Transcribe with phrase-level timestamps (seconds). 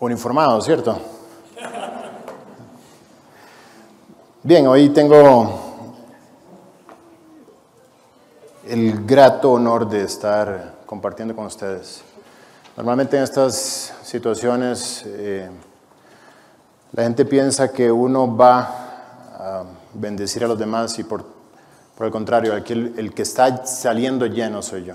[0.00, 0.98] uniformado, ¿cierto?
[4.42, 5.60] Bien, hoy tengo
[8.66, 12.02] el grato honor de estar compartiendo con ustedes.
[12.76, 15.50] Normalmente en estas situaciones eh,
[16.92, 18.60] la gente piensa que uno va
[19.38, 21.26] a bendecir a los demás y por,
[21.94, 24.94] por el contrario, el, el que está saliendo lleno soy yo.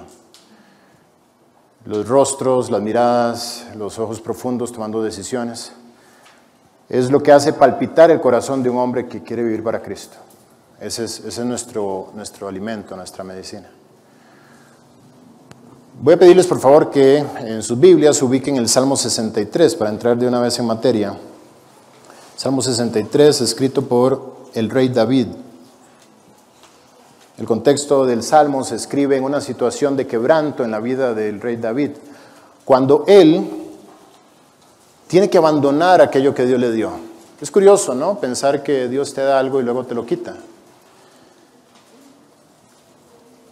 [1.86, 5.72] Los rostros, las miradas, los ojos profundos tomando decisiones.
[6.90, 10.18] Es lo que hace palpitar el corazón de un hombre que quiere vivir para Cristo.
[10.80, 13.70] Ese es, es nuestro, nuestro alimento, nuestra medicina.
[16.02, 20.18] Voy a pedirles por favor que en sus Biblias ubiquen el Salmo 63 para entrar
[20.18, 21.18] de una vez en materia.
[22.36, 25.28] Salmo 63, escrito por el rey David.
[27.38, 31.42] El contexto del Salmo se escribe en una situación de quebranto en la vida del
[31.42, 31.92] rey David,
[32.64, 33.46] cuando él
[35.08, 36.92] tiene que abandonar aquello que Dios le dio.
[37.42, 38.20] Es curioso, ¿no?
[38.20, 40.38] Pensar que Dios te da algo y luego te lo quita.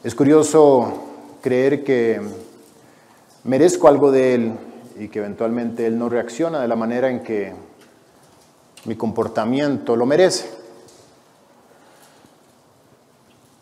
[0.02, 0.94] Es curioso
[1.42, 2.22] creer que
[3.44, 4.54] merezco algo de Él
[4.98, 7.54] y que eventualmente Él no reacciona de la manera en que
[8.86, 10.63] mi comportamiento lo merece.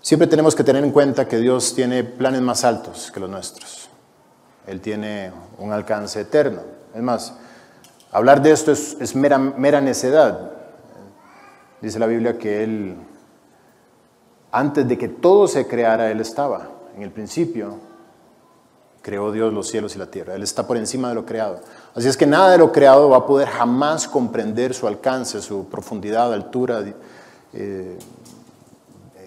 [0.02, 3.88] Siempre tenemos que tener en cuenta que Dios tiene planes más altos que los nuestros.
[4.66, 6.62] Él tiene un alcance eterno.
[6.96, 7.36] Es más,
[8.12, 10.52] hablar de esto es, mera, necedad.
[11.82, 12.96] Dice la Biblia que Él,
[14.52, 17.78] antes de que todo se creara, Él estaba en el principio,
[19.04, 20.34] creó Dios los cielos y la tierra.
[20.34, 21.60] Él está por encima de lo creado.
[21.94, 25.70] Así es que nada de lo creado va a poder jamás comprender su alcance, su
[25.70, 26.84] profundidad, altura,
[27.54, 27.98] eh,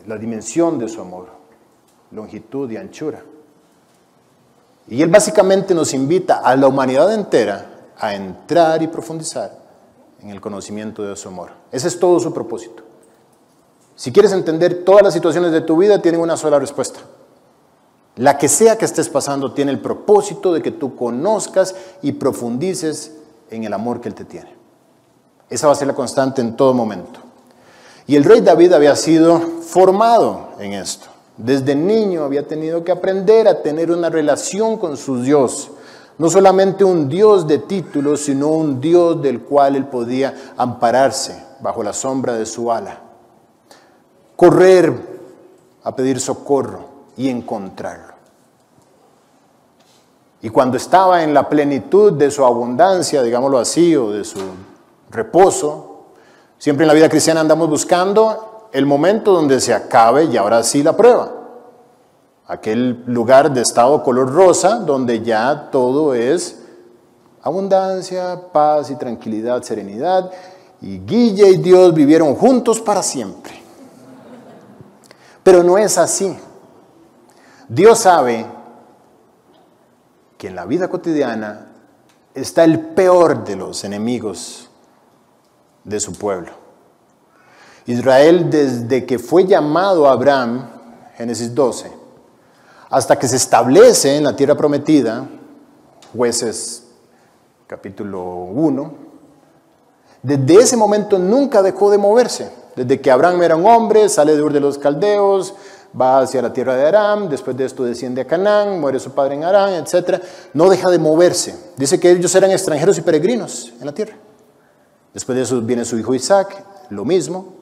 [0.06, 1.28] la dimensión de su amor,
[2.10, 3.22] longitud y anchura.
[4.88, 9.56] Y Él básicamente nos invita a la humanidad entera a entrar y profundizar
[10.20, 11.50] en el conocimiento de su amor.
[11.70, 12.82] Ese es todo su propósito.
[13.96, 17.00] Si quieres entender todas las situaciones de tu vida, tienen una sola respuesta.
[18.16, 23.12] La que sea que estés pasando tiene el propósito de que tú conozcas y profundices
[23.50, 24.54] en el amor que Él te tiene.
[25.48, 27.20] Esa va a ser la constante en todo momento.
[28.06, 31.06] Y el rey David había sido formado en esto.
[31.36, 35.70] Desde niño había tenido que aprender a tener una relación con su Dios.
[36.18, 41.82] No solamente un Dios de títulos, sino un Dios del cual él podía ampararse bajo
[41.82, 43.00] la sombra de su ala.
[44.36, 44.92] Correr
[45.82, 46.84] a pedir socorro
[47.16, 48.14] y encontrarlo.
[50.42, 54.40] Y cuando estaba en la plenitud de su abundancia, digámoslo así, o de su
[55.10, 55.93] reposo,
[56.64, 60.82] siempre en la vida cristiana andamos buscando el momento donde se acabe y ahora sí
[60.82, 61.30] la prueba.
[62.46, 66.62] Aquel lugar de estado color rosa donde ya todo es
[67.42, 70.30] abundancia, paz y tranquilidad, serenidad.
[70.80, 73.60] Y Guille y Dios vivieron juntos para siempre.
[75.42, 76.34] Pero no es así.
[77.68, 78.46] Dios sabe
[80.38, 81.66] que en la vida cotidiana
[82.32, 84.70] está el peor de los enemigos
[85.84, 86.52] de su pueblo.
[87.86, 90.70] Israel desde que fue llamado Abraham,
[91.16, 91.92] Génesis 12,
[92.90, 95.26] hasta que se establece en la tierra prometida,
[96.16, 96.84] jueces
[97.66, 98.94] capítulo 1,
[100.22, 102.50] desde ese momento nunca dejó de moverse.
[102.74, 105.54] Desde que Abraham era un hombre, sale de Ur de los Caldeos,
[106.00, 109.34] va hacia la tierra de Aram, después de esto desciende a Canaán, muere su padre
[109.34, 110.22] en Aram, etc.
[110.54, 111.54] No deja de moverse.
[111.76, 114.16] Dice que ellos eran extranjeros y peregrinos en la tierra.
[115.14, 117.54] Después de eso viene su hijo Isaac, lo mismo.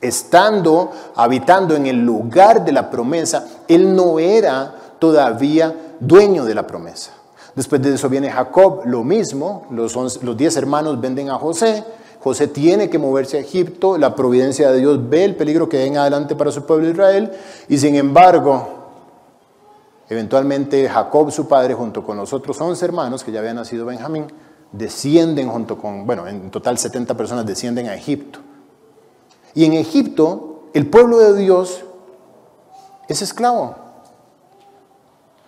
[0.00, 6.66] Estando, habitando en el lugar de la promesa, él no era todavía dueño de la
[6.66, 7.12] promesa.
[7.54, 9.66] Después de eso viene Jacob, lo mismo.
[9.70, 11.84] Los, los diez hermanos venden a José.
[12.26, 15.96] José tiene que moverse a Egipto, la providencia de Dios ve el peligro que en
[15.96, 17.30] adelante para su pueblo Israel,
[17.68, 18.66] y sin embargo,
[20.08, 24.26] eventualmente Jacob, su padre, junto con los otros 11 hermanos que ya habían nacido Benjamín,
[24.72, 28.40] descienden junto con, bueno, en total 70 personas descienden a Egipto.
[29.54, 31.84] Y en Egipto, el pueblo de Dios
[33.08, 33.74] es esclavo.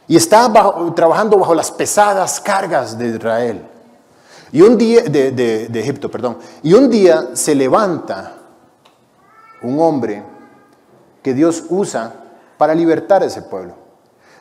[0.06, 0.50] Y está
[0.94, 3.62] trabajando bajo las pesadas cargas de Israel.
[4.50, 6.38] Y un día, de, Egipto, perdón.
[6.62, 8.35] Y un día se levanta
[9.61, 10.23] un hombre
[11.23, 12.14] que Dios usa
[12.56, 13.75] para libertar a ese pueblo.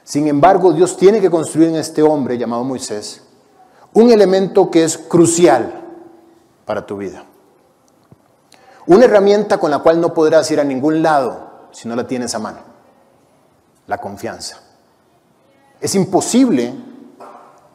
[0.05, 3.26] Sin embargo, Dios tiene que construir en este hombre llamado Moisés
[3.97, 5.73] un elemento que es crucial
[6.65, 7.23] para tu vida.
[8.85, 12.35] Una herramienta con la cual no podrás ir a ningún lado si no la tienes
[12.35, 12.59] a mano.
[13.87, 14.61] La confianza.
[15.81, 16.75] Es imposible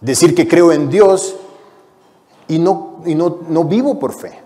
[0.01, 1.35] decir que creo en Dios
[2.47, 4.39] y no, y no, no vivo por fe.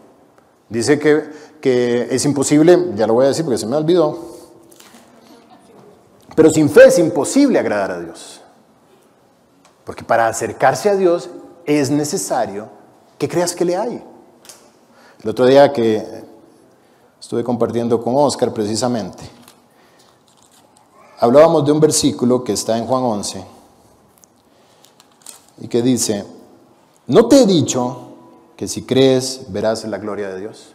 [0.71, 1.25] Dice que,
[1.61, 4.19] que es imposible, ya lo voy a decir porque se me olvidó,
[6.35, 8.41] pero sin fe es imposible agradar a Dios.
[9.85, 11.29] Porque para acercarse a Dios
[11.67, 12.69] es necesario
[13.19, 14.03] que creas que le hay.
[15.23, 16.25] El otro día que
[17.21, 19.29] estuve compartiendo con Oscar precisamente,
[21.19, 23.45] hablábamos de un versículo que está en Juan 11
[25.59, 26.25] y que dice,
[27.07, 28.11] ¿no te he dicho
[28.57, 30.75] que si crees verás la gloria de Dios?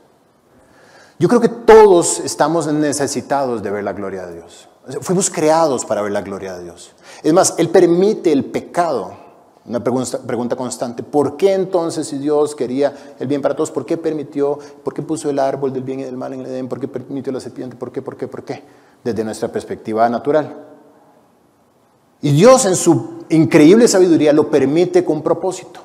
[1.19, 4.67] Yo creo que todos estamos necesitados de ver la gloria de Dios.
[5.01, 6.93] Fuimos creados para ver la gloria de Dios.
[7.21, 9.20] Es más, Él permite el pecado.
[9.63, 13.85] Una pregunta, pregunta, constante, ¿por qué entonces si Dios quería el bien para todos, por
[13.85, 16.67] qué permitió, por qué puso el árbol del bien y del mal en el Edén,
[16.67, 18.63] por qué permitió la serpiente, por qué, por qué, por qué?
[19.03, 20.55] Desde nuestra perspectiva natural.
[22.23, 25.79] Y Dios en su increíble sabiduría lo permite con propósito,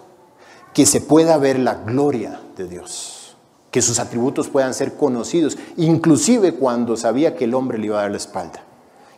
[0.73, 3.37] que se pueda ver la gloria de Dios,
[3.71, 8.03] que sus atributos puedan ser conocidos, inclusive cuando sabía que el hombre le iba a
[8.03, 8.63] dar la espalda.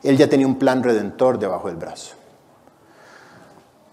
[0.02, 2.17] Él ya tenía un plan redentor debajo del brazo.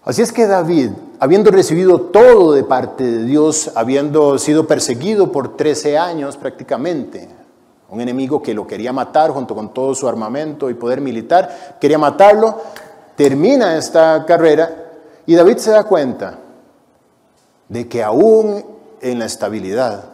[0.06, 5.58] Así es que David, habiendo recibido todo de parte de Dios, habiendo sido perseguido por
[5.58, 7.28] 13 años prácticamente,
[7.90, 11.98] un enemigo que lo quería matar junto con todo su armamento y poder militar, quería
[11.98, 12.56] matarlo,
[13.16, 14.92] termina esta carrera
[15.26, 16.38] y David se da cuenta
[17.68, 18.64] de que aún
[19.02, 20.06] en la estabilidad,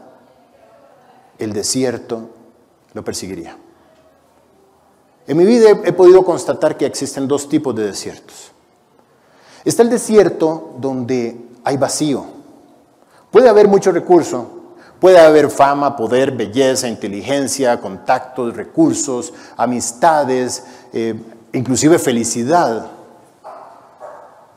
[1.38, 2.30] el desierto
[2.94, 3.58] lo perseguiría.
[5.28, 8.52] En mi vida he podido constatar que existen dos tipos de desiertos.
[9.64, 12.26] Está el desierto donde hay vacío.
[13.30, 14.50] Puede haber mucho recurso,
[15.00, 20.64] puede haber fama, poder, belleza, inteligencia, contactos, recursos, amistades,
[20.94, 21.16] eh,
[21.54, 22.88] inclusive felicidad.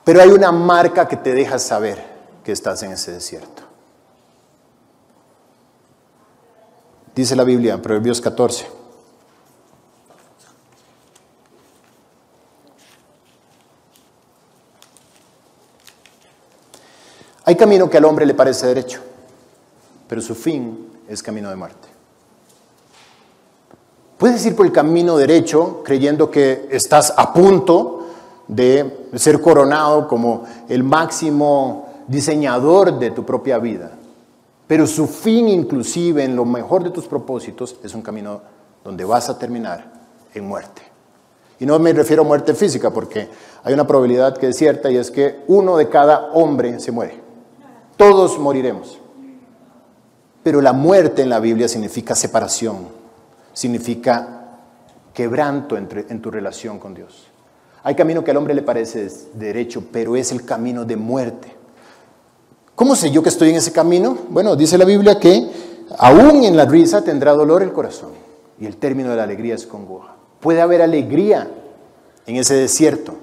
[0.04, 2.04] Pero hay una marca que te deja saber
[2.42, 3.62] que estás en ese desierto.
[7.14, 8.83] Dice la Biblia en Proverbios 14.
[17.46, 19.00] Hay camino que al hombre le parece derecho,
[20.08, 21.88] pero su fin es camino de muerte.
[24.16, 28.06] Puedes ir por el camino derecho creyendo que estás a punto
[28.48, 33.90] de ser coronado como el máximo diseñador de tu propia vida,
[34.66, 38.40] pero su fin inclusive en lo mejor de tus propósitos es un camino
[38.82, 39.92] donde vas a terminar
[40.32, 40.82] en muerte.
[41.60, 43.28] Y no me refiero a muerte física porque
[43.62, 47.23] hay una probabilidad que es cierta y es que uno de cada hombre se muere.
[47.96, 48.98] Todos moriremos.
[50.42, 52.88] Pero la muerte en la Biblia significa separación,
[53.52, 54.58] significa
[55.14, 57.28] quebranto en tu relación con Dios.
[57.82, 61.54] Hay camino que al hombre le parece derecho, pero es el camino de muerte.
[62.74, 64.18] ¿Cómo sé yo que estoy en ese camino?
[64.30, 65.48] Bueno, dice la Biblia que
[65.98, 68.10] aún en la risa tendrá dolor el corazón
[68.58, 70.16] y el término de la alegría es congoja.
[70.40, 71.48] Puede haber alegría
[72.26, 73.14] en ese desierto,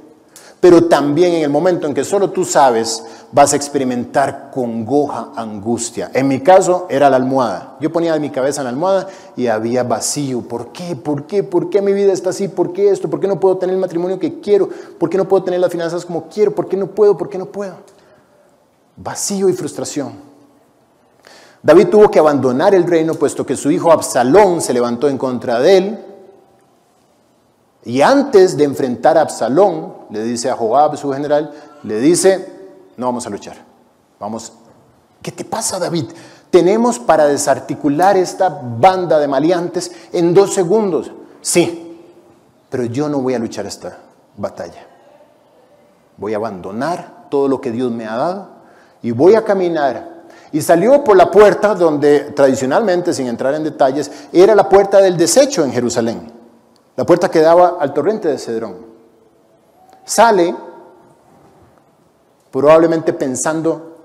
[0.62, 6.12] pero también en el momento en que solo tú sabes, vas a experimentar congoja, angustia.
[6.14, 7.78] En mi caso era la almohada.
[7.82, 10.42] Yo ponía mi cabeza en la almohada y había vacío.
[10.42, 10.96] ¿Por qué?
[10.96, 11.42] ¿Por qué?
[11.42, 12.48] ¿Por qué mi vida está así?
[12.48, 13.10] ¿Por qué esto?
[13.10, 14.70] ¿Por qué no puedo tener el matrimonio que quiero?
[15.00, 16.54] ¿Por qué no puedo tener las finanzas como quiero?
[16.54, 17.18] ¿Por qué no puedo?
[17.18, 17.74] ¿Por qué no puedo?
[18.98, 20.14] Vacío y frustración.
[21.64, 25.60] David tuvo que abandonar el reino puesto que su hijo Absalón se levantó en contra
[25.60, 26.00] de él
[27.84, 31.52] y antes de enfrentar a Absalón, le dice a Joab, su general,
[31.84, 32.48] le dice,
[32.98, 33.58] no vamos a luchar.
[34.20, 34.54] Vamos,
[35.22, 36.06] ¿qué te pasa David?
[36.52, 41.12] Tenemos para desarticular esta banda de maleantes en dos segundos.
[41.42, 41.98] Sí,
[42.70, 43.98] pero yo no voy a luchar esta
[44.38, 44.86] batalla.
[46.18, 48.50] Voy a abandonar todo lo que Dios me ha dado
[49.02, 50.22] y voy a caminar.
[50.52, 55.18] Y salió por la puerta donde tradicionalmente, sin entrar en detalles, era la puerta del
[55.18, 56.41] desecho en Jerusalén.
[56.96, 58.86] La puerta que daba al torrente de Cedrón.
[60.04, 60.56] Sale
[62.52, 63.96] probablemente pensando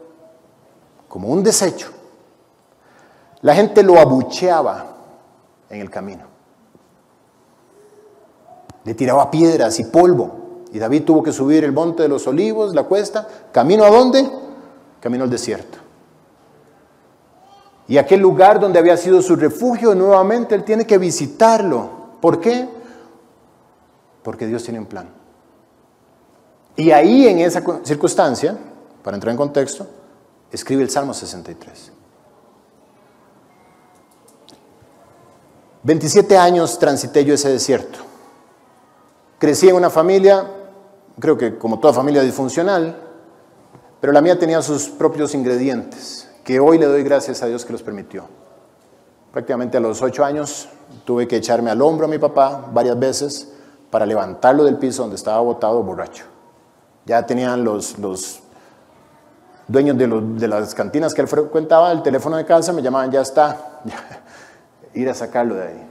[1.09, 1.91] como un desecho.
[3.43, 4.87] La gente lo abucheaba
[5.69, 6.25] en el camino.
[8.85, 10.65] Le tiraba piedras y polvo.
[10.73, 13.27] Y David tuvo que subir el monte de los olivos, la cuesta.
[13.53, 14.31] ¿Camino a dónde?
[15.01, 15.79] Camino al desierto.
[17.89, 21.89] Y aquel lugar donde había sido su refugio, nuevamente él tiene que visitarlo.
[22.21, 22.69] ¿Por qué?
[24.27, 25.09] Porque Dios tiene un plan.
[26.75, 28.59] Y ahí en esa circunstancia,
[29.05, 29.87] para entrar en contexto,
[30.51, 31.93] escribe el Salmo 63.
[35.85, 38.01] 27 años transité yo ese desierto.
[39.39, 40.45] Crecí en una familia,
[41.21, 43.03] creo que como toda familia disfuncional,
[44.01, 47.73] Pero la mía tenía sus propios ingredientes, que hoy le doy gracias a Dios que
[47.73, 48.25] los permitió.
[49.33, 50.69] Prácticamente a los ocho años
[51.05, 53.53] tuve que echarme al hombro a mi papá varias veces
[53.91, 56.25] para levantarlo del piso donde estaba botado borracho.
[57.05, 58.41] Ya tenían los, los
[59.69, 63.21] dueños de, de, las cantinas que él frecuentaba el teléfono de casa, me llamaban, ya
[63.21, 63.81] está,
[64.95, 65.87] ir a sacarlo de ahí.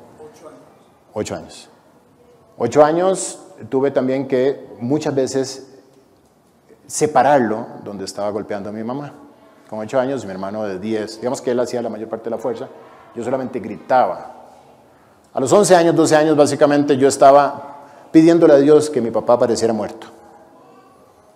[1.13, 1.69] Ocho años.
[2.57, 5.75] Ocho años tuve también que muchas veces
[6.87, 9.11] separarlo donde estaba golpeando a mi mamá.
[9.69, 12.31] Con ocho años, mi hermano de diez, digamos que él hacía la mayor parte de
[12.31, 12.67] la fuerza,
[13.15, 14.33] yo solamente gritaba.
[15.33, 17.74] A los once años, doce años, básicamente yo estaba
[18.15, 20.07] pidiéndole a Dios que mi papá pareciera muerto.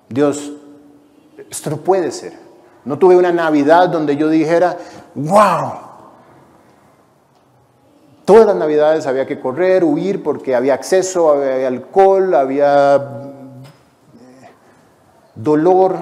[0.08, 0.54] Dios,
[1.50, 2.32] esto no puede ser.
[2.86, 4.78] No tuve una Navidad donde yo dijera,
[5.14, 5.72] wow,
[8.24, 13.00] Todas las navidades había que correr, huir, porque había acceso, había alcohol, había eh,
[15.36, 15.98] dolor,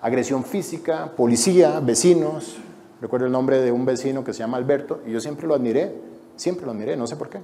[0.00, 2.56] agresión física, policía, vecinos.
[3.02, 5.94] Recuerdo el nombre de un vecino que se llama Alberto y yo siempre lo admiré,
[6.36, 7.40] siempre lo admiré, no sé por qué.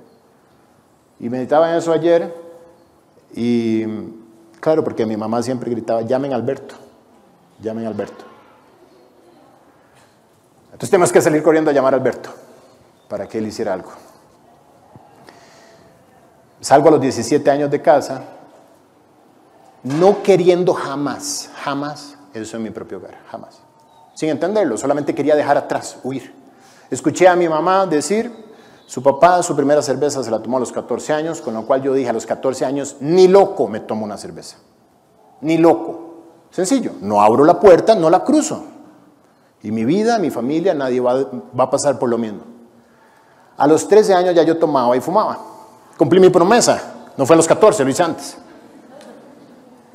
[1.21, 2.35] Y meditaba en eso ayer
[3.35, 3.85] y
[4.61, 6.75] claro, porque mi mamá siempre gritaba, llamen a Alberto,
[7.61, 8.25] llamen a Alberto.
[10.67, 12.31] Entonces tenemos que salir corriendo a llamar a Alberto
[13.09, 13.93] para que él hiciera algo.
[16.61, 18.23] Salgo a los 17 años de casa,
[19.83, 23.61] no queriendo jamás, jamás eso en mi propio hogar, jamás.
[24.15, 26.35] Sin entenderlo, solamente quería dejar atrás, huir.
[26.91, 28.44] Escuché a mi mamá decir,
[28.87, 31.83] su papá su primera cerveza se la tomó a los 14 años, con lo cual
[31.83, 34.59] yo dije a los 14 años, ni loco me tomo una cerveza,
[35.41, 36.01] ni loco.
[36.51, 38.65] Sencillo, no abro la puerta, no la cruzo.
[39.63, 41.15] Y mi vida, mi familia, nadie va,
[41.59, 42.43] va a pasar por lo mismo.
[43.57, 45.39] A los 13 años ya yo tomaba y fumaba.
[45.97, 46.93] Cumplí mi promesa.
[47.17, 48.37] No fue a los 14, lo hice antes.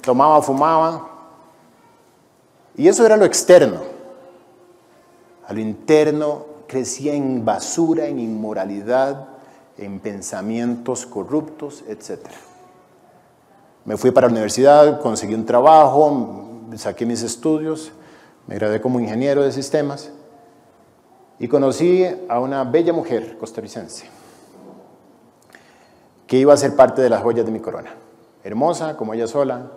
[0.01, 1.07] Tomaba, fumaba.
[2.75, 3.81] Y eso era lo externo.
[5.47, 9.27] A lo interno crecía en basura, en inmoralidad,
[9.77, 12.19] en pensamientos corruptos, etc.
[13.83, 17.91] Me fui para la universidad, conseguí un trabajo, saqué mis estudios,
[18.47, 20.11] me gradué como ingeniero de sistemas
[21.39, 24.05] y conocí a una bella mujer costarricense
[26.27, 27.95] que iba a ser parte de las joyas de mi corona.
[28.43, 29.71] Hermosa, como ella sola,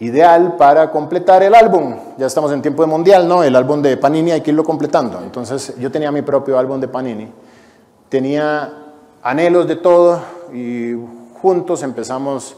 [0.00, 1.96] ideal para completar el álbum.
[2.18, 3.42] Ya estamos en tiempo de mundial, ¿no?
[3.42, 5.20] El álbum de Panini hay que irlo completando.
[5.22, 7.30] Entonces yo tenía mi propio álbum de Panini,
[8.08, 8.72] tenía
[9.22, 10.20] anhelos de todo
[10.52, 10.94] y
[11.40, 12.56] juntos empezamos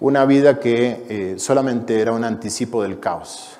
[0.00, 3.56] una vida que eh, solamente era un anticipo del caos.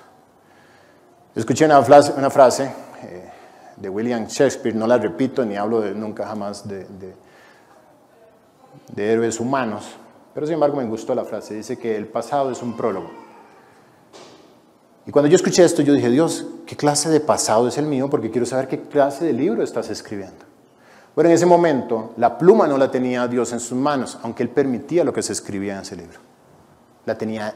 [1.34, 2.72] Escuché una frase, frase
[3.76, 6.86] de William Shakespeare, no la repito ni hablo de, nunca jamás de,
[8.94, 9.96] de, héroes humanos,
[10.34, 13.10] pero sin embargo me gustó la frase, dice que el pasado es un prólogo.
[15.06, 18.08] Y cuando yo escuché esto, yo dije, Dios, ¿qué clase de pasado es el mío?
[18.08, 20.44] Porque quiero saber qué clase de libro estás escribiendo.
[21.14, 24.48] Bueno, en ese momento la pluma no la tenía Dios en sus manos, aunque Él
[24.48, 26.20] permitía lo que se escribía en ese libro.
[27.04, 27.52] La tenía,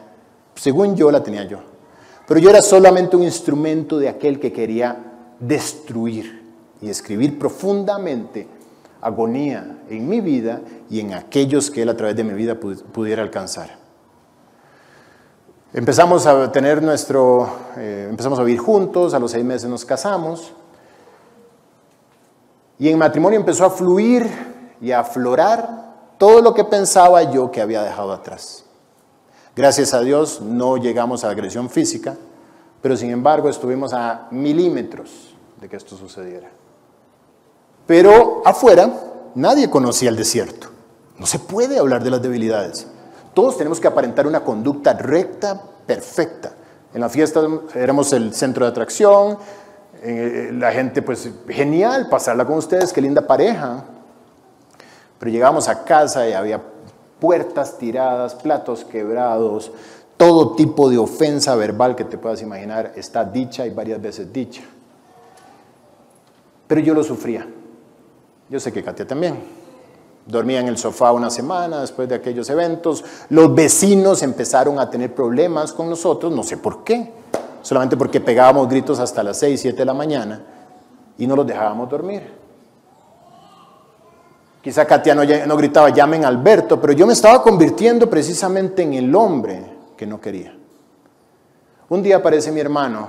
[0.55, 1.61] según yo, la tenía yo.
[2.27, 4.97] Pero yo era solamente un instrumento de aquel que quería
[5.39, 6.43] destruir
[6.83, 8.49] y escribir profundamente
[9.01, 13.23] agonía en mi vida y en aquellos que Él a través de mi vida pudiera
[13.23, 13.79] alcanzar.
[15.73, 20.55] Empezamos a tener nuestro, eh, empezamos a vivir juntos, a los seis meses nos casamos
[22.79, 24.29] y en matrimonio empezó a fluir
[24.81, 25.87] y a aflorar
[26.19, 28.65] todo lo que pensaba yo que había dejado atrás.
[29.55, 32.17] Gracias a Dios no llegamos a agresión física,
[32.83, 36.51] pero sin embargo estuvimos a milímetros de que esto sucediera.
[37.87, 38.91] Pero afuera
[39.35, 40.69] nadie conocía el desierto.
[41.19, 42.87] No se puede hablar de las debilidades.
[43.33, 46.53] Todos tenemos que aparentar una conducta recta, perfecta.
[46.93, 49.39] En la fiesta éramos el centro de atracción,
[50.03, 53.85] eh, la gente pues genial pasarla con ustedes, qué linda pareja.
[55.19, 56.63] Pero llegamos a casa y había
[57.21, 59.71] puertas tiradas, platos quebrados,
[60.17, 64.63] todo tipo de ofensa verbal que te puedas imaginar está dicha y varias veces dicha.
[66.67, 67.47] Pero yo lo sufría.
[68.49, 69.39] Yo sé que Katia también.
[70.27, 73.05] Dormía en el sofá una semana después de aquellos eventos.
[73.31, 77.13] Los vecinos empezaron a tener problemas con nosotros, no sé por qué.
[77.63, 80.43] Solamente porque pegábamos gritos hasta las 6, 7 de la mañana
[81.19, 82.47] y no los dejábamos dormir.
[84.63, 89.15] Quizá Katia no, gritaba, llamen a Alberto, pero yo me estaba convirtiendo precisamente en el
[89.15, 89.65] hombre
[89.97, 90.57] que no quería.
[91.89, 93.09] Un día aparece mi hermano,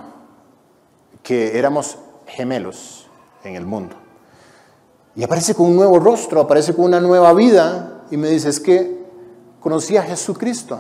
[1.24, 3.08] que éramos gemelos,
[3.44, 3.96] en el mundo.
[5.18, 8.60] Y aparece con un nuevo rostro, aparece con una nueva vida y me dice, es
[8.60, 9.04] que
[9.60, 10.80] conocí a Jesucristo.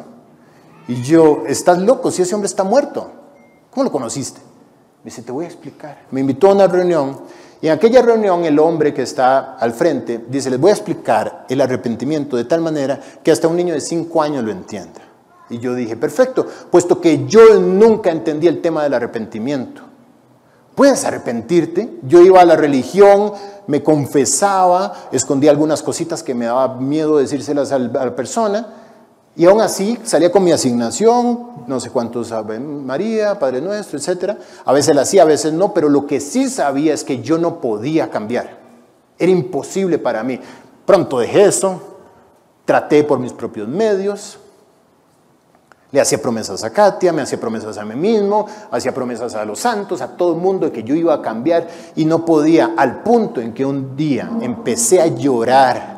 [0.88, 3.12] Y yo, estás loco, si ese hombre está muerto.
[3.72, 4.40] ¿Cómo lo conociste?
[5.04, 6.06] Me dice, te voy a explicar.
[6.12, 7.18] Me invitó a una reunión
[7.62, 11.46] y en aquella reunión el hombre que está al frente dice, les voy a explicar
[11.50, 15.02] el arrepentimiento de tal manera que hasta un niño de 5 años lo entienda.
[15.50, 19.87] Y yo dije, perfecto, puesto que yo nunca entendí el tema del arrepentimiento.
[20.78, 21.90] ¿Puedes arrepentirte?
[22.04, 23.32] Yo iba a la religión,
[23.66, 28.68] me confesaba, escondía algunas cositas que me daba miedo decírselas a la persona,
[29.36, 34.38] y aún así salía con mi asignación, no sé cuántos Ave María, Padre Nuestro, etc.
[34.66, 37.40] A veces la hacía, a veces no, pero lo que sí sabía es que yo
[37.40, 38.60] no podía cambiar.
[39.18, 40.40] Era imposible para mí.
[40.86, 41.82] Pronto dejé eso,
[42.66, 44.38] traté por mis propios medios,
[45.92, 49.60] le hacía promesas a Katia, me hacía promesas a mí mismo, hacía promesas a los
[49.60, 53.04] santos, a todo el mundo de que yo iba a cambiar y no podía, al
[53.04, 55.98] punto en que un día empecé a llorar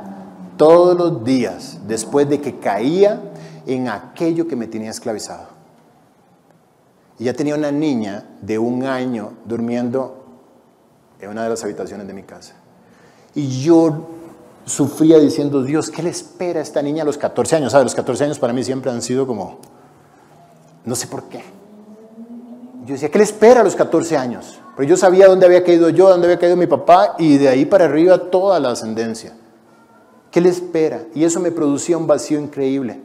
[0.58, 3.22] todos los días después de que caía
[3.65, 5.48] en aquello que me tenía esclavizado.
[7.17, 10.24] Y ya tenía una niña de un año durmiendo
[11.19, 12.53] en una de las habitaciones de mi casa.
[13.36, 14.08] Y yo
[14.65, 17.72] sufría diciendo, Dios, ¿qué le espera a esta niña a los 14 años?
[17.72, 17.86] ¿Sabes?
[17.86, 19.60] Los 14 años para mí siempre han sido como,
[20.89, 21.43] no sé por qué.
[22.86, 24.60] Yo decía, ¿qué le espera a los 14 años?
[24.75, 27.65] Pero yo sabía dónde había caído yo, dónde había caído mi papá y de ahí
[27.65, 29.38] para arriba toda la ascendencia.
[30.31, 31.03] ¿Qué le espera?
[31.13, 33.00] Y eso me producía un vacío increíble.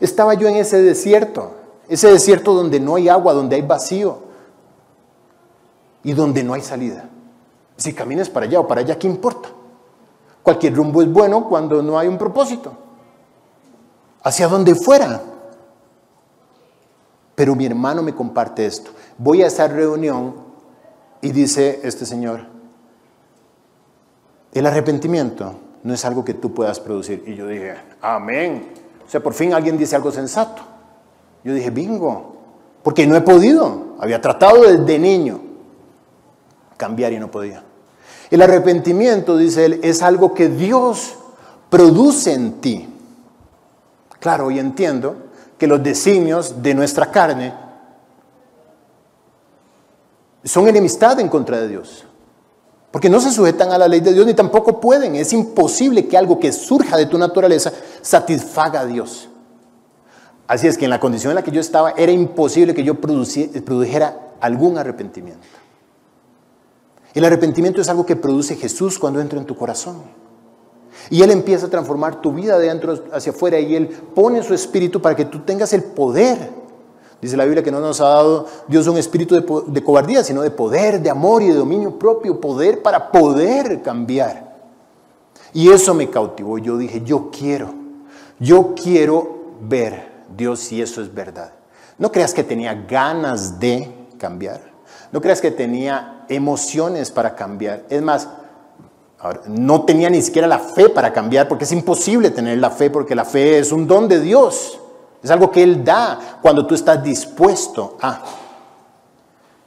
[0.00, 1.52] Estaba yo en ese desierto,
[1.88, 4.18] ese desierto donde no hay agua, donde hay vacío
[6.02, 7.08] y donde no hay salida.
[7.76, 9.48] Si caminas para allá o para allá, ¿qué importa?
[10.42, 12.72] Cualquier rumbo es bueno cuando no hay un propósito.
[14.22, 15.22] Hacia donde fuera.
[17.40, 18.90] Pero mi hermano me comparte esto.
[19.16, 20.34] Voy a esa reunión
[21.22, 22.42] y dice este señor,
[24.52, 27.24] el arrepentimiento no es algo que tú puedas producir.
[27.26, 28.74] Y yo dije, amén.
[29.06, 30.60] O sea, por fin alguien dice algo sensato.
[31.42, 32.36] Yo dije, bingo,
[32.82, 33.96] porque no he podido.
[34.00, 35.40] Había tratado desde niño
[36.76, 37.62] cambiar y no podía.
[38.30, 41.14] El arrepentimiento, dice él, es algo que Dios
[41.70, 42.86] produce en ti.
[44.18, 45.29] Claro, y entiendo
[45.60, 47.52] que los designios de nuestra carne
[50.42, 52.06] son enemistad en contra de Dios.
[52.90, 55.16] Porque no se sujetan a la ley de Dios ni tampoco pueden.
[55.16, 59.28] Es imposible que algo que surja de tu naturaleza satisfaga a Dios.
[60.48, 62.94] Así es que en la condición en la que yo estaba era imposible que yo
[62.98, 65.46] produjera algún arrepentimiento.
[67.12, 70.04] El arrepentimiento es algo que produce Jesús cuando entra en tu corazón.
[71.08, 74.54] Y Él empieza a transformar tu vida de dentro hacia afuera y Él pone su
[74.54, 76.60] espíritu para que tú tengas el poder
[77.20, 79.34] Dice la Biblia que no nos ha dado Dios un espíritu
[79.66, 84.56] de, cobardía, sino de poder, de amor y de dominio propio, poder para poder cambiar.
[85.52, 86.56] Y eso me cautivó.
[86.56, 87.74] Yo dije, yo quiero,
[88.38, 91.52] yo quiero ver Dios si eso es verdad.
[91.98, 94.62] No creas que tenía ganas de cambiar.
[95.12, 97.84] No creas que tenía emociones para cambiar.
[97.90, 98.28] Es más,
[99.46, 103.14] no tenía ni siquiera la fe para cambiar, porque es imposible tener la fe, porque
[103.14, 104.80] la fe es un don de Dios.
[105.22, 108.22] Es algo que Él da cuando tú estás dispuesto a.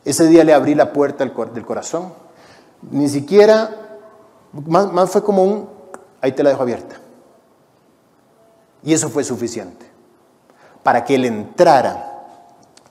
[0.04, 2.14] Ese día le abrí la puerta del corazón.
[2.92, 3.70] Ni siquiera,
[4.52, 5.70] más, fue como un,
[6.20, 6.96] ahí te la dejo abierta.
[8.84, 9.86] Y eso fue suficiente
[10.82, 12.26] para que Él entrara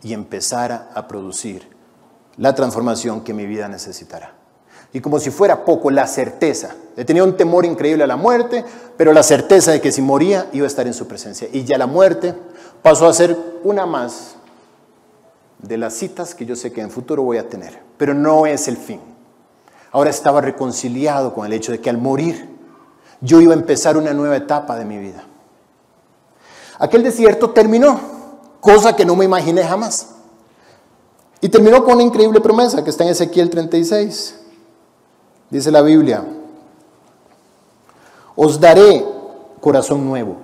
[0.02, 1.68] y empezara a producir
[2.36, 4.41] la transformación que mi vida necesitará.
[4.92, 6.74] Y como si fuera poco, la certeza.
[7.06, 8.64] Tenía un temor increíble a la muerte,
[8.96, 11.48] pero la certeza de que si moría iba a estar en su presencia.
[11.50, 12.34] Y ya la muerte
[12.82, 14.36] pasó a ser una más
[15.58, 18.68] de las citas que yo sé que en futuro voy a tener, pero no es
[18.68, 19.00] el fin.
[19.92, 22.48] Ahora estaba reconciliado con el hecho de que al morir
[23.20, 25.24] yo iba a empezar una nueva etapa de mi vida.
[26.78, 28.00] Aquel desierto terminó,
[28.60, 30.08] cosa que no me imaginé jamás.
[31.40, 34.41] Y terminó con una increíble promesa que está en Ezequiel 36.
[35.52, 36.24] Dice la Biblia,
[38.34, 39.04] os daré
[39.60, 40.36] corazón nuevo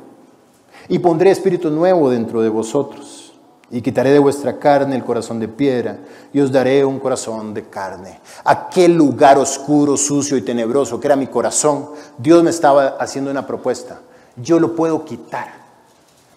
[0.87, 3.33] y pondré espíritu nuevo dentro de vosotros,
[3.71, 5.97] y quitaré de vuestra carne el corazón de piedra,
[6.31, 8.21] y os daré un corazón de carne.
[8.45, 13.47] Aquel lugar oscuro, sucio y tenebroso que era mi corazón, Dios me estaba haciendo una
[13.47, 14.01] propuesta.
[14.37, 15.49] Yo lo puedo quitar.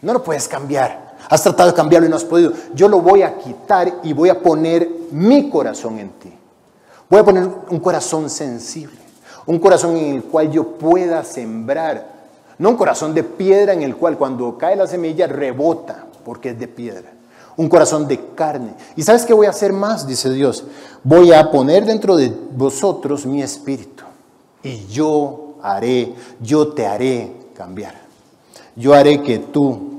[0.01, 1.17] No lo puedes cambiar.
[1.29, 2.53] Has tratado de cambiarlo y no has podido.
[2.73, 6.37] Yo lo voy a quitar y voy a poner mi corazón en ti.
[7.11, 8.97] Voy a poner un corazón sensible,
[9.45, 12.21] un corazón en el cual yo pueda sembrar
[12.57, 16.59] no un corazón de piedra en el cual cuando cae la semilla rebota porque es
[16.59, 17.11] de piedra.
[17.57, 18.75] Un corazón de carne.
[18.95, 20.07] ¿Y sabes qué voy a hacer más?
[20.07, 20.63] Dice Dios.
[21.03, 24.03] Voy a poner dentro de vosotros mi espíritu.
[24.63, 27.95] Y yo haré, yo te haré cambiar.
[28.75, 29.91] Yo haré que tú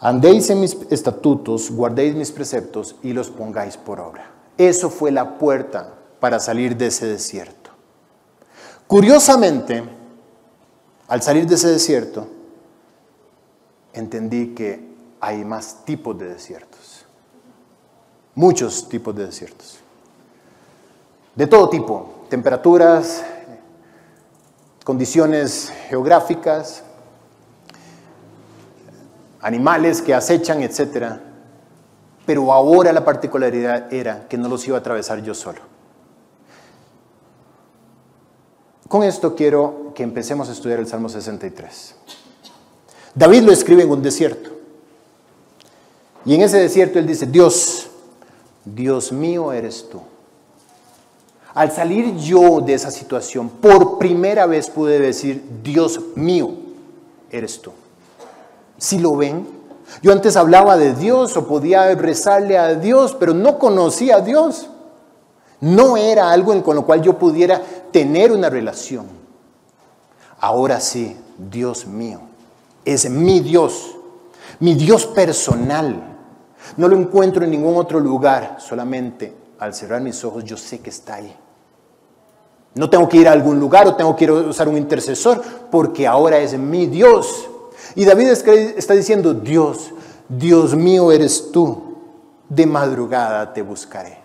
[0.00, 4.31] Andéis en mis estatutos, guardéis mis preceptos y los pongáis por obra.
[4.68, 7.72] Eso fue la puerta para salir de ese desierto.
[8.86, 9.82] Curiosamente,
[11.08, 12.28] al salir de ese desierto,
[13.92, 17.04] entendí que hay más tipos de desiertos.
[18.36, 19.78] Muchos tipos de desiertos.
[21.34, 23.24] De todo tipo, temperaturas,
[24.84, 26.84] condiciones geográficas,
[29.40, 31.31] animales que acechan, etc.
[32.24, 35.60] Pero ahora la particularidad era que no los iba a atravesar yo solo.
[38.88, 41.94] Con esto quiero que empecemos a estudiar el Salmo 63.
[43.14, 44.50] David lo escribe en un desierto.
[46.24, 47.88] Y en ese desierto él dice, Dios,
[48.64, 50.00] Dios mío eres tú.
[51.54, 56.50] Al salir yo de esa situación, por primera vez pude decir, Dios mío
[57.30, 57.72] eres tú.
[58.78, 59.46] Si lo ven,
[60.00, 64.68] yo antes hablaba de Dios o podía rezarle a Dios, pero no conocía a Dios.
[65.60, 67.60] No era algo con lo cual yo pudiera
[67.92, 69.06] tener una relación.
[70.40, 72.20] Ahora sí, Dios mío,
[72.84, 73.94] es mi Dios,
[74.58, 76.02] mi Dios personal.
[76.76, 80.90] No lo encuentro en ningún otro lugar, solamente al cerrar mis ojos yo sé que
[80.90, 81.36] está ahí.
[82.74, 86.38] No tengo que ir a algún lugar o tengo que usar un intercesor porque ahora
[86.38, 87.48] es mi Dios.
[87.94, 89.92] Y David está diciendo, Dios,
[90.28, 91.96] Dios mío eres tú,
[92.48, 94.18] de madrugada te buscaré.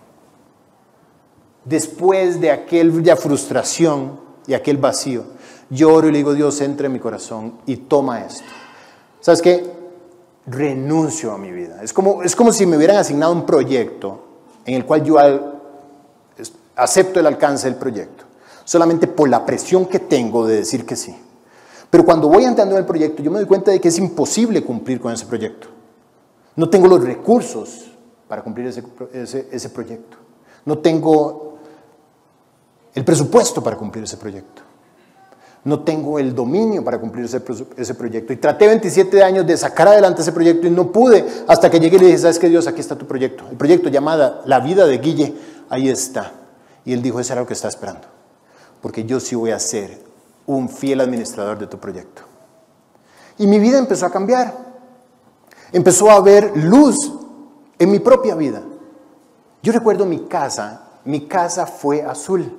[1.64, 5.24] Después de aquella frustración y aquel vacío,
[5.70, 8.48] lloro y le digo, Dios, entra en mi corazón y toma esto.
[9.20, 9.70] ¿Sabes qué?
[10.46, 11.82] Renuncio a mi vida.
[11.82, 14.20] Es como, es como si me hubieran asignado un proyecto
[14.64, 15.16] en el cual yo
[16.76, 18.28] acepto el alcance del proyecto
[18.68, 21.16] solamente por la presión que tengo de decir que sí.
[21.90, 24.62] Pero cuando voy entrando en el proyecto, yo me doy cuenta de que es imposible
[24.62, 25.68] cumplir con ese proyecto.
[26.56, 27.90] No tengo los recursos
[28.26, 30.16] para cumplir ese, ese, proyecto.
[30.66, 31.58] No tengo
[32.94, 34.62] el presupuesto para cumplir ese proyecto.
[35.64, 38.32] No tengo el dominio para cumplir ese, proyecto.
[38.32, 41.96] Y traté 27 años de sacar adelante ese proyecto y no pude hasta que llegué
[41.96, 42.66] y le dije, ¿sabes qué Dios?
[42.66, 43.44] Aquí está tu proyecto.
[43.50, 45.34] El proyecto llamada La vida de Guille,
[45.68, 46.32] ahí está.
[46.84, 48.18] Y él dijo, ese era lo que está esperando
[48.80, 49.98] porque yo sí voy a ser
[50.48, 52.22] un fiel administrador de tu proyecto.
[53.36, 54.54] Y mi vida empezó a cambiar.
[55.72, 57.12] Empezó a haber luz
[57.78, 58.62] en mi propia vida.
[59.62, 62.58] Yo recuerdo mi casa, mi casa fue azul.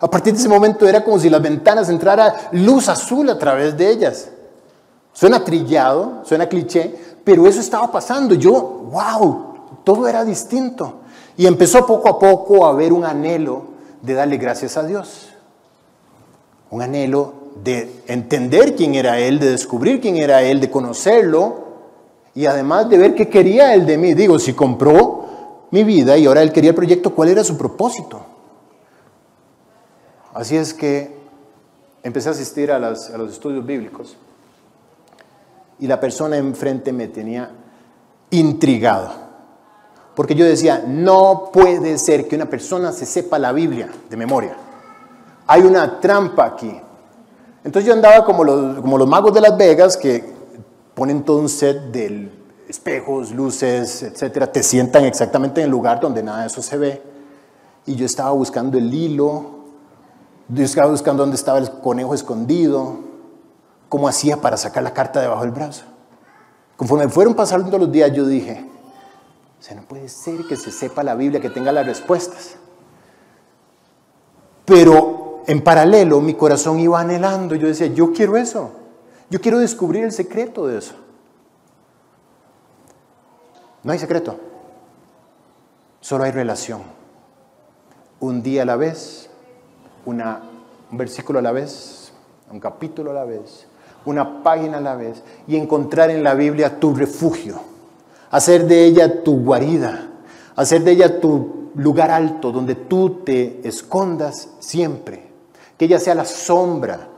[0.00, 3.76] A partir de ese momento era como si las ventanas entrara luz azul a través
[3.76, 4.30] de ellas.
[5.12, 8.34] Suena trillado, suena cliché, pero eso estaba pasando.
[8.34, 11.00] Yo, wow, todo era distinto.
[11.36, 13.64] Y empezó poco a poco a haber un anhelo
[14.00, 15.29] de darle gracias a Dios
[16.70, 21.68] un anhelo de entender quién era Él, de descubrir quién era Él, de conocerlo
[22.34, 24.14] y además de ver qué quería Él de mí.
[24.14, 28.24] Digo, si compró mi vida y ahora Él quería el proyecto, ¿cuál era su propósito?
[30.32, 31.12] Así es que
[32.02, 34.16] empecé a asistir a, a los estudios bíblicos
[35.80, 37.50] y la persona enfrente me tenía
[38.30, 39.28] intrigado.
[40.14, 44.56] Porque yo decía, no puede ser que una persona se sepa la Biblia de memoria
[45.50, 46.80] hay una trampa aquí.
[47.64, 50.32] Entonces yo andaba como los, como los magos de Las Vegas que
[50.94, 52.30] ponen todo un set de
[52.68, 57.02] espejos, luces, etcétera, te sientan exactamente en el lugar donde nada de eso se ve.
[57.84, 59.44] Y yo estaba buscando el hilo,
[60.50, 63.00] yo estaba buscando dónde estaba el conejo escondido,
[63.88, 65.82] cómo hacía para sacar la carta debajo del brazo.
[66.76, 68.70] Conforme fueron pasando los días, yo dije,
[69.58, 72.54] o sea, no puede ser que se sepa la Biblia, que tenga las respuestas.
[74.64, 77.54] Pero en paralelo mi corazón iba anhelando.
[77.54, 78.70] Yo decía, yo quiero eso.
[79.30, 80.94] Yo quiero descubrir el secreto de eso.
[83.82, 84.36] No hay secreto.
[86.00, 86.82] Solo hay relación.
[88.18, 89.30] Un día a la vez,
[90.04, 90.42] una,
[90.90, 92.12] un versículo a la vez,
[92.50, 93.66] un capítulo a la vez,
[94.04, 97.60] una página a la vez, y encontrar en la Biblia tu refugio,
[98.30, 100.10] hacer de ella tu guarida,
[100.56, 105.29] hacer de ella tu lugar alto donde tú te escondas siempre
[105.80, 107.08] que ella sea la sombra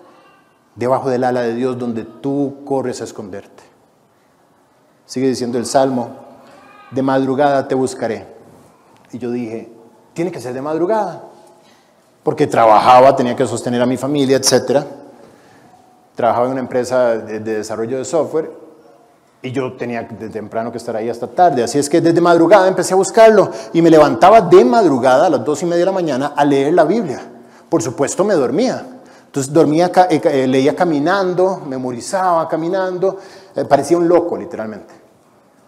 [0.77, 3.65] debajo del ala de Dios donde tú corres a esconderte.
[5.05, 6.11] Sigue diciendo el Salmo,
[6.93, 8.25] de madrugada te buscaré.
[9.11, 9.69] Y yo dije,
[10.13, 11.25] tiene que ser de madrugada,
[12.23, 14.85] porque trabajaba, tenía que sostener a mi familia, etc.
[16.15, 18.49] Trabajaba en una empresa de, desarrollo de software
[19.43, 21.65] y yo tenía de temprano que estar ahí hasta tarde.
[21.65, 25.45] Así es que desde madrugada empecé a buscarlo y me levantaba de madrugada a las
[25.45, 27.33] dos y media de la mañana a leer la Biblia
[27.73, 28.85] por supuesto me dormía.
[29.25, 33.17] Entonces dormía, eh, eh, leía caminando, memorizaba caminando,
[33.57, 34.93] eh, parecía un loco literalmente.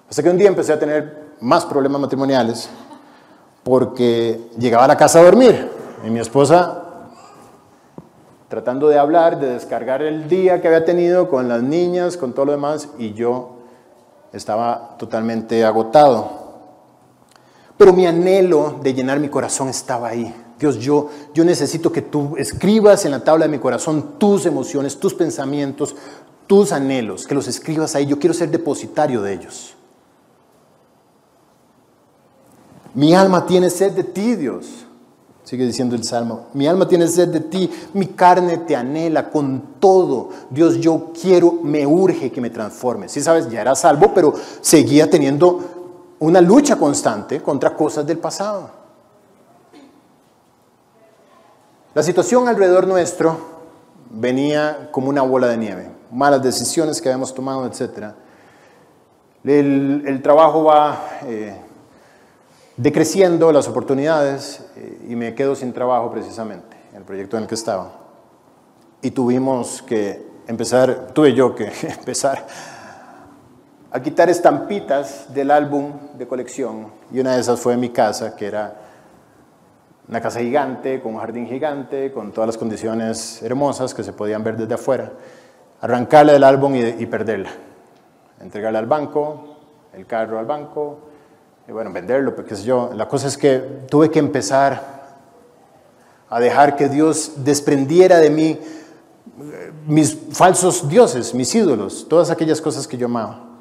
[0.06, 2.68] Hasta que un día empecé a tener más problemas matrimoniales
[3.62, 5.70] porque llegaba a la casa a dormir
[6.06, 6.82] y mi esposa
[8.48, 12.44] tratando de hablar, de descargar el día que había tenido con las niñas, con todo
[12.44, 13.60] lo demás, y yo
[14.30, 16.28] estaba totalmente agotado.
[17.78, 20.43] Pero mi anhelo de llenar mi corazón estaba ahí.
[20.58, 24.98] Dios, yo, yo necesito que tú escribas en la tabla de mi corazón tus emociones,
[24.98, 25.96] tus pensamientos,
[26.46, 28.06] tus anhelos, que los escribas ahí.
[28.06, 29.74] Yo quiero ser depositario de ellos.
[32.94, 34.66] Mi alma tiene sed de ti, Dios.
[35.42, 39.74] Sigue diciendo el Salmo, mi alma tiene sed de ti, mi carne te anhela con
[39.78, 40.30] todo.
[40.48, 43.10] Dios, yo quiero, me urge que me transforme.
[43.10, 45.60] Si sabes, ya era salvo, pero seguía teniendo
[46.20, 48.83] una lucha constante contra cosas del pasado.
[51.94, 53.38] La situación alrededor nuestro
[54.10, 58.14] venía como una bola de nieve, malas decisiones que habíamos tomado, etc.
[59.44, 61.56] El, trabajo va eh,
[62.76, 67.48] decreciendo las oportunidades eh, y me quedo sin trabajo precisamente en el proyecto en el
[67.48, 67.92] que estaba.
[69.00, 72.44] Y tuvimos que empezar, tuve yo que empezar
[73.92, 78.46] a quitar estampitas del álbum de colección y una de esas fue mi casa, que
[78.46, 78.83] era
[80.08, 84.44] una casa gigante, con un jardín gigante, con todas las condiciones hermosas que se podían
[84.44, 85.12] ver desde afuera.
[85.80, 87.50] Arrancarla del álbum y, perderla.
[88.40, 89.56] Entregarla al banco,
[89.94, 90.98] el carro al banco,
[91.66, 92.90] y bueno, venderlo, porque yo.
[92.94, 93.58] La cosa es que
[93.90, 94.94] tuve que empezar
[96.28, 98.58] a dejar que Dios desprendiera de mí
[99.40, 103.53] eh, mis falsos dioses, mis ídolos, todas aquellas cosas que yo amaba.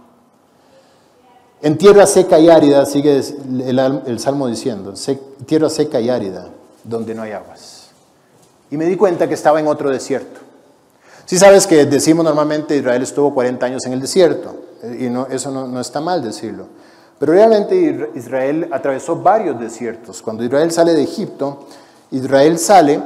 [1.64, 4.94] En tierra seca y árida, sigue el, Salmo diciendo,
[5.48, 6.50] tierra seca y árida,
[6.84, 7.88] donde no hay aguas.
[8.70, 10.42] Y me di cuenta que estaba en otro desierto.
[11.26, 15.26] Si sabes que decimos normalmente Israel estuvo 40 años en el desierto, eh, y no,
[15.28, 16.68] eso no está mal decirlo.
[17.24, 20.22] Pero realmente Israel atravesó varios desiertos.
[20.22, 21.68] Cuando Israel sale de Egipto,
[22.12, 23.02] Israel sale,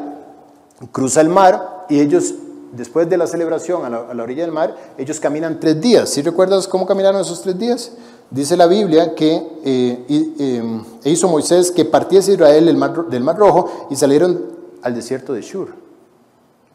[0.91, 2.33] cruza el mar y ellos,
[2.71, 6.09] después de la celebración a la, orilla del mar, ellos caminan tres días.
[6.09, 7.91] ¿Sí recuerdas cómo caminaron esos tres días?
[8.29, 13.95] Dice la Biblia que eh, eh, hizo Moisés que partiese Israel del mar Rojo y
[13.95, 14.41] salieron
[14.81, 15.73] al desierto de Shur.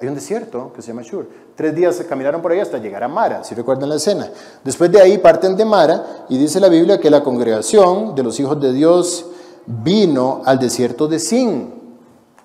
[0.00, 1.28] Hay un desierto que se llama Shur.
[1.54, 4.30] Tres días caminaron por ahí hasta llegar a Mara, si recuerdan la escena.
[4.64, 8.40] Después de ahí parten de Mara y dice la Biblia que la congregación de los
[8.40, 9.26] hijos de Dios
[9.66, 11.82] vino al desierto de Sin.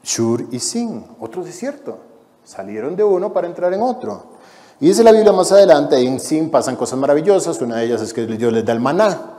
[0.03, 1.97] Shur y Sin, otro desierto.
[2.43, 4.36] Salieron de uno para entrar en otro.
[4.79, 7.59] Y dice la Biblia más adelante, en Sin pasan cosas maravillosas.
[7.61, 9.37] Una de ellas es que Dios les da el maná.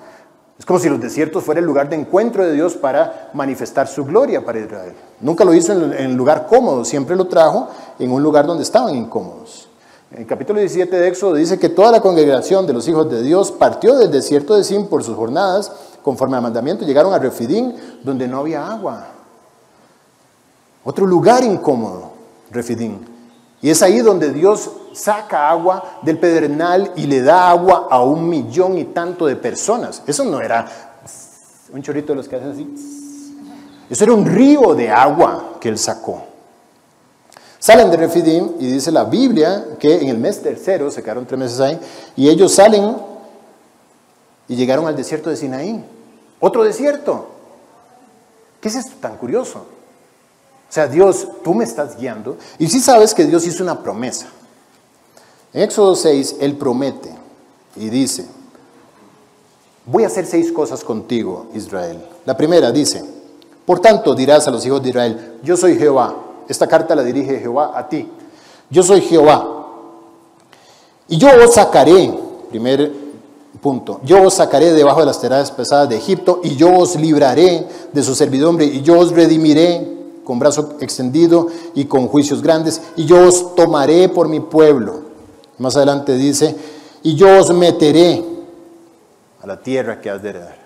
[0.58, 4.04] Es como si los desiertos fuera el lugar de encuentro de Dios para manifestar su
[4.04, 4.94] gloria para Israel.
[5.20, 7.68] Nunca lo hizo en lugar cómodo, siempre lo trajo
[8.00, 9.68] en un lugar donde estaban incómodos.
[10.10, 13.22] En el capítulo 17 de Éxodo dice que toda la congregación de los hijos de
[13.22, 15.70] Dios partió del desierto de Sin por sus jornadas,
[16.02, 19.06] conforme al mandamiento, llegaron a Refidín, donde no había agua.
[20.82, 22.10] Otro lugar incómodo,
[22.50, 23.07] Refidín.
[23.60, 28.28] Y es ahí donde Dios saca agua del pedernal y le da agua a un
[28.28, 30.02] millón y tanto de personas.
[30.06, 30.66] Eso no era
[31.72, 33.34] un chorrito de los que hacen así.
[33.90, 36.22] Eso era un río de agua que él sacó.
[37.58, 41.40] Salen de Refidim y dice la Biblia que en el mes tercero, se quedaron tres
[41.40, 41.80] meses ahí,
[42.14, 42.96] y ellos salen
[44.46, 45.84] y llegaron al desierto de Sinaí.
[46.40, 47.28] Otro desierto.
[48.60, 49.66] ¿Qué es esto tan curioso?
[50.68, 52.36] O sea, Dios, tú me estás guiando.
[52.58, 54.26] Y si sabes que Dios hizo una promesa.
[55.52, 57.10] En Éxodo 6, Él promete
[57.76, 58.26] y dice,
[59.86, 62.04] voy a hacer seis cosas contigo, Israel.
[62.26, 63.02] La primera dice,
[63.64, 66.14] por tanto dirás a los hijos de Israel, yo soy Jehová.
[66.48, 68.06] Esta carta la dirige Jehová a ti.
[68.68, 69.46] Yo soy Jehová.
[71.08, 72.12] Y yo os sacaré,
[72.50, 72.92] primer
[73.62, 77.66] punto, yo os sacaré debajo de las teradas pesadas de Egipto y yo os libraré
[77.92, 79.97] de su servidumbre y yo os redimiré
[80.28, 85.00] con brazo extendido y con juicios grandes, y yo os tomaré por mi pueblo.
[85.56, 86.54] Más adelante dice,
[87.02, 88.22] y yo os meteré
[89.40, 90.58] a la tierra que has de heredar.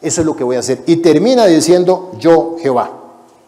[0.00, 0.82] Eso es lo que voy a hacer.
[0.86, 2.90] Y termina diciendo, yo Jehová,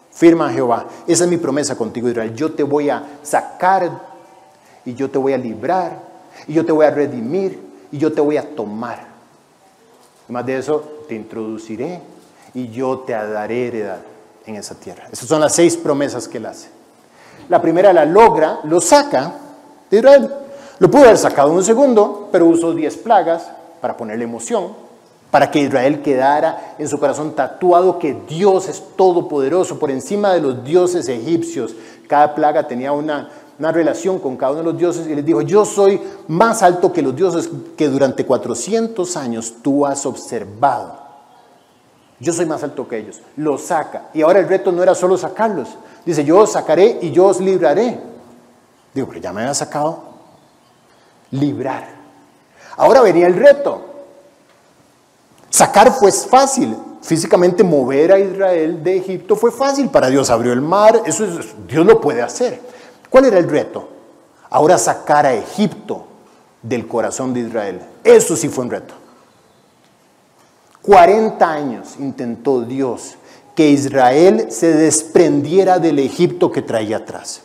[0.09, 3.91] firma Jehová, esa es mi promesa contigo Israel, yo te voy a sacar
[4.85, 5.99] y yo te voy a librar
[6.47, 7.59] y yo te voy a redimir
[7.91, 9.05] y yo te voy a tomar.
[10.23, 11.99] Además de eso, te introduciré
[12.53, 14.14] y yo te daré heredad
[14.45, 15.07] en esa tierra.
[15.11, 16.69] Esas son las seis promesas que él hace.
[17.49, 19.33] La primera la logra, lo saca
[19.89, 20.31] de Israel.
[20.79, 23.47] Lo pudo haber sacado en un segundo, pero usó diez plagas
[23.81, 24.73] para ponerle emoción,
[25.31, 30.41] para que Israel quedara en su corazón tatuado que Dios es todopoderoso por encima de
[30.41, 31.75] los dioses egipcios.
[32.07, 33.29] Cada plaga tenía una,
[33.59, 36.91] una relación con cada uno de los dioses y les dijo, yo soy más alto
[36.91, 41.04] que los dioses que durante 400 años tú has observado.
[42.19, 43.21] Yo soy más alto que ellos.
[43.35, 44.09] Lo saca.
[44.13, 45.77] Y ahora el reto no era solo sacarlos.
[46.05, 47.99] Dice, yo os sacaré y yo os libraré.
[48.93, 50.03] Digo, pero ya me había sacado.
[51.31, 51.87] Librar.
[52.77, 53.81] Ahora venía el reto.
[55.49, 56.75] Sacar pues fácil.
[57.01, 59.89] Físicamente mover a Israel de Egipto fue fácil.
[59.89, 61.01] Para Dios abrió el mar.
[61.05, 61.25] Eso
[61.67, 62.61] Dios lo puede hacer.
[63.09, 63.89] ¿Cuál era el reto?
[64.49, 66.05] Ahora sacar a Egipto
[66.61, 67.81] del corazón de Israel.
[68.03, 68.93] Eso sí fue un reto.
[70.85, 73.15] 40 años intentó Dios
[73.55, 77.41] que Israel se desprendiera del Egipto que traía atrás.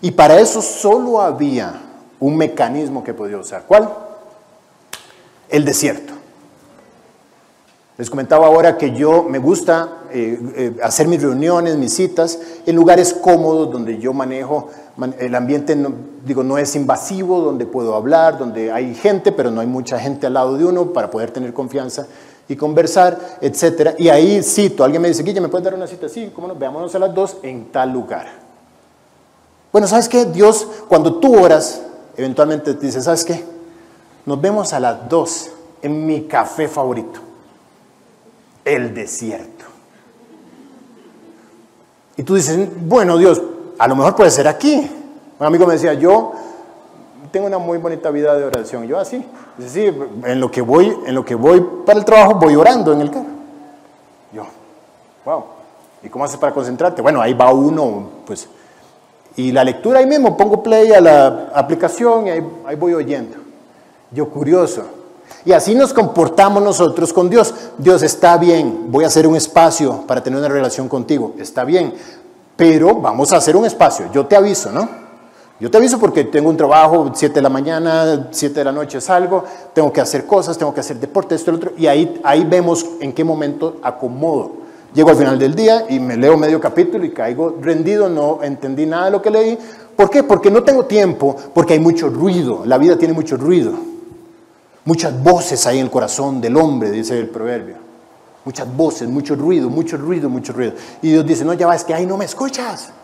[0.00, 1.80] Y para eso solo había
[2.18, 3.64] un mecanismo que podía usar.
[3.68, 3.90] ¿Cuál?
[5.48, 6.14] El desierto.
[7.98, 12.74] Les comentaba ahora que yo me gusta eh, eh, hacer mis reuniones, mis citas, en
[12.74, 14.70] lugares cómodos donde yo manejo,
[15.18, 15.92] el ambiente no,
[16.24, 20.26] digo, no es invasivo, donde puedo hablar, donde hay gente, pero no hay mucha gente
[20.26, 22.06] al lado de uno para poder tener confianza
[22.50, 23.94] y conversar, etcétera.
[23.96, 26.08] Y ahí cito, alguien me dice, Guille, ¿me puedes dar una cita?
[26.08, 28.26] Sí, cómo no, veámonos a las dos en tal lugar.
[29.70, 30.24] Bueno, ¿sabes qué?
[30.24, 31.80] Dios, cuando tú oras,
[32.16, 33.44] eventualmente te dice, ¿sabes qué?
[34.26, 37.20] Nos vemos a las dos en mi café favorito,
[38.64, 39.66] el desierto.
[42.16, 43.40] Y tú dices, bueno, Dios,
[43.78, 44.90] a lo mejor puede ser aquí.
[45.38, 46.32] Un amigo me decía, yo
[47.30, 48.86] tengo una muy bonita vida de oración.
[48.86, 49.24] Yo así,
[49.58, 49.90] sí,
[50.24, 53.10] en lo que voy, en lo que voy para el trabajo voy orando en el
[53.10, 53.26] carro.
[54.32, 54.44] Yo,
[55.24, 55.44] wow.
[56.02, 57.02] ¿Y cómo haces para concentrarte?
[57.02, 58.48] Bueno, ahí va uno, pues.
[59.36, 63.36] Y la lectura ahí mismo, pongo play a la aplicación y ahí voy oyendo.
[64.10, 64.82] Yo curioso.
[65.44, 67.54] Y así nos comportamos nosotros con Dios.
[67.78, 71.34] Dios está bien, voy a hacer un espacio para tener una relación contigo.
[71.38, 71.94] Está bien,
[72.56, 74.10] pero vamos a hacer un espacio.
[74.12, 74.99] Yo te aviso, ¿no?
[75.60, 78.98] Yo te aviso porque tengo un trabajo, 7 de la mañana, 7 de la noche
[78.98, 79.44] salgo,
[79.74, 82.44] tengo que hacer cosas, tengo que hacer deporte, esto y lo otro, y ahí, ahí
[82.44, 84.52] vemos en qué momento acomodo.
[84.94, 88.86] Llego al final del día y me leo medio capítulo y caigo rendido, no entendí
[88.86, 89.58] nada de lo que leí.
[89.94, 90.22] ¿Por qué?
[90.22, 93.72] Porque no tengo tiempo, porque hay mucho ruido, la vida tiene mucho ruido.
[94.86, 97.76] Muchas voces hay en el corazón del hombre, dice el proverbio.
[98.46, 100.72] Muchas voces, mucho ruido, mucho ruido, mucho ruido.
[101.02, 102.94] Y Dios dice, no, ya va, es que ahí no me escuchas.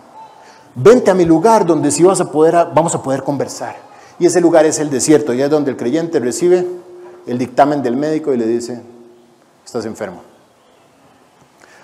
[0.79, 3.77] Vente a mi lugar donde sí vamos a poder, vamos a poder conversar.
[4.19, 6.67] Y ese lugar es el desierto, y es donde el creyente recibe
[7.27, 8.83] el dictamen del médico y le dice,
[9.65, 10.21] estás enfermo.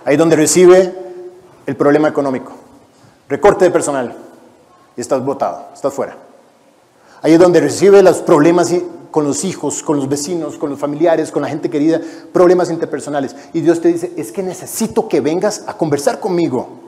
[0.05, 0.95] Ahí es donde recibe
[1.65, 2.53] el problema económico,
[3.31, 4.15] recorte de personal,
[4.95, 6.17] y estás votado, estás fuera.
[7.23, 8.75] Ahí es donde recibe los problemas
[9.11, 11.99] con los hijos, con los vecinos, con los familiares, con la gente querida,
[12.31, 13.35] problemas interpersonales.
[13.55, 16.82] Y Dios te dice, es que necesito que vengas a conversar conmigo.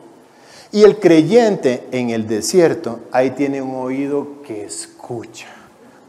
[0.75, 5.47] Y el creyente en el desierto, ahí tiene un oído que escucha.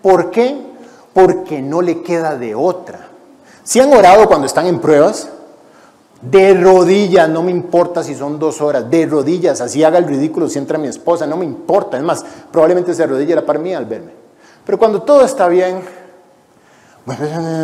[0.02, 0.60] ¿Por qué?
[1.14, 3.10] Porque no le queda de otra.
[3.64, 5.30] Si han orado cuando están en pruebas,
[6.20, 10.50] de rodillas, no me importa si son dos horas, de rodillas, así haga el ridículo
[10.50, 11.98] si entra mi esposa, no me importa.
[11.98, 14.14] Es más, probablemente se arrodilla para mí al verme.
[14.66, 15.82] Pero cuando todo está bien,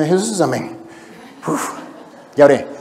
[0.06, 0.78] Jesús, amén.
[1.48, 1.72] Uf,
[2.36, 2.81] ya oré.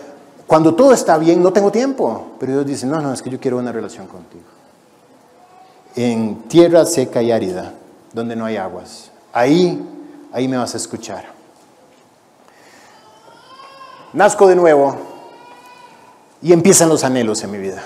[0.50, 2.32] Cuando todo está bien, no tengo tiempo.
[2.40, 4.42] Pero Dios dice, no, no, es que yo quiero una relación contigo.
[5.94, 7.72] En tierra seca y árida,
[8.12, 9.12] donde no hay aguas.
[9.32, 9.80] Ahí,
[10.32, 11.26] ahí me vas a escuchar.
[14.12, 14.96] Nazco de nuevo
[16.42, 17.84] y empiezan los anhelos en mi vida.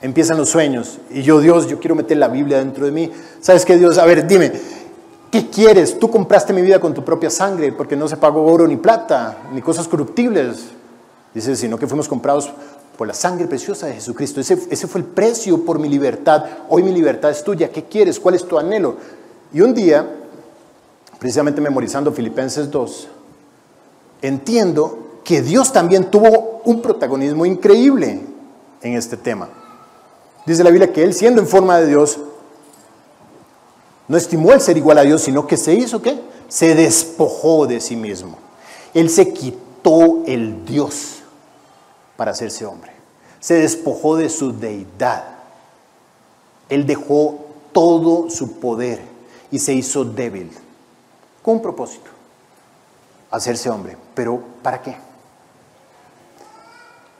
[0.00, 0.98] Empiezan los sueños.
[1.10, 3.12] Y yo, Dios, yo quiero meter la Biblia dentro de mí.
[3.42, 3.98] ¿Sabes qué, Dios?
[3.98, 4.50] A ver, dime,
[5.30, 5.98] ¿qué quieres?
[5.98, 9.42] Tú compraste mi vida con tu propia sangre porque no se pagó oro ni plata,
[9.52, 10.79] ni cosas corruptibles.
[11.34, 12.50] Dice, sino que fuimos comprados
[12.98, 14.40] por la sangre preciosa de Jesucristo.
[14.40, 16.44] Ese, ese fue el precio por mi libertad.
[16.68, 17.70] Hoy mi libertad es tuya.
[17.70, 18.18] ¿Qué quieres?
[18.18, 18.96] ¿Cuál es tu anhelo?
[19.52, 20.06] Y un día,
[21.18, 23.08] precisamente memorizando Filipenses 2,
[24.22, 28.20] entiendo que Dios también tuvo un protagonismo increíble
[28.82, 29.48] en este tema.
[30.44, 32.18] Dice la Biblia que Él, siendo en forma de Dios,
[34.08, 36.20] no estimó el ser igual a Dios, sino que se hizo qué?
[36.48, 38.36] Se despojó de sí mismo.
[38.92, 41.19] Él se quitó el Dios
[42.20, 42.92] para hacerse hombre.
[43.40, 45.24] Se despojó de su deidad.
[46.68, 49.00] Él dejó todo su poder
[49.50, 50.50] y se hizo débil.
[51.40, 52.10] Con un propósito.
[53.30, 53.96] Hacerse hombre.
[54.14, 54.98] Pero ¿para qué?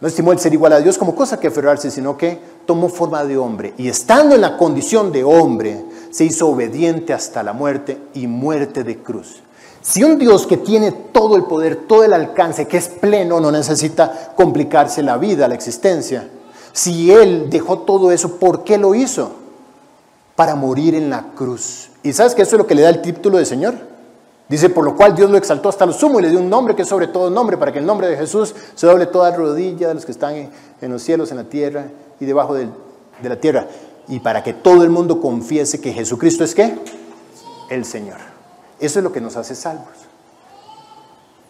[0.03, 3.24] No estimó el ser igual a Dios como cosa que aferrarse, sino que tomó forma
[3.24, 3.72] de hombre.
[3.78, 8.84] Y estando en la condición de hombre, se hizo obediente hasta la muerte y muerte
[8.84, 9.40] de cruz.
[9.83, 13.51] Si un Dios que tiene todo el poder, todo el alcance, que es pleno, no
[13.51, 16.28] necesita complicarse la vida, la existencia,
[16.72, 19.41] si Él dejó todo eso, ¿por qué lo hizo?
[20.41, 21.91] para morir en la cruz.
[22.03, 23.74] ¿Y sabes que eso es lo que le da el título de Señor?
[24.49, 26.74] Dice, por lo cual Dios lo exaltó hasta lo sumo y le dio un nombre
[26.74, 29.89] que es sobre todo nombre, para que el nombre de Jesús se doble toda rodilla
[29.89, 30.49] de los que están
[30.81, 32.68] en, los cielos, en la tierra y debajo de
[33.22, 33.66] la tierra.
[34.09, 36.74] Y para que todo el mundo confiese que Jesucristo es qué?
[37.68, 38.30] El Señor.
[38.81, 39.87] Eso es lo que nos hace salvos.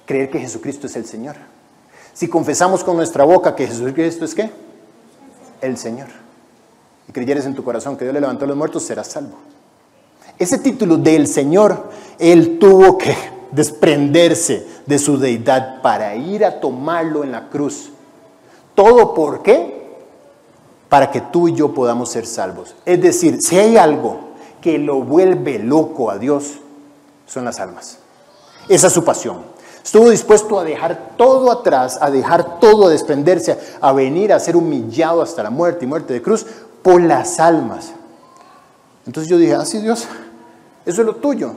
[0.05, 1.37] Creer que Jesucristo es el Señor.
[2.13, 4.51] Si confesamos con nuestra boca que Jesucristo es qué?
[5.61, 6.09] El Señor.
[7.09, 9.37] Y creyeres en tu corazón que Dios le levantó a los muertos, serás salvo.
[10.39, 13.15] Ese título del Señor, Él tuvo que
[13.53, 17.91] desprenderse de su deidad para ir a tomarlo en la cruz.
[18.75, 19.81] ¿Todo por qué?
[20.89, 22.75] Para que tú y yo podamos ser salvos.
[22.85, 26.61] Es decir, si hay algo que lo vuelve loco a Dios,
[27.31, 27.99] son las almas.
[28.69, 29.45] Esa es su pasión.
[29.83, 34.57] Estuvo dispuesto a dejar todo atrás, a dejar todo, a desprenderse, a venir a ser
[34.57, 36.45] humillado hasta la muerte y muerte de cruz
[36.83, 37.93] por las almas.
[39.07, 40.09] Entonces yo dije, así ah, Dios,
[40.85, 41.53] eso es lo tuyo.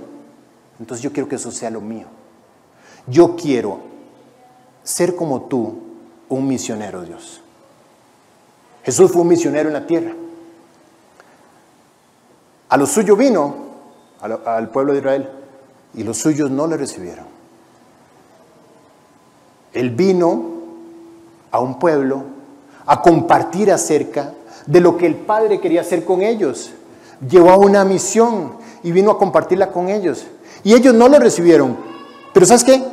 [0.80, 2.06] Entonces yo quiero que eso sea lo mío.
[3.08, 3.80] Yo quiero
[4.84, 5.76] ser como tú,
[6.30, 7.42] un misionero, Dios.
[8.84, 10.14] Jesús fue un misionero en la tierra.
[12.70, 13.56] A lo suyo vino,
[14.46, 15.43] al pueblo de Israel,
[15.94, 17.26] y los suyos no le recibieron.
[19.74, 20.44] Él vino
[21.52, 22.24] a un pueblo
[22.86, 24.34] a compartir acerca
[24.66, 26.72] de lo que el Padre quería hacer con ellos.
[27.28, 30.26] Llevó una misión y vino a compartirla con ellos.
[30.64, 31.78] Y ellos no lo recibieron.
[32.34, 32.84] Pero ¿sabes qué?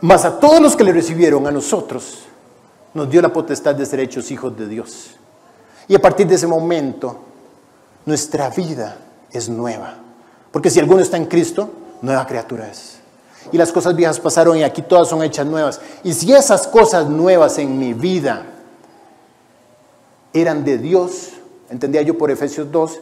[0.00, 2.24] Más a todos los que le recibieron, a nosotros,
[2.92, 5.16] nos dio la potestad de ser hechos hijos de Dios.
[5.88, 7.18] Y a partir de ese momento,
[8.04, 8.98] nuestra vida
[9.30, 10.03] es nueva.
[10.54, 11.68] Porque si alguno está en Cristo,
[12.00, 12.98] nueva criatura es.
[13.50, 15.80] Y las cosas viejas pasaron y aquí todas son hechas nuevas.
[16.04, 18.46] Y si esas cosas nuevas en mi vida
[20.32, 21.30] eran de Dios,
[21.70, 23.00] entendía yo por Efesios 2,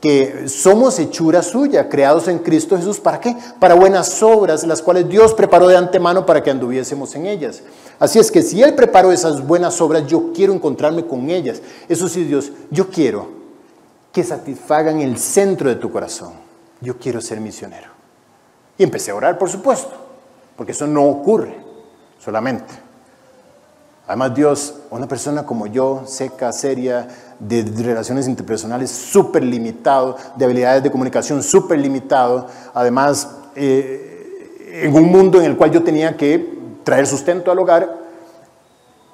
[0.00, 2.98] que somos hechura suya, creados en Cristo Jesús.
[2.98, 3.36] ¿Para qué?
[3.60, 7.60] Para buenas obras, las cuales Dios preparó de antemano para que anduviésemos en ellas.
[7.98, 11.60] Así es que si Él preparó esas buenas obras, yo quiero encontrarme con ellas.
[11.90, 13.28] Eso sí, Dios, yo quiero
[14.12, 16.45] que satisfagan el centro de tu corazón.
[16.80, 17.88] Yo quiero ser misionero.
[18.78, 19.92] Y empecé a orar, por supuesto,
[20.56, 21.56] porque eso no ocurre
[22.18, 22.86] solamente.
[24.06, 27.08] Además, Dios, una persona como yo, seca, seria,
[27.40, 35.10] de relaciones interpersonales súper limitado, de habilidades de comunicación súper limitado, además, eh, en un
[35.10, 38.06] mundo en el cual yo tenía que traer sustento al hogar,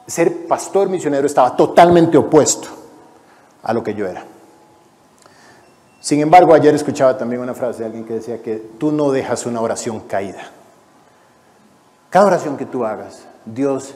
[0.07, 2.69] ser pastor misionero estaba totalmente opuesto
[3.63, 4.25] a lo que yo era.
[6.03, 9.47] Sin embargo, ayer escuchaba también una frase de alguien que decía que tú no dejas
[9.47, 10.43] una oración caída.
[12.11, 13.95] Cada oración que tú hagas, Dios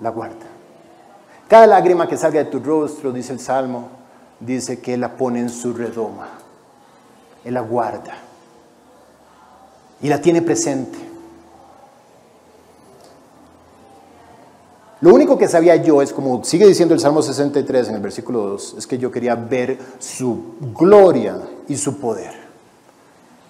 [0.00, 0.46] la guarda.
[1.46, 3.90] Cada lágrima que salga de tu rostro, dice el Salmo,
[4.40, 6.28] dice que Él la pone en su redoma.
[7.44, 8.14] Él la guarda.
[10.00, 10.98] Y la tiene presente.
[15.00, 18.40] Lo único que sabía yo es, como sigue diciendo el Salmo 63 en el versículo
[18.48, 22.48] 2, es que yo quería ver su gloria y su poder.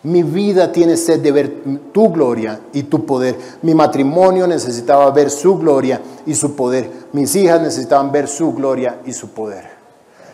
[0.03, 3.36] Mi vida tiene sed de ver tu gloria y tu poder.
[3.62, 6.90] Mi matrimonio necesitaba ver su gloria y su poder.
[7.12, 9.64] Mis hijas necesitaban ver su gloria y su poder.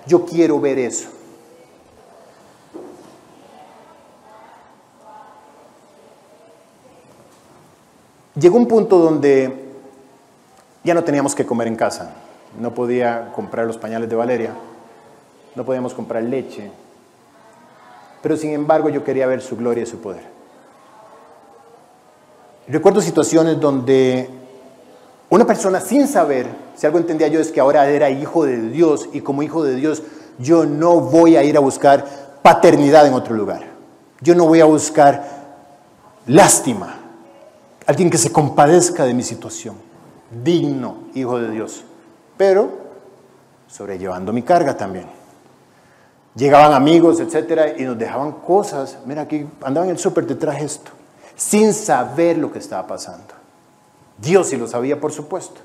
[0.07, 1.09] Yo quiero ver eso.
[8.35, 9.64] Llegó un punto donde
[10.85, 12.11] ya no teníamos que comer en casa.
[12.61, 14.55] No podía comprar los pañales de Valeria.
[15.57, 16.71] No podíamos comprar leche.
[18.23, 20.23] Pero sin embargo yo quería ver su gloria y su poder.
[22.69, 24.29] Recuerdo situaciones donde
[25.31, 29.09] una persona sin saber, si algo entendía yo es que ahora era hijo de Dios
[29.13, 30.03] y como hijo de Dios
[30.39, 32.05] yo no voy a ir a buscar
[32.43, 33.65] paternidad en otro lugar.
[34.21, 35.25] Yo no voy a buscar
[36.27, 36.97] lástima,
[37.87, 39.94] alguien que se compadezca de mi situación
[40.31, 41.85] digno hijo de Dios,
[42.37, 42.71] pero
[43.67, 45.07] sobrellevando mi carga también.
[46.35, 48.99] Llegaban amigos, etcétera, y nos dejaban cosas.
[49.07, 50.91] Mira, aquí andaba en el súper, te traje esto,
[51.37, 53.35] sin saber lo que estaba pasando.
[54.19, 55.61] Dios sí lo sabía, por supuesto,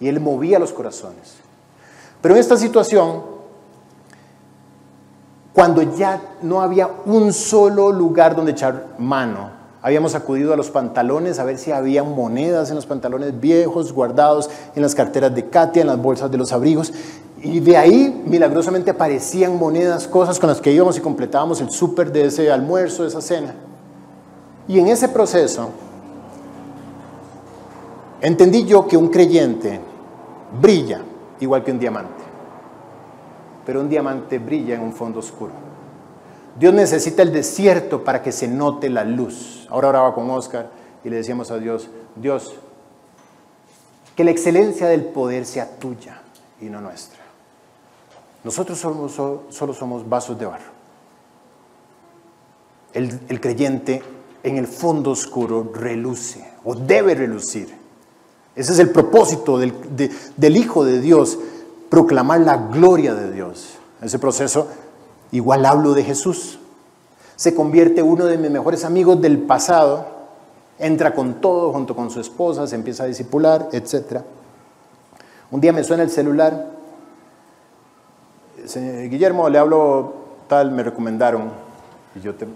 [0.00, 1.36] y Él movía los corazones.
[2.20, 3.22] Pero en esta situación,
[5.52, 11.40] cuando ya no había un solo lugar donde echar mano, Habíamos acudido a los pantalones
[11.40, 15.82] a ver si había monedas en los pantalones viejos, guardados en las carteras de Katia,
[15.82, 16.92] en las bolsas de los abrigos.
[17.42, 22.12] Y de ahí milagrosamente aparecían monedas, cosas con las que íbamos y completábamos el súper
[22.12, 23.56] de ese almuerzo, de esa cena.
[24.68, 25.70] Y en ese proceso
[28.20, 29.80] entendí yo que un creyente
[30.60, 31.02] brilla
[31.40, 32.22] igual que un diamante.
[33.66, 35.71] pero un diamante brilla en un fondo oscuro.
[36.58, 39.66] Dios necesita el desierto para que se note la luz.
[39.70, 40.70] Ahora oraba con Oscar
[41.04, 42.54] y le decíamos a Dios, Dios,
[44.16, 46.20] que la excelencia del poder sea tuya
[46.60, 47.20] y no nuestra.
[48.44, 50.72] Nosotros somos, solo somos vasos de barro.
[52.92, 54.02] El, creyente
[54.42, 57.74] en el fondo oscuro reluce o debe relucir.
[58.54, 59.72] Ese es el propósito del,
[60.36, 61.38] del Hijo de Dios,
[61.88, 63.78] proclamar la gloria de Dios.
[64.02, 64.68] Ese proceso,
[65.32, 66.60] igual hablo de Jesús.
[67.34, 70.06] Se convierte uno de mis mejores amigos del pasado,
[70.78, 74.20] entra con todo junto con su esposa, se empieza a discipular, etc.
[75.50, 76.70] Un día me suena el celular,
[78.56, 80.14] Guillermo, le hablo
[80.46, 81.50] tal, me recomendaron,
[82.14, 82.46] y yo te,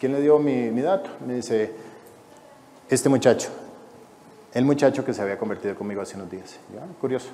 [0.00, 1.10] ¿quién le dio mi, mi dato?
[1.26, 1.72] Me dice,
[2.88, 3.50] este muchacho,
[4.54, 6.58] el muchacho que se había convertido conmigo hace unos días.
[6.78, 7.28] Ah, curioso.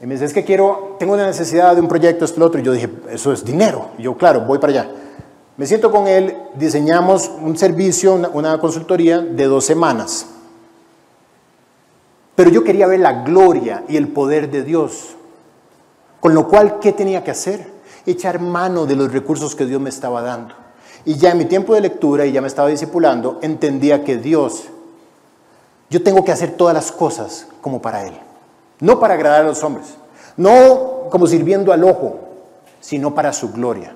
[0.00, 2.60] Y me dice, es que quiero, tengo una necesidad de un proyecto, esto, lo otro.
[2.60, 3.90] Y yo dije, eso es dinero.
[3.98, 4.90] Y yo, claro, voy para allá.
[5.56, 10.26] Me siento con él, diseñamos un servicio, una, consultoría de dos semanas.
[12.36, 15.16] Pero yo quería ver la gloria y el poder de Dios.
[16.20, 17.66] Con lo cual, ¿qué tenía que hacer?
[18.06, 20.54] Echar mano de los recursos que Dios me estaba dando.
[21.04, 24.66] Y ya en mi tiempo de lectura, y ya me estaba discipulando, entendía que Dios,
[25.90, 28.14] yo tengo que hacer todas las cosas como para Él.
[28.80, 29.86] No para agradar a los hombres,
[30.36, 32.20] no como sirviendo al ojo,
[32.80, 33.94] sino para su gloria.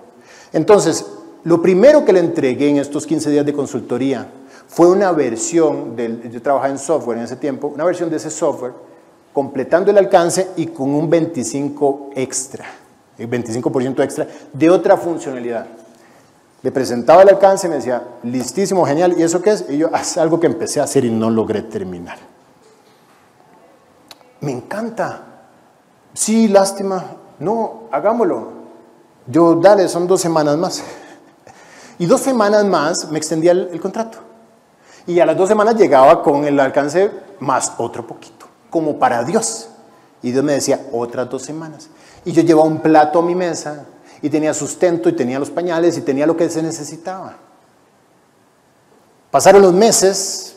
[0.53, 1.07] Entonces,
[1.45, 4.27] lo primero que le entregué en estos 15 días de consultoría
[4.67, 8.31] fue una versión, del, yo trabajaba en software en ese tiempo, una versión de ese
[8.31, 8.73] software,
[9.33, 12.65] completando el alcance y con un 25 extra,
[13.19, 15.67] el 25% extra de otra funcionalidad.
[16.63, 19.65] Le presentaba el alcance y me decía, listísimo, genial, ¿y eso qué es?
[19.69, 22.32] Y yo, es algo que empecé a hacer y no logré terminar
[24.43, 25.23] me encanta.
[26.13, 27.05] Sí, lástima.
[27.39, 28.63] No, hagámoslo.
[29.27, 30.83] Yo, dale, son dos semanas más.
[31.99, 34.19] Y dos semanas más me extendía el, contrato.
[35.07, 39.69] Y a las dos semanas llegaba con el alcance más otro poquito, como para Dios.
[40.21, 41.89] Y Dios me decía, otras dos semanas.
[42.25, 43.87] Y yo llevaba un plato a mi mesa
[44.21, 47.37] y tenía sustento y tenía los pañales y tenía lo que se necesitaba.
[49.31, 50.52] Pasaron los meses,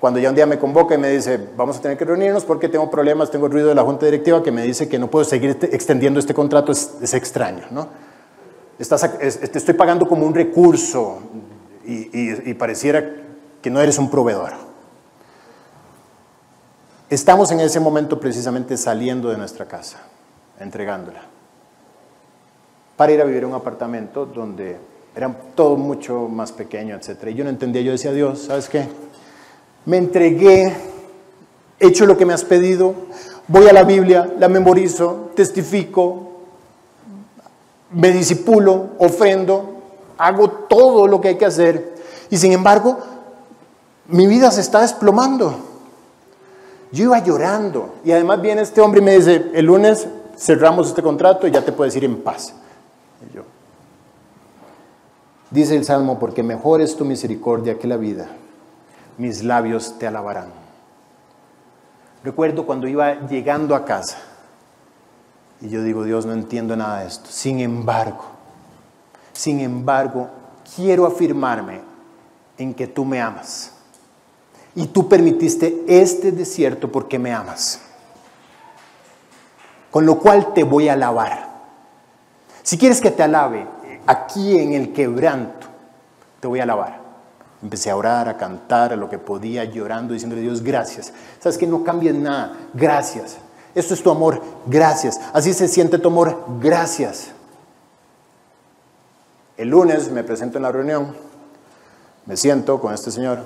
[0.00, 2.68] cuando ya un día me convoca y me dice, vamos a tener que reunirnos porque
[2.68, 5.50] tengo problemas, tengo ruido de la junta directiva que me dice que no puedo seguir
[5.50, 7.88] este, extendiendo este contrato, es, extraño, ¿no?
[8.78, 11.18] te estoy pagando como un recurso
[11.84, 13.04] y, y pareciera
[13.60, 14.52] que no eres un proveedor.
[17.10, 19.98] Estamos en ese momento precisamente saliendo de nuestra casa,
[20.60, 21.22] entregándola,
[22.96, 24.76] para ir a vivir en un apartamento donde
[25.16, 27.28] era todo mucho más pequeño, etc.
[27.30, 28.86] Y yo no entendía, yo decía, Dios, ¿sabes qué?
[29.88, 30.76] Me entregué,
[31.80, 32.94] he hecho lo que me has pedido,
[33.46, 36.42] voy a la Biblia, la memorizo, testifico,
[37.92, 39.80] me disipulo, ofrendo,
[40.18, 41.94] hago todo lo que hay que hacer.
[42.28, 42.98] Y sin embargo,
[44.08, 45.56] mi vida se está desplomando.
[46.92, 47.94] Yo iba llorando.
[48.04, 51.64] Y además viene este hombre y me dice, el lunes cerramos este contrato y ya
[51.64, 52.52] te puedes ir en paz.
[53.34, 53.40] yo,
[55.50, 58.28] dice el Salmo, porque mejor es tu misericordia que la vida
[59.18, 60.48] mis labios te alabarán.
[62.24, 64.18] Recuerdo cuando iba llegando a casa
[65.60, 67.28] y yo digo, Dios, no entiendo nada de esto.
[67.30, 68.24] Sin embargo,
[69.32, 70.28] sin embargo,
[70.74, 71.80] quiero afirmarme
[72.56, 73.72] en que tú me amas.
[74.74, 77.80] Y tú permitiste este desierto porque me amas.
[79.90, 81.48] Con lo cual te voy a alabar.
[82.62, 83.66] Si quieres que te alabe
[84.06, 85.66] aquí en el quebranto,
[86.38, 87.07] te voy a alabar.
[87.62, 91.12] Empecé a orar, a cantar, a lo que podía, llorando, diciéndole Dios, gracias.
[91.40, 93.38] Sabes que no cambies nada, gracias.
[93.74, 95.20] Esto es tu amor, gracias.
[95.32, 97.32] Así se siente tu amor, gracias.
[99.56, 101.16] El lunes me presento en la reunión,
[102.26, 103.40] me siento con este señor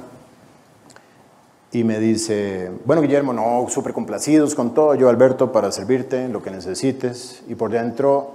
[1.73, 6.43] y me dice, bueno Guillermo, no, súper complacidos con todo, yo Alberto para servirte, lo
[6.43, 7.43] que necesites.
[7.49, 8.35] Y por dentro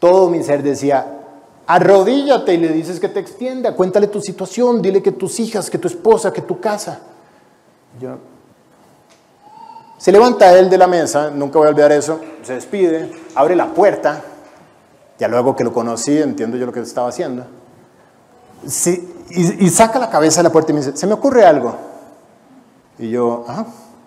[0.00, 1.25] todo mi ser decía,
[1.66, 5.78] Arrodíllate y le dices que te extienda, cuéntale tu situación, dile que tus hijas, que
[5.78, 7.00] tu esposa, que tu casa.
[9.98, 13.66] Se levanta él de la mesa, nunca voy a olvidar eso, se despide, abre la
[13.66, 14.22] puerta,
[15.18, 17.44] ya luego que lo conocí, entiendo yo lo que estaba haciendo,
[19.30, 21.76] y, saca la cabeza de la puerta y me dice, se me ocurre algo.
[22.98, 23.44] Y yo,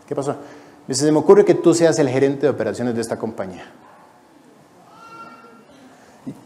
[0.07, 0.32] ¿qué pasó?
[0.32, 3.66] Me dice, se me ocurre que tú seas el gerente de operaciones de esta compañía.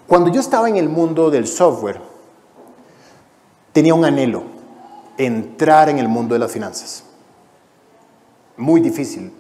[0.08, 2.00] Cuando yo estaba en el mundo del software,
[3.72, 4.44] tenía un anhelo,
[5.18, 7.04] entrar en el mundo de las finanzas.
[8.58, 9.32] Muy difícil,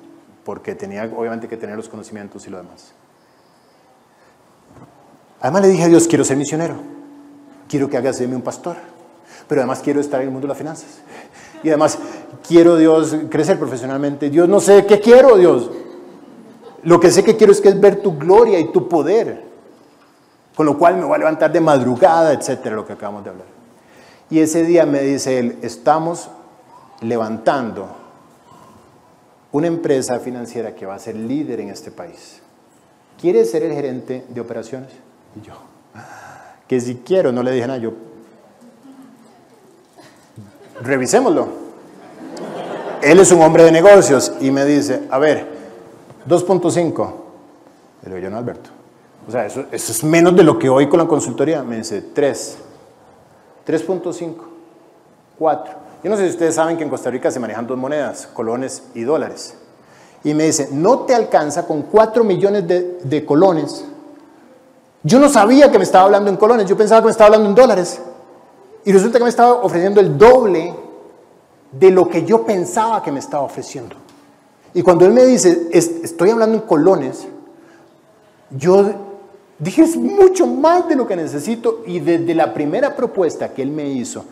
[0.43, 2.93] porque tenía obviamente que tener los conocimientos y lo demás.
[5.39, 6.75] Además le dije a Dios, quiero ser misionero,
[7.67, 8.77] quiero que hagas de mí un pastor,
[9.47, 11.01] pero además quiero estar en el mundo de las finanzas.
[11.63, 11.97] Y además
[12.47, 14.29] quiero, Dios, crecer profesionalmente.
[14.29, 15.69] Dios, no sé qué quiero, Dios.
[16.83, 19.52] Lo que sé que quiero es que es ver tu gloria y tu poder.
[20.55, 23.47] Con lo cual me voy a levantar de madrugada, etcétera, lo que acabamos de hablar.
[24.29, 26.29] Y ese día me dice él, estamos
[27.01, 27.87] levantando
[29.51, 32.41] una empresa financiera que va a ser líder en este país.
[33.19, 34.89] ¿Quieres ser el gerente de operaciones?
[35.35, 35.53] Y yo,
[36.67, 37.93] que si quiero, no le dije nada, yo,
[40.81, 41.47] revisémoslo.
[43.01, 45.47] Él es un hombre de negocios y me dice, a ver,
[46.27, 47.13] 2.5.
[48.03, 48.69] Le digo yo, no, Alberto.
[49.27, 51.63] O sea, eso, es menos de lo que hoy con la consultoría.
[51.63, 52.57] Me dice, 3.
[53.65, 54.35] 3.5.
[55.39, 55.73] 4.
[56.03, 58.83] Yo no sé si ustedes saben que en Costa Rica se manejan dos monedas, colones
[58.93, 59.57] y dólares.
[60.23, 63.85] Y me dice, no te alcanza con 4 millones de, de colones.
[65.03, 67.49] Yo no sabía que me estaba hablando en colones, yo pensaba que me estaba hablando
[67.49, 68.01] en dólares.
[68.85, 70.75] Y resulta que me estaba ofreciendo el doble
[71.71, 73.95] de lo que yo pensaba que me estaba ofreciendo.
[74.73, 77.27] Y cuando él me dice, estoy hablando en colones,
[78.49, 78.93] yo
[79.63, 81.83] dije, es mucho más de lo que necesito.
[81.85, 84.25] Y desde la primera propuesta que él me hizo,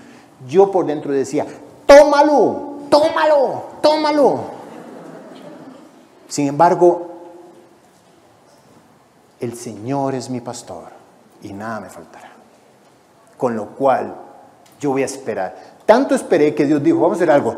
[0.47, 1.45] yo por dentro decía,
[1.85, 4.39] tómalo, tómalo, tómalo.
[6.27, 7.07] Sin embargo,
[9.39, 10.89] el Señor es mi pastor
[11.41, 12.31] y nada me faltará.
[13.37, 14.15] Con lo cual,
[14.79, 15.55] yo voy a esperar.
[15.85, 17.55] Tanto esperé que Dios dijo, vamos a hacer algo,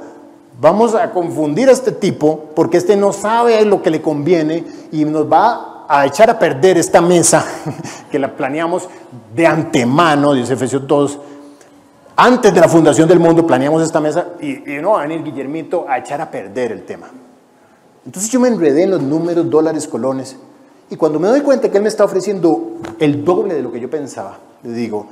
[0.59, 5.05] vamos a confundir a este tipo porque este no sabe lo que le conviene y
[5.05, 7.45] nos va a echar a perder esta mesa
[8.11, 8.89] que la planeamos
[9.35, 11.19] de antemano, dice Efesios 2.
[12.15, 15.85] Antes de la fundación del mundo planeamos esta mesa y, no va a venir Guillermito
[15.87, 17.07] a echar a perder el tema.
[18.05, 20.35] Entonces yo me enredé en los números, dólares, colones.
[20.89, 23.79] Y cuando me doy cuenta que él me está ofreciendo el doble de lo que
[23.79, 25.05] yo pensaba, le digo,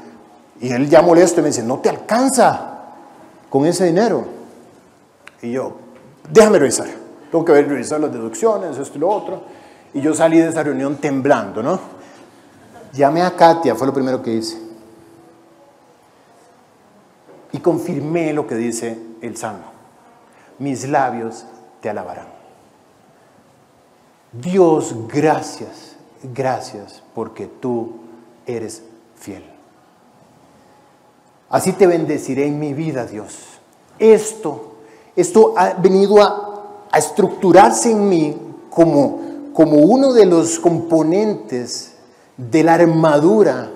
[0.60, 2.80] y él ya molesto y me dice, no te alcanza
[3.50, 4.26] con ese dinero.
[5.44, 5.74] Y yo,
[6.32, 6.88] déjame revisar.
[7.32, 9.42] Tengo que ver, revisar las deducciones, esto y lo otro.
[9.94, 11.80] Y yo salí de esa reunión temblando, ¿no?
[12.94, 14.58] Llamé a Katia, fue lo primero que hice.
[17.52, 19.66] Y confirmé lo que dice el Salmo.
[20.60, 21.46] Mis labios
[21.82, 22.28] te alabarán.
[24.32, 27.94] Dios, gracias, gracias porque tú
[28.46, 28.84] eres
[29.18, 29.44] fiel.
[31.50, 33.60] Así te bendeciré en mi vida, Dios.
[34.00, 34.78] Esto,
[35.16, 36.48] esto ha venido a,
[36.94, 38.38] estructurarse en mí
[38.70, 39.22] como,
[39.54, 41.96] como uno de los componentes
[42.38, 43.72] de la armadura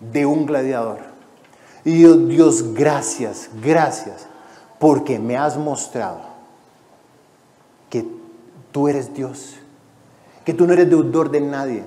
[0.00, 0.98] de un gladiador.
[1.84, 4.26] Y Dios, Dios, gracias, gracias,
[4.78, 6.20] porque me has mostrado
[7.90, 8.06] que
[8.72, 9.56] tú eres Dios,
[10.44, 11.84] que tú no eres deudor de nadie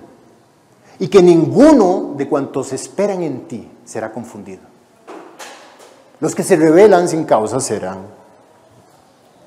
[0.99, 4.61] y que ninguno de cuantos esperan en ti será confundido.
[6.19, 8.05] Los que se rebelan sin causa serán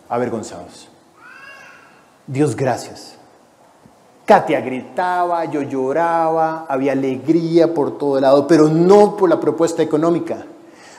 [0.08, 0.88] avergonzados.
[2.26, 3.13] Dios gracias.
[4.24, 10.38] Katia gritaba, yo lloraba, había alegría por todo lado, pero no por la propuesta económica,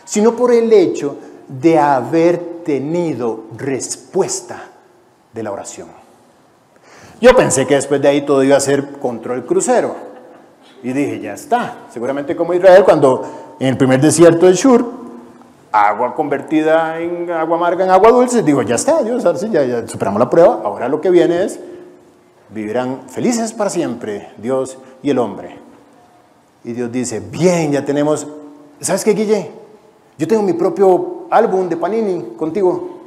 [0.04, 1.18] sino por el hecho
[1.48, 4.62] de haber tenido respuesta
[5.34, 5.88] de la oración.
[7.20, 9.96] Yo pensé que después de ahí todo iba a ser control crucero.
[10.84, 11.86] Y dije, ya está.
[11.92, 15.06] Seguramente como Israel cuando en el primer desierto de Shur
[15.72, 20.20] agua convertida en agua amarga, en agua dulce, digo, ya está, Dios, ya, ya superamos
[20.20, 21.60] la prueba, ahora lo que viene es,
[22.50, 25.60] vivirán felices para siempre, Dios y el hombre.
[26.64, 28.28] Y Dios dice, bien, ya tenemos,
[28.80, 29.52] ¿sabes qué, Guille?
[30.18, 33.02] Yo tengo mi propio álbum de Panini contigo.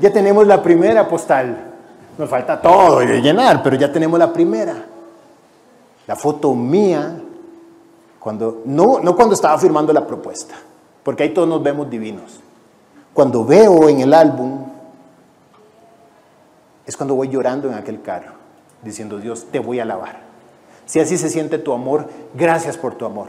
[0.00, 1.72] Ya tenemos la primera postal.
[2.18, 4.74] Nos falta todo de llenar, pero ya tenemos la primera.
[6.06, 7.20] La foto mía,
[8.18, 10.54] cuando, no, no cuando estaba firmando la propuesta,
[11.02, 12.40] porque ahí todos nos vemos divinos.
[13.14, 14.66] Cuando veo en el álbum,
[16.86, 18.32] es cuando voy llorando en aquel carro,
[18.82, 20.20] diciendo, Dios, te voy a alabar.
[20.86, 23.28] Si así se siente tu amor, gracias por tu amor.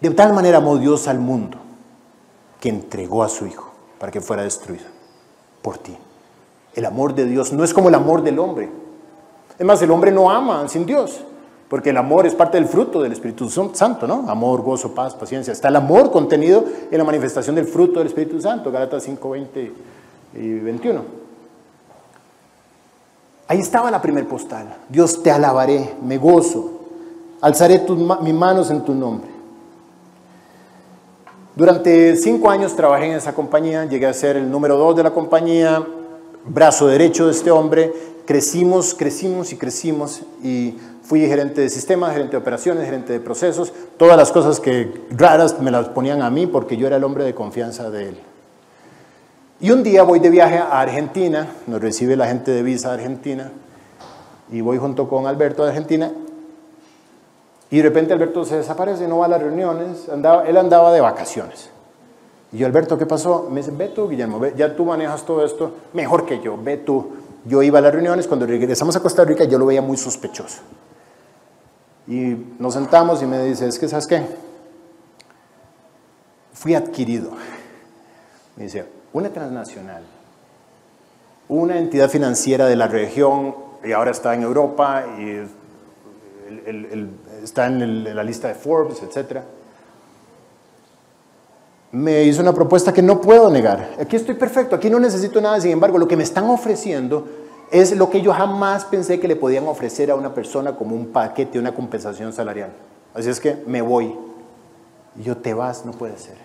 [0.00, 1.58] De tal manera amó Dios al mundo
[2.60, 4.84] que entregó a su Hijo para que fuera destruido
[5.62, 5.96] por ti.
[6.74, 8.68] El amor de Dios no es como el amor del hombre.
[9.58, 11.20] Es más, el hombre no ama sin Dios.
[11.68, 14.28] Porque el amor es parte del fruto del Espíritu Santo, ¿no?
[14.28, 15.52] Amor, gozo, paz, paciencia.
[15.52, 19.72] Está el amor contenido en la manifestación del fruto del Espíritu Santo, Gálatas 5, 20
[20.34, 21.23] y 21.
[23.46, 24.74] Ahí estaba la primer postal.
[24.88, 26.70] Dios te alabaré, me gozo,
[27.40, 27.84] alzaré
[28.22, 29.28] mis manos en tu nombre.
[31.54, 35.12] Durante cinco años trabajé en esa compañía, llegué a ser el número dos de la
[35.12, 35.86] compañía,
[36.46, 37.92] brazo derecho de este hombre,
[38.26, 43.72] crecimos, crecimos y crecimos y fui gerente de sistemas, gerente de operaciones, gerente de procesos,
[43.98, 47.24] todas las cosas que raras me las ponían a mí porque yo era el hombre
[47.24, 48.18] de confianza de él.
[49.60, 53.50] Y un día voy de viaje a Argentina, nos recibe la gente de Visa Argentina,
[54.50, 56.12] y voy junto con Alberto de Argentina,
[57.70, 61.70] y de repente Alberto se desaparece, no va a las reuniones, él andaba de vacaciones.
[62.52, 63.48] Y yo, Alberto, ¿qué pasó?
[63.50, 67.12] Me dice, ve tú, Guillermo, ya tú manejas todo esto mejor que yo, ve tú.
[67.44, 70.60] Yo iba a las reuniones, cuando regresamos a Costa Rica yo lo veía muy sospechoso.
[72.06, 74.22] Y nos sentamos y me dice, es que, ¿sabes qué?
[76.52, 77.30] Fui adquirido.
[78.56, 80.02] Me dice, una transnacional,
[81.48, 85.40] una entidad financiera de la región y ahora está en Europa y
[87.42, 89.40] está en, la lista de Forbes, etc.
[91.92, 93.94] Me hizo una propuesta que no puedo negar.
[94.00, 97.28] Aquí estoy perfecto, aquí no necesito nada, sin embargo, lo que me están ofreciendo
[97.70, 101.06] es lo que yo jamás pensé que le podían ofrecer a una persona como un
[101.12, 102.70] paquete, una compensación salarial.
[103.14, 104.12] Así es que me voy.
[105.16, 106.43] Y yo te vas, no puede ser.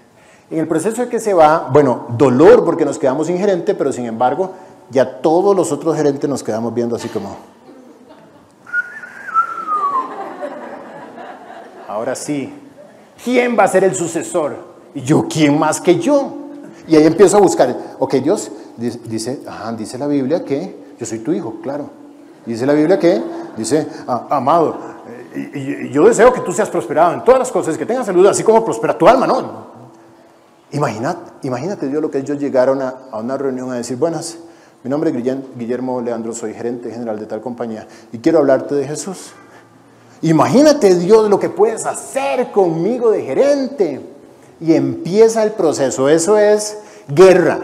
[0.51, 3.91] En el proceso de que se va, bueno, dolor porque nos quedamos sin gerente, pero
[3.91, 4.53] sin embargo,
[4.89, 7.37] ya todos los otros gerentes nos quedamos viendo así como...
[11.87, 12.53] Ahora sí,
[13.23, 14.55] ¿quién va a ser el sucesor?
[14.95, 16.33] Y yo, ¿quién más que yo?
[16.87, 19.39] Y ahí empiezo a buscar, ok, Dios dice,
[19.77, 21.89] dice la Biblia que yo soy tu hijo, claro.
[22.45, 23.21] Dice la Biblia que,
[23.57, 24.77] dice, ah, amado,
[25.35, 28.25] eh, y, yo deseo que tú seas prosperado en todas las cosas, que tengas salud,
[28.25, 29.78] así como prospera tu alma, ¿no?
[30.71, 34.37] Imagínate, imagínate Dios lo que ellos llegaron a, una reunión a decir, buenas,
[34.83, 35.15] mi nombre es
[35.57, 39.31] Guillermo Leandro, soy gerente general de tal compañía y quiero hablarte de Jesús.
[40.21, 44.01] Imagínate Dios lo que puedes hacer conmigo de gerente.
[44.61, 47.61] Y empieza el proceso, eso es guerra,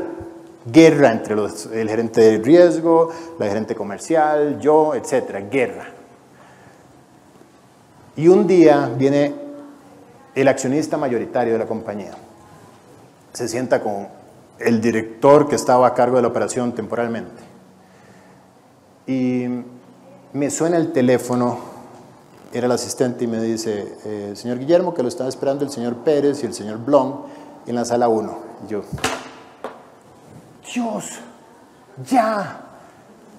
[0.66, 5.88] guerra entre los, el gerente de riesgo, la gerente comercial, yo, etcétera, guerra.
[8.16, 9.34] Y un día viene
[10.34, 12.14] el accionista mayoritario de la compañía
[13.36, 14.08] se sienta con
[14.60, 17.44] el director que estaba a cargo de la operación temporalmente.
[19.08, 19.46] Y
[20.34, 21.58] me suena el teléfono,
[22.54, 25.98] era el asistente y me dice, eh, señor Guillermo, que lo están esperando el señor
[25.98, 27.24] Pérez y el señor Blom
[27.68, 28.38] en la sala 1.
[28.66, 28.82] Y yo,
[30.74, 31.10] Dios,
[32.10, 32.62] ya.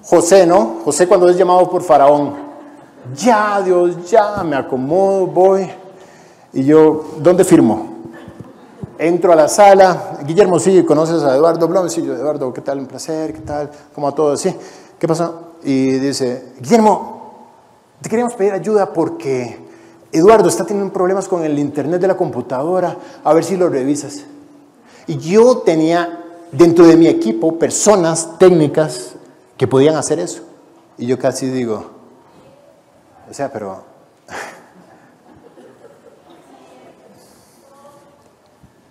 [0.03, 0.81] José, ¿no?
[0.85, 2.35] José cuando es llamado por Faraón.
[3.17, 5.69] Ya, Dios, ya, me acomodo, voy.
[6.53, 7.96] Y yo, ¿dónde firmo?
[8.99, 11.89] Entro a la sala, Guillermo, sí, ¿conoces a Eduardo Blom?
[11.91, 12.79] Sí, yo, Eduardo, ¿qué tal?
[12.79, 13.71] Un placer, ¿qué tal?
[13.95, 14.41] ¿Cómo a todos?
[14.41, 14.55] Sí,
[14.99, 15.53] ¿qué pasó?
[15.63, 17.17] Y dice, Guillermo,
[18.01, 19.59] te queríamos pedir ayuda porque
[20.13, 24.25] Eduardo está teniendo problemas con el internet de la computadora, a ver si lo revisas.
[25.07, 29.13] Y yo tenía dentro de mi equipo personas técnicas
[29.59, 30.43] que podían hacer eso.
[30.97, 31.91] Y yo casi digo,
[33.31, 33.83] o sea, pero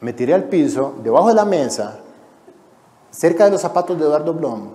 [0.06, 1.98] me tiré al piso, debajo de la mesa,
[3.10, 4.68] cerca de los zapatos de Eduardo Blom,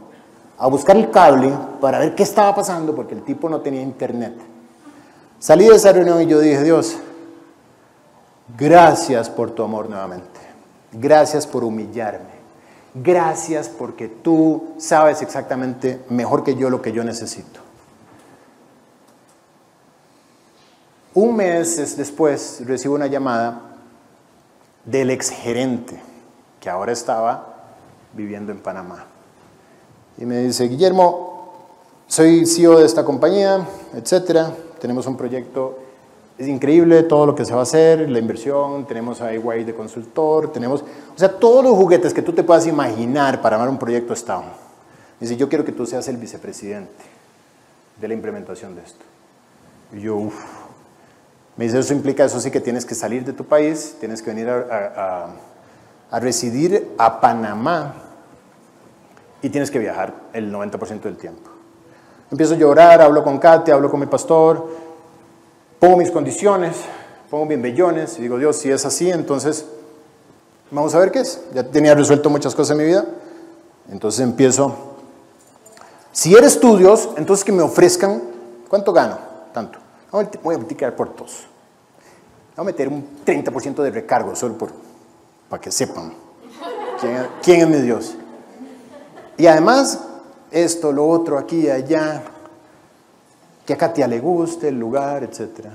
[0.58, 4.34] a buscar el cable para ver qué estaba pasando, porque el tipo no tenía internet.
[5.38, 6.96] Salí de esa reunión y yo dije, Dios,
[8.58, 10.40] gracias por tu amor nuevamente.
[10.90, 12.40] Gracias por humillarme.
[12.92, 17.60] Gracias porque tú sabes exactamente mejor que yo lo que yo necesito.
[21.14, 23.69] Un mes después recibo una llamada
[24.84, 26.00] del exgerente,
[26.60, 27.50] que ahora estaba
[28.12, 29.06] viviendo en Panamá.
[30.18, 31.30] Y me dice, Guillermo,
[32.06, 34.52] soy CEO de esta compañía, etcétera.
[34.80, 35.78] Tenemos un proyecto,
[36.38, 39.74] es increíble todo lo que se va a hacer, la inversión, tenemos a EY de
[39.74, 43.78] consultor, tenemos, o sea, todos los juguetes que tú te puedas imaginar para armar un
[43.78, 44.44] proyecto están.
[45.20, 47.04] Dice, yo quiero que tú seas el vicepresidente
[48.00, 49.04] de la implementación de esto.
[49.92, 50.59] Y yo, uff,
[51.60, 54.30] me dice, eso implica, eso sí que tienes que salir de tu país, tienes que
[54.30, 55.28] venir a,
[56.12, 57.96] residir a Panamá
[59.42, 61.50] y tienes que viajar el 90% del tiempo.
[62.30, 64.70] Empiezo a llorar, hablo con Katia, hablo con mi pastor,
[65.78, 66.78] pongo mis condiciones,
[67.28, 69.66] pongo bien bellones y digo, Dios, si es así, entonces
[70.70, 71.42] vamos a ver qué es.
[71.52, 73.04] Ya tenía resuelto muchas cosas en mi vida.
[73.90, 74.74] Entonces empiezo,
[76.10, 78.22] si eres estudios, entonces que me ofrezcan,
[78.70, 79.18] ¿cuánto gano?
[79.52, 79.78] Tanto.
[80.10, 81.49] Voy a multiplicar por dos.
[82.56, 84.72] Voy a meter un 30% de recargo solo por,
[85.48, 86.12] para que sepan
[87.42, 88.16] quién, es mi Dios.
[89.36, 90.00] Y además,
[90.50, 92.22] esto, lo otro, aquí allá,
[93.64, 95.66] que a Katia le guste el lugar, etc.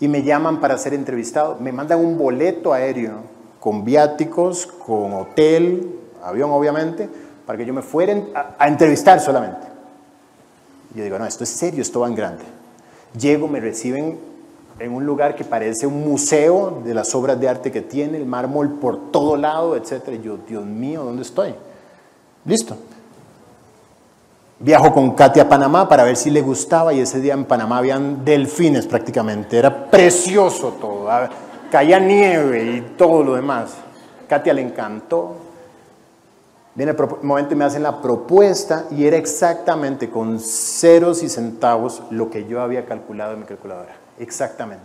[0.00, 1.56] Y me llaman para ser entrevistado.
[1.60, 3.20] Me mandan un boleto aéreo
[3.60, 7.08] con viáticos, con hotel, avión obviamente,
[7.46, 9.66] para que yo me fuera a, a entrevistar solamente.
[10.94, 12.44] Y yo digo, no, esto es serio, esto va en grande.
[13.18, 14.18] Llego, me reciben
[14.78, 18.26] en un lugar que parece un museo de las obras de arte que tiene, el
[18.26, 20.08] mármol por todo lado, etc.
[20.12, 21.54] Y yo, Dios mío, ¿dónde estoy?
[22.44, 22.76] Listo.
[24.58, 27.78] Viajo con Katia a Panamá para ver si le gustaba y ese día en Panamá
[27.78, 29.58] habían delfines prácticamente.
[29.58, 31.10] Era precioso todo.
[31.10, 31.28] Ah,
[31.70, 33.74] caía nieve y todo lo demás.
[34.28, 35.36] Katia le encantó.
[36.74, 42.02] Viene el momento y me hacen la propuesta y era exactamente con ceros y centavos
[42.10, 44.05] lo que yo había calculado en mi calculadora.
[44.18, 44.84] Exactamente.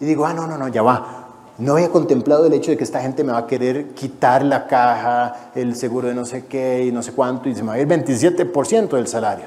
[0.00, 1.24] Y digo, ah, no, no, no, ya va.
[1.58, 4.66] No había contemplado el hecho de que esta gente me va a querer quitar la
[4.66, 7.74] caja, el seguro de no sé qué y no sé cuánto, y se me va
[7.74, 9.46] a ir 27% del salario.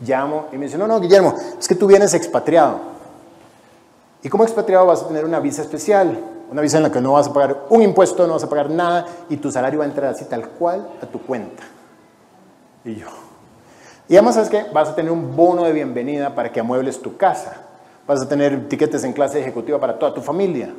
[0.00, 2.92] Llamo y me dice, no, no, Guillermo, es que tú vienes expatriado.
[4.22, 6.16] Y como expatriado vas a tener una visa especial,
[6.50, 8.70] una visa en la que no vas a pagar un impuesto, no vas a pagar
[8.70, 11.64] nada y tu salario va a entrar así tal cual a tu cuenta.
[12.84, 13.08] Y yo.
[14.08, 14.66] Y además, ¿sabes qué?
[14.72, 17.56] Vas a tener un bono de bienvenida para que amuebles tu casa.
[18.06, 20.74] Vas a tener tiquetes en clase ejecutiva para toda tu familia.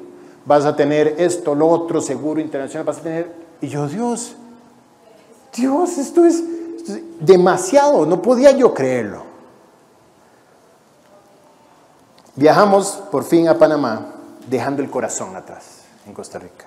[0.45, 2.86] Vas a tener esto, lo otro, seguro internacional.
[2.86, 3.32] Vas a tener.
[3.61, 4.36] Y yo, Dios,
[5.55, 6.43] Dios, esto es,
[7.19, 8.05] demasiado.
[8.05, 9.24] No podía yo creerlo.
[12.36, 14.07] Viajamos por fin a Panamá
[14.49, 16.65] dejando el corazón atrás en Costa Rica.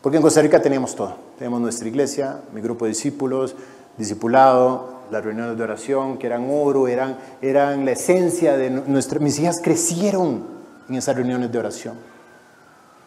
[0.00, 1.14] Porque en Costa Rica tenemos todo.
[1.38, 3.54] Tenemos nuestra iglesia, mi grupo de discípulos,
[3.96, 9.20] discipulado, las reuniones de oración, que eran oro, eran, eran la esencia de nuestras...
[9.20, 10.44] Mis hijas crecieron
[10.88, 11.94] en esas reuniones de oración.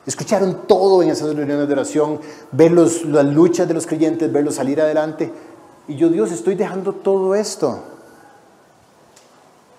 [0.06, 2.20] Escucharon todo en esas reuniones de oración,
[2.52, 5.32] ver las luchas de los creyentes, verlos salir adelante.
[5.88, 7.84] Y yo, Dios, estoy dejando todo esto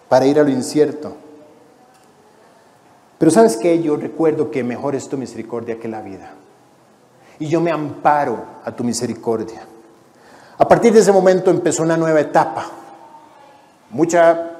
[0.08, 1.16] para ir a lo incierto.
[3.18, 6.34] Pero sabes qué, yo recuerdo que mejor es tu misericordia que la vida.
[7.38, 9.66] Y yo me amparo a tu misericordia.
[10.58, 12.66] A partir de ese momento empezó una nueva etapa.
[13.90, 14.50] Mucha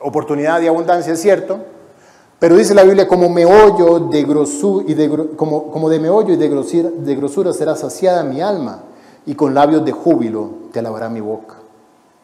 [0.00, 1.58] oportunidad y abundancia, es cierto,
[2.38, 6.36] pero dice la Biblia, como meollo de grosura y de, como, como de meollo y
[6.36, 8.82] de grosura, de grosura será saciada mi alma,
[9.26, 11.56] y con labios de júbilo te alabará mi boca,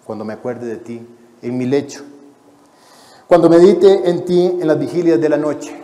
[0.04, 1.06] cuando me acuerde de ti
[1.42, 2.04] en mi lecho
[3.26, 5.74] cuando medite en ti en las vigilias de la noche.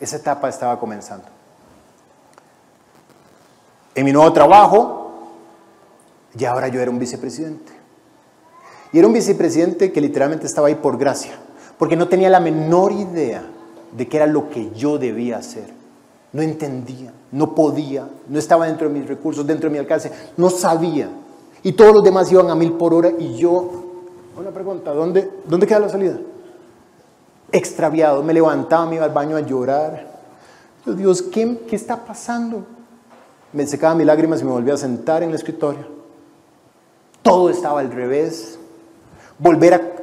[0.00, 1.26] Esa etapa estaba comenzando.
[3.94, 5.03] En mi nuevo trabajo,
[6.34, 7.72] ya ahora yo era un vicepresidente.
[8.92, 11.32] Y era un vicepresidente que literalmente estaba ahí por gracia,
[11.78, 13.44] porque no tenía la menor idea
[13.96, 15.72] de qué era lo que yo debía hacer.
[16.32, 20.50] No entendía, no podía, no estaba dentro de mis recursos, dentro de mi alcance, no
[20.50, 21.08] sabía.
[21.62, 23.84] Y todos los demás iban a mil por hora y yo
[24.36, 26.18] una pregunta, ¿dónde, dónde queda la salida?
[27.52, 30.12] Extraviado, me levantaba, me iba al baño a llorar.
[30.84, 32.64] Dios, ¿qué, ¿qué está pasando?
[33.52, 36.03] Me secaba mis lágrimas y me volvía a sentar en el escritorio.
[37.24, 38.58] Todo estaba al revés.
[39.38, 39.96] Volver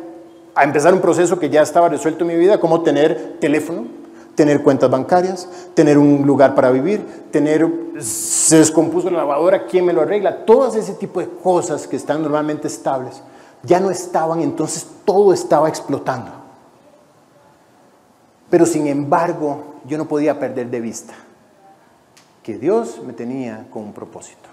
[0.56, 3.86] a, empezar un proceso que ya estaba resuelto en mi vida, como tener teléfono,
[4.34, 7.70] tener cuentas bancarias, tener un lugar para vivir, tener,
[8.00, 10.46] se descompuso la lavadora, ¿quién me lo arregla?
[10.46, 13.22] Todas ese tipo de cosas que están normalmente estables
[13.62, 16.32] ya no estaban, entonces todo estaba explotando.
[18.50, 21.14] Pero sin embargo, yo no podía perder de vista
[22.42, 24.51] que Dios me tenía con un propósito.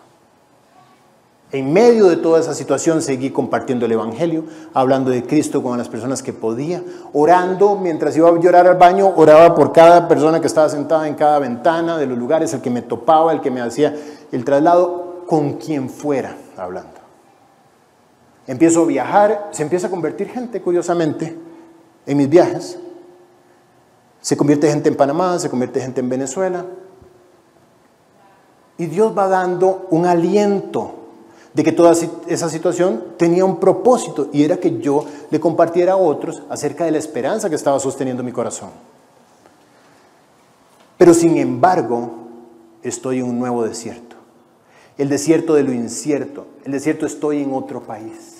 [1.50, 4.44] En medio de toda esa situación seguí compartiendo el Evangelio,
[4.74, 6.82] hablando de Cristo con las personas que podía,
[7.14, 11.14] orando mientras iba a llorar al baño, oraba por cada persona que estaba sentada en
[11.14, 13.94] cada ventana de los lugares, el que me topaba, el que me hacía
[14.30, 16.98] el traslado, con quien fuera hablando
[18.48, 21.38] empiezo a viajar, se empieza a convertir gente, curiosamente,
[22.06, 22.78] en mis viajes.
[24.20, 26.64] Se convierte gente en Panamá, se convierte gente en Venezuela.
[28.78, 30.94] Y Dios va dando un aliento
[31.54, 31.94] de que toda
[32.26, 36.92] esa situación tenía un propósito y era que yo le compartiera a otros acerca de
[36.92, 38.70] la esperanza que estaba sosteniendo mi corazón.
[40.96, 42.10] Pero sin embargo,
[42.82, 44.16] estoy en un nuevo desierto.
[44.96, 46.46] El desierto de lo incierto.
[46.64, 48.38] El desierto estoy en otro país.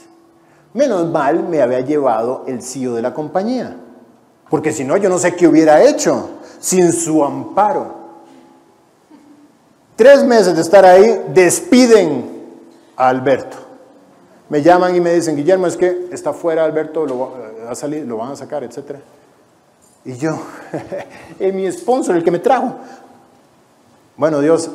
[0.75, 3.77] Menos mal me había llevado el CEO de la compañía,
[4.51, 6.31] porque si no, yo no sé qué hubiera hecho
[6.61, 7.97] sin su amparo.
[9.97, 12.38] Tres meses de estar ahí, despiden
[12.99, 13.57] Alberto.
[14.49, 18.05] Me llaman y me dicen, Guillermo, es que está fuera Alberto, lo, va a salir,
[18.05, 18.97] lo van a sacar, etc.
[20.05, 20.39] Y yo,
[21.39, 22.75] es mi sponsor, el que me trajo.
[24.17, 24.69] Bueno, Dios,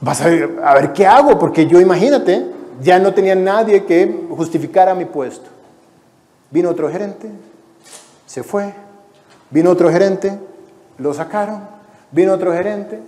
[0.00, 2.46] vas a ver qué hago, porque yo imagínate,
[2.82, 5.48] ya no tenía nadie que justificara mi puesto.
[6.50, 7.30] Vino otro gerente,
[8.26, 8.74] se fue.
[9.50, 10.38] Vino otro gerente,
[10.98, 11.62] lo sacaron.
[12.10, 13.00] Vino otro gerente.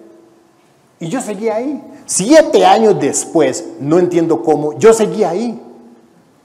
[1.03, 1.83] Y yo seguía ahí.
[2.07, 5.61] Siete años después, no entiendo cómo, yo seguía ahí.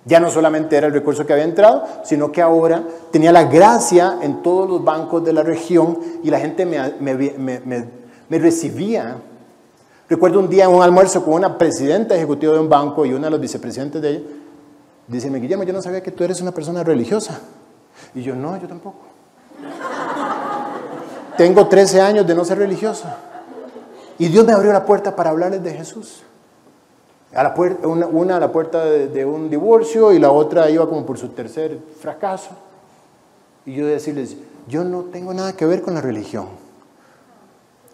[0.03, 2.81] Ya no solamente era el recurso que había entrado, sino que ahora
[3.11, 8.39] tenía la gracia en todos los bancos de la región y la gente me, me,
[8.39, 9.17] recibía.
[10.09, 13.27] Recuerdo un día en un almuerzo con una presidenta ejecutiva de un banco y una
[13.27, 14.21] de los vicepresidentes de ella,
[15.07, 17.41] dice, Guillermo, yo no sabía que tú eres una persona religiosa.
[18.15, 19.05] Y yo, no, yo tampoco.
[21.37, 23.17] Tengo 13 años de no ser religiosa.
[24.19, 26.23] Y Dios me abrió la puerta para hablarles de Jesús.
[27.83, 31.77] Una, a la puerta de, un divorcio y la otra iba como por su tercer
[31.99, 32.51] fracaso.
[33.65, 34.37] Y yo decirles,
[34.67, 36.47] yo no tengo nada que ver con la religión.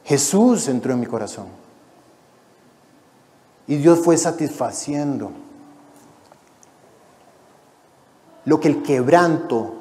[0.06, 1.48] Jesús entró en mi corazón.
[3.68, 5.32] Y Dios fue satisfaciendo
[8.46, 9.74] lo que el quebranto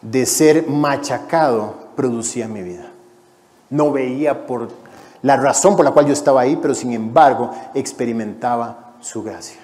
[0.00, 2.90] de ser machacado producía en mi vida.
[3.68, 4.68] No veía por
[5.22, 9.60] la razón por la cual yo estaba ahí, pero sin embargo experimentaba su gracia.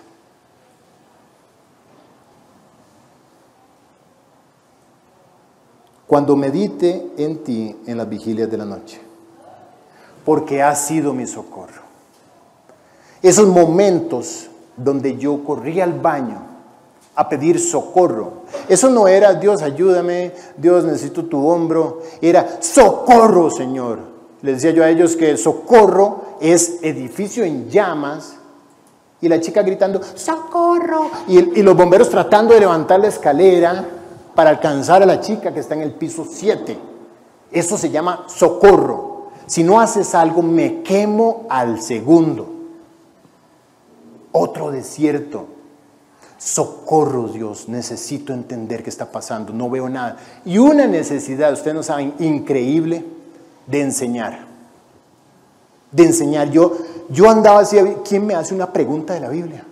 [6.06, 9.00] Cuando medite en ti en las vigilias de la noche,
[10.24, 11.82] porque has sido mi socorro.
[13.22, 16.42] Esos momentos donde yo corría al baño
[17.14, 18.42] a pedir socorro.
[18.68, 24.15] Eso no era Dios ayúdame, Dios necesito tu hombro, era socorro Señor.
[24.46, 28.36] Les decía yo a ellos que socorro es edificio en llamas
[29.20, 31.10] y la chica gritando, socorro.
[31.26, 33.84] Y, los bomberos tratando de levantar la escalera
[34.36, 36.78] para alcanzar a la chica que está en el piso 7.
[37.50, 39.30] Eso se llama socorro.
[39.46, 42.48] Si no haces algo, me quemo al segundo.
[44.30, 45.46] Otro desierto.
[46.38, 50.18] Socorro, Dios, necesito entender qué está pasando, no veo nada.
[50.44, 53.15] Y una necesidad, ustedes no saben, increíble
[53.66, 54.46] de enseñar.
[55.90, 56.50] De enseñar.
[56.50, 56.76] Yo,
[57.08, 59.64] yo andaba así, ¿quién me hace una pregunta de la Biblia?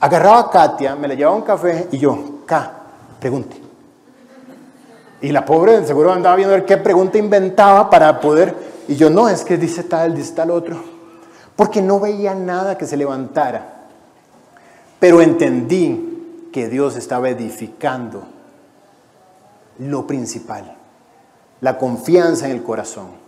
[0.00, 2.72] Agarraba a Katia, me la llevaba a un café y yo, K,
[3.18, 3.56] pregunte.
[5.22, 8.54] Y la pobre seguro andaba viendo ver qué pregunta inventaba para poder.
[8.88, 10.82] Y yo, no, es que dice tal, dice tal otro.
[11.54, 13.80] Porque no veía nada que se levantara.
[14.98, 18.22] Pero entendí que Dios estaba edificando
[19.78, 20.79] lo principal
[21.60, 23.20] la confianza en el corazón.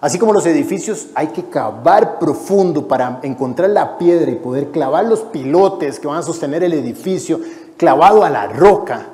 [0.00, 5.06] Así como los edificios hay que cavar profundo para encontrar la piedra y poder clavar
[5.06, 7.40] los pilotes que van a sostener el edificio
[7.76, 9.06] clavado a la roca.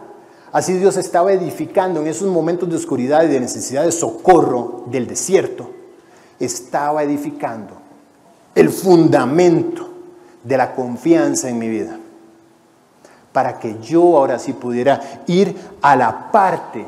[0.53, 5.07] Así Dios estaba edificando en esos momentos de oscuridad y de necesidad de socorro del
[5.07, 5.70] desierto.
[6.41, 7.74] Estaba edificando
[8.57, 9.91] el fundamento
[10.43, 11.99] de la confianza en mi vida.
[13.33, 16.85] Para que yo ahora sí pudiera ir a la parte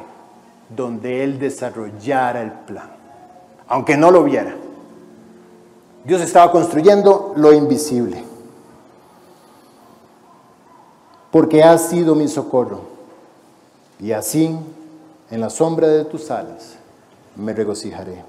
[0.74, 2.90] donde Él desarrollara el plan,
[3.68, 4.54] aunque no lo viera.
[6.04, 8.24] Dios estaba construyendo lo invisible,
[11.30, 12.80] porque has sido mi socorro,
[14.00, 14.58] y así,
[15.30, 16.76] en la sombra de tus alas,
[17.36, 18.24] me regocijaré.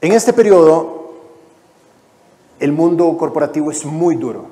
[0.00, 1.10] En este periodo,
[2.58, 4.46] el mundo corporativo es muy duro.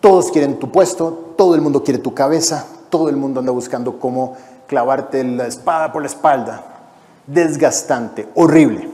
[0.00, 3.98] Todos quieren tu puesto, todo el mundo quiere tu cabeza, todo el mundo anda buscando
[3.98, 4.36] cómo
[4.66, 6.64] clavarte la espada por la espalda.
[7.26, 8.88] Desgastante, horrible.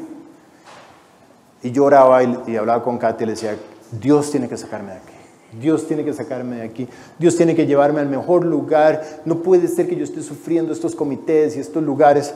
[1.62, 3.56] Y yo oraba y, hablaba con Katy y le decía,
[3.90, 5.12] Dios tiene que sacarme de aquí.
[5.60, 6.88] Dios tiene que sacarme de aquí.
[7.18, 9.02] Dios tiene que llevarme al mejor lugar.
[9.24, 12.34] No puede ser que yo esté sufriendo estos comités y estos lugares.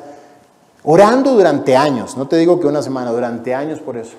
[0.82, 4.16] Orando durante años, no te digo que una semana, durante años por eso.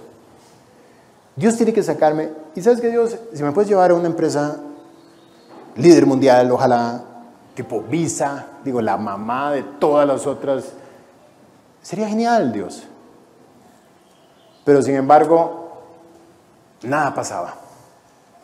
[1.35, 2.29] Dios tiene que sacarme.
[2.55, 4.57] Y sabes que Dios, si me puedes llevar a una empresa
[5.75, 7.03] líder mundial, ojalá
[7.54, 10.74] tipo Visa, digo, la mamá de todas las otras.
[11.82, 12.84] Sería genial, Dios.
[14.64, 15.82] Pero sin embargo,
[16.84, 17.56] nada pasaba.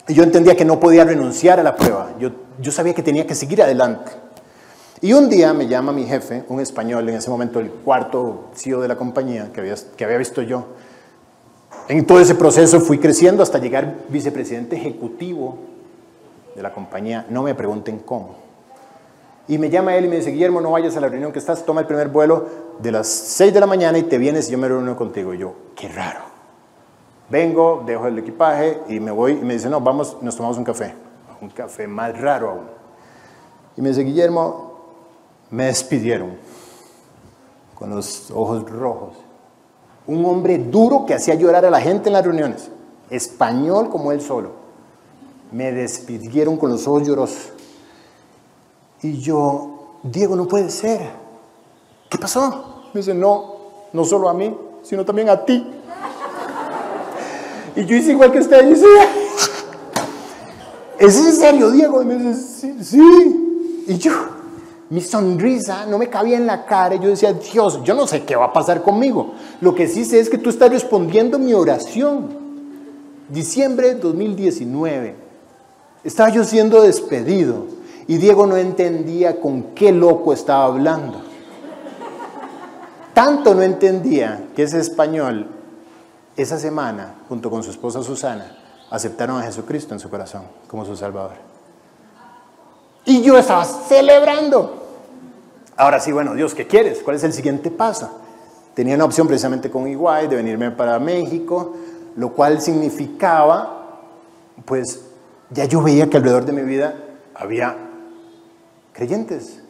[0.08, 2.12] Y yo entendía que no podía renunciar a la prueba.
[2.20, 4.12] Yo, yo sabía que tenía que seguir adelante.
[5.02, 8.82] Y un día me llama mi jefe, un español, en ese momento el cuarto CEO
[8.82, 10.66] de la compañía que había, que había visto yo.
[11.88, 15.58] En todo ese proceso fui creciendo hasta llegar vicepresidente ejecutivo
[16.56, 17.26] de la compañía.
[17.30, 18.47] No me pregunten cómo.
[19.48, 21.66] Y me llama él y me dice, Guillermo, no vayas a la reunión que estás,
[21.66, 22.46] toma el primer vuelo
[22.80, 25.34] de las 6 de la mañana y te vienes y yo me reúno contigo.
[25.34, 26.20] Y yo, qué raro.
[27.30, 30.66] Vengo, dejo el equipaje y me voy y me dice, no, vamos, nos tomamos un
[30.66, 30.94] café.
[31.42, 32.66] Un café más raro aún.
[33.78, 34.80] Y me dice, Guillermo,
[35.50, 36.32] me despidieron
[37.76, 39.14] con los ojos rojos.
[40.08, 42.70] Un hombre duro que hacía llorar a la gente en las reuniones,
[43.10, 44.52] español como él solo.
[45.52, 47.52] Me despidieron con los ojos llorosos.
[49.02, 51.02] Y yo, Diego, no puede ser.
[52.10, 52.84] ¿Qué pasó?
[52.94, 53.56] Me dice, no,
[53.94, 55.66] no solo a mí, sino también a ti.
[57.76, 58.72] Y yo hice igual que usted, y
[61.00, 62.02] ¿es en serio, Diego?
[62.02, 63.84] Y me dice, sí, sí.
[63.88, 64.12] Y yo,
[64.90, 66.96] mi sonrisa no me cabía en la cara.
[66.96, 69.34] Y yo decía, Dios, yo no sé qué va a pasar conmigo.
[69.62, 72.48] Lo que sí sé es que tú estás respondiendo mi oración.
[73.30, 75.16] Diciembre de 2019.
[76.04, 77.66] Estaba yo siendo despedido.
[78.08, 81.22] Y Diego no entendía con qué loco estaba hablando.
[83.14, 85.48] Tanto no entendía que ese español,
[86.38, 88.56] esa semana, junto con su esposa Susana,
[88.90, 91.36] aceptaron a Jesucristo en su corazón como su Salvador.
[93.06, 94.84] Y yo estaba celebrando.
[95.76, 97.02] Ahora sí, bueno, Dios, ¿qué quieres?
[97.04, 98.10] ¿Cuál es el siguiente paso?
[98.74, 101.74] Tenía una opción precisamente con Iguay de venirme para México,
[102.16, 104.02] lo cual significaba,
[104.66, 105.02] pues
[105.50, 106.96] ya yo veía que alrededor de mi vida
[107.34, 107.87] había
[108.98, 109.62] creyentes,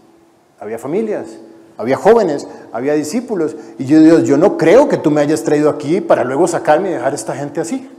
[0.58, 1.28] había familias,
[1.78, 3.56] había jóvenes, había discípulos.
[3.78, 6.90] Y yo, Dios, yo no creo que tú me hayas traído aquí para luego sacarme
[6.90, 7.90] y dejar a esta gente así.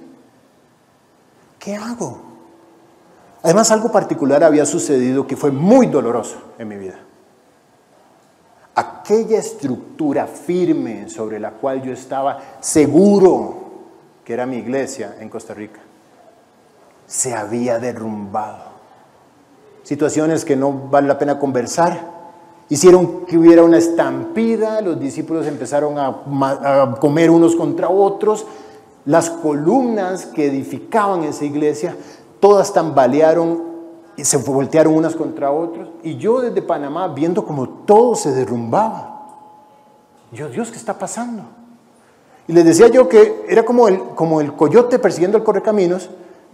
[1.58, 2.22] ¿Qué hago?
[3.42, 6.98] Además, algo particular había sucedido que fue muy doloroso en mi vida.
[8.74, 13.68] Aquella estructura firme sobre la cual yo estaba seguro
[14.24, 15.80] que era mi iglesia en Costa Rica,
[17.06, 18.77] se había derrumbado.
[19.88, 21.98] Situaciones que no vale la pena conversar,
[22.68, 28.44] hicieron que hubiera una estampida, los discípulos empezaron a, comer unos contra otros,
[29.06, 31.96] las columnas que edificaban esa iglesia,
[32.38, 33.62] todas tambalearon
[34.14, 39.26] y se voltearon unas contra otras, y yo desde Panamá viendo como todo se derrumbaba.
[40.32, 41.44] Yo, Dios, ¿qué está pasando?
[42.46, 46.10] Y les decía yo que era como el coyote persiguiendo el correcaminos,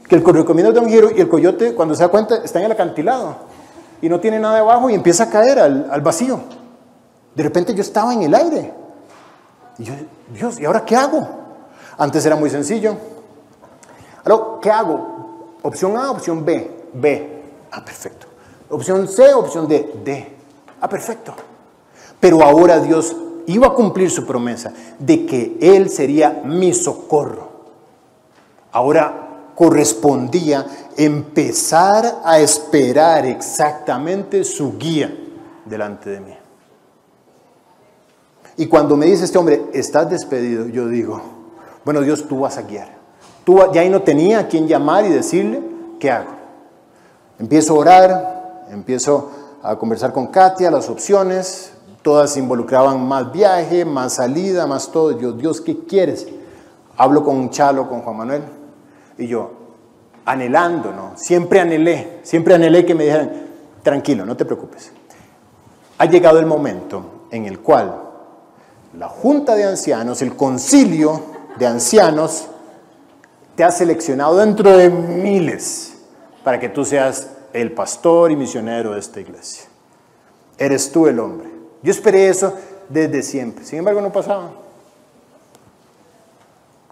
[0.09, 2.67] que el correcaminos da un giro y el coyote, cuando se da cuenta, está en
[2.67, 3.37] el acantilado
[4.03, 6.41] y no tiene nada debajo y empieza a caer al, al vacío.
[7.35, 8.73] De repente yo estaba en el aire.
[9.79, 9.95] Y yo,
[10.33, 11.27] Dios, ¿y ahora qué hago?
[11.97, 12.97] Antes era muy sencillo.
[14.25, 15.57] Ahora, ¿qué hago?
[15.63, 16.89] Opción A, opción B.
[16.93, 17.43] B.
[17.73, 18.27] Ah, perfecto.
[18.71, 20.01] Opción C, opción D.
[20.05, 20.37] D.
[20.81, 21.35] Ah, perfecto.
[22.21, 27.53] Pero ahora Dios iba a cumplir su promesa de que Él sería mi socorro.
[28.73, 35.15] Ahora correspondía empezar a esperar exactamente su guía
[35.65, 36.35] delante de mí.
[38.57, 41.21] Y cuando me dice este hombre, estás despedido, yo digo,
[41.85, 42.95] bueno Dios, tú vas a guiar.
[43.45, 45.61] Tú, ya ahí no tenía a quien llamar y decirle,
[45.99, 46.31] ¿qué hago?
[47.39, 49.31] Empiezo a orar, empiezo
[49.63, 55.19] a conversar con Katia, las opciones, todas involucraban más viaje, más salida, más todo.
[55.19, 56.29] Yo, Dios, ¿qué quieres?
[56.97, 58.43] Hablo con Chalo, con Juan Manuel,
[59.19, 59.53] y yo,
[60.25, 61.13] anhelando, ¿no?
[61.17, 63.31] Siempre anhelé, siempre anhelé que me dijeran,
[63.83, 64.93] tranquilo, no te preocupes.
[65.99, 68.01] Ha llegado el momento en el cual
[68.99, 71.21] la Junta de Ancianos, el concilio
[71.57, 72.49] de ancianos,
[73.57, 75.99] te ha seleccionado dentro de miles
[76.43, 79.65] para que tú seas el pastor y misionero de esta iglesia.
[80.59, 81.49] Eres tú el hombre.
[81.83, 82.55] Yo esperé eso
[82.89, 83.65] desde siempre.
[83.65, 84.64] Sin embargo, no pasaba.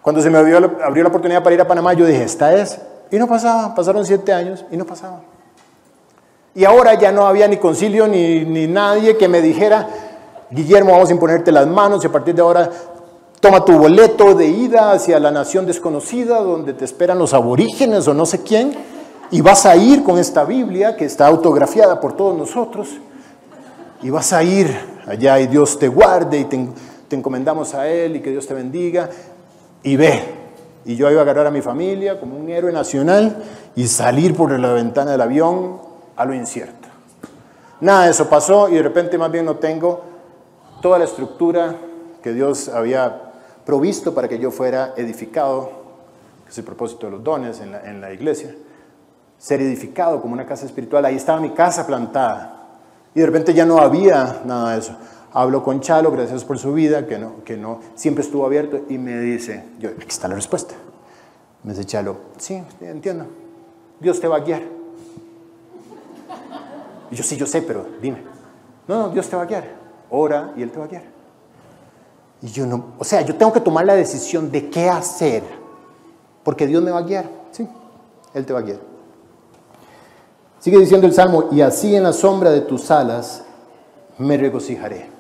[0.03, 2.79] Cuando se me abrió abrió la oportunidad para ir a Panamá, yo dije, esta es.
[3.11, 3.75] Y no pasaba.
[3.75, 5.21] Pasaron siete años y no pasaba.
[6.55, 9.89] Y ahora ya no había ni concilio ni, ni nadie que me dijera,
[10.51, 12.71] Guillermo, vamos a imponerte las manos y a partir de ahora
[13.41, 18.15] toma tu boleto de ida hacia la nación desconocida donde te esperan los aborígenes o
[18.15, 18.75] no sé quién
[19.31, 22.89] y vas a ir con esta Biblia que está autografiada por todos nosotros
[24.03, 24.69] y vas a ir
[25.07, 29.09] allá y Dios te guarde y te encomendamos a Él y que Dios te bendiga
[29.83, 30.23] y ve.
[30.85, 33.43] Y yo iba a agarrar a mi familia como un héroe nacional
[33.77, 35.81] y salir por la ventana del avión
[36.17, 36.89] a lo incierto.
[37.81, 40.03] Nada de eso pasó y de repente más bien no tengo
[40.81, 41.77] toda la estructura
[42.23, 43.33] que Dios había
[43.65, 45.71] provisto para que yo fuera edificado,
[46.45, 48.55] que es el propósito de los dones en la, en la iglesia,
[49.39, 51.05] ser edificado como una casa espiritual.
[51.05, 52.63] Ahí estaba mi casa plantada
[53.15, 54.97] y de repente ya no había nada de eso.
[55.35, 58.99] Hablo con Chalo, gracias por su vida, que no, que no, siempre estuvo abierto y
[58.99, 60.75] me dice, yo, aquí está la respuesta.
[61.63, 63.27] Me dice Chalo, sí, entiendo,
[63.99, 64.63] Dios te va a guiar.
[67.11, 68.19] Yo sí, yo sé, pero dime.
[68.89, 69.65] No, no, Dios te va a guiar.
[70.11, 71.05] Ora y Él te va a guiar.
[72.43, 75.43] Y yo no, o sea, yo tengo que tomar la decisión de qué hacer,
[76.43, 77.27] porque Dios me va a guiar.
[77.53, 77.67] Sí,
[78.35, 78.81] Él te va a guiar.
[80.59, 83.45] Sigue diciendo el Salmo, y así en la sombra de tus alas
[84.19, 85.12] me regocijaré.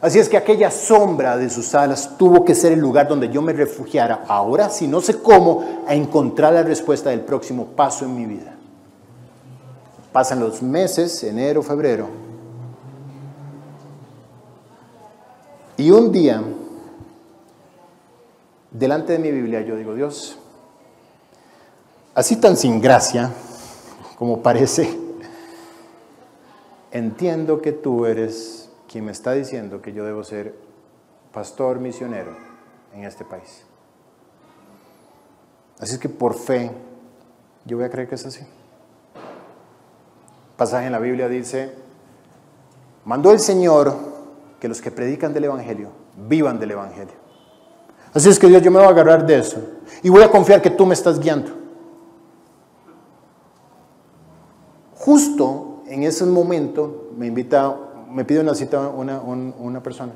[0.00, 3.42] Así es que aquella sombra de sus alas tuvo que ser el lugar donde yo
[3.42, 8.16] me refugiara, ahora si no sé cómo, a encontrar la respuesta del próximo paso en
[8.16, 8.54] mi vida.
[10.10, 12.08] Pasan los meses, enero, febrero,
[15.80, 16.42] y un día,
[18.70, 20.36] delante de mi Biblia, yo digo, Dios,
[22.14, 23.32] así tan sin gracia,
[24.18, 24.94] como parece.
[26.90, 28.59] Entiendo que tú eres
[28.90, 30.52] quien me está diciendo que yo debo ser
[31.32, 32.36] pastor misionero
[32.92, 33.64] en este país.
[35.78, 36.72] Así es que por fe,
[37.64, 38.44] yo voy a creer que es así.
[40.56, 41.72] pasaje en la Biblia dice,
[43.04, 43.94] mandó el Señor
[44.58, 45.90] que los que predican del Evangelio
[46.28, 47.14] vivan del Evangelio.
[48.12, 49.62] Así es que Dios, yo me voy a agarrar de eso
[50.02, 51.52] y voy a confiar que tú me estás guiando.
[54.96, 57.76] Justo en ese momento me invita,
[58.10, 60.12] me pide una cita una, una persona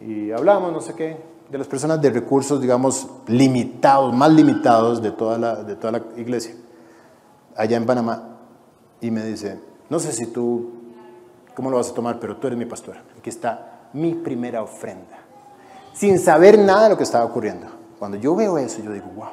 [0.00, 1.16] y hablamos, no sé qué,
[1.50, 6.02] de las personas de recursos, digamos, limitados, más limitados de toda la, de toda la
[6.16, 6.54] iglesia,
[7.56, 8.38] allá en Panamá,
[9.00, 10.70] y me dice, no sé si tú,
[11.54, 12.96] cómo lo vas a tomar, pero tú eres mi pastor.
[13.18, 15.18] Aquí está mi primera ofrenda,
[15.92, 17.66] sin saber nada de lo que estaba ocurriendo.
[17.98, 19.28] Cuando yo veo eso, yo digo, wow,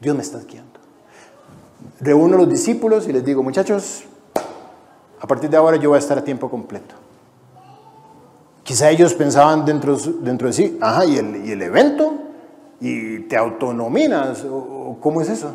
[0.00, 0.78] Dios me está guiando.
[2.00, 4.04] Reúno a los discípulos y les digo, muchachos,
[5.20, 6.94] a partir de ahora yo voy a estar a tiempo completo.
[8.68, 12.12] Quizá ellos pensaban dentro, dentro de sí, ajá, ¿y el, evento?
[12.82, 14.44] ¿Y te autonominas?
[14.44, 15.52] ¿O, ¿Cómo es eso?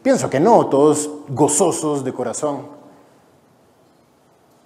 [0.00, 2.58] Pienso que no, todos gozosos de corazón.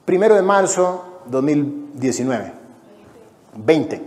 [0.05, 2.53] Primero de marzo 2019,
[3.57, 4.03] 20.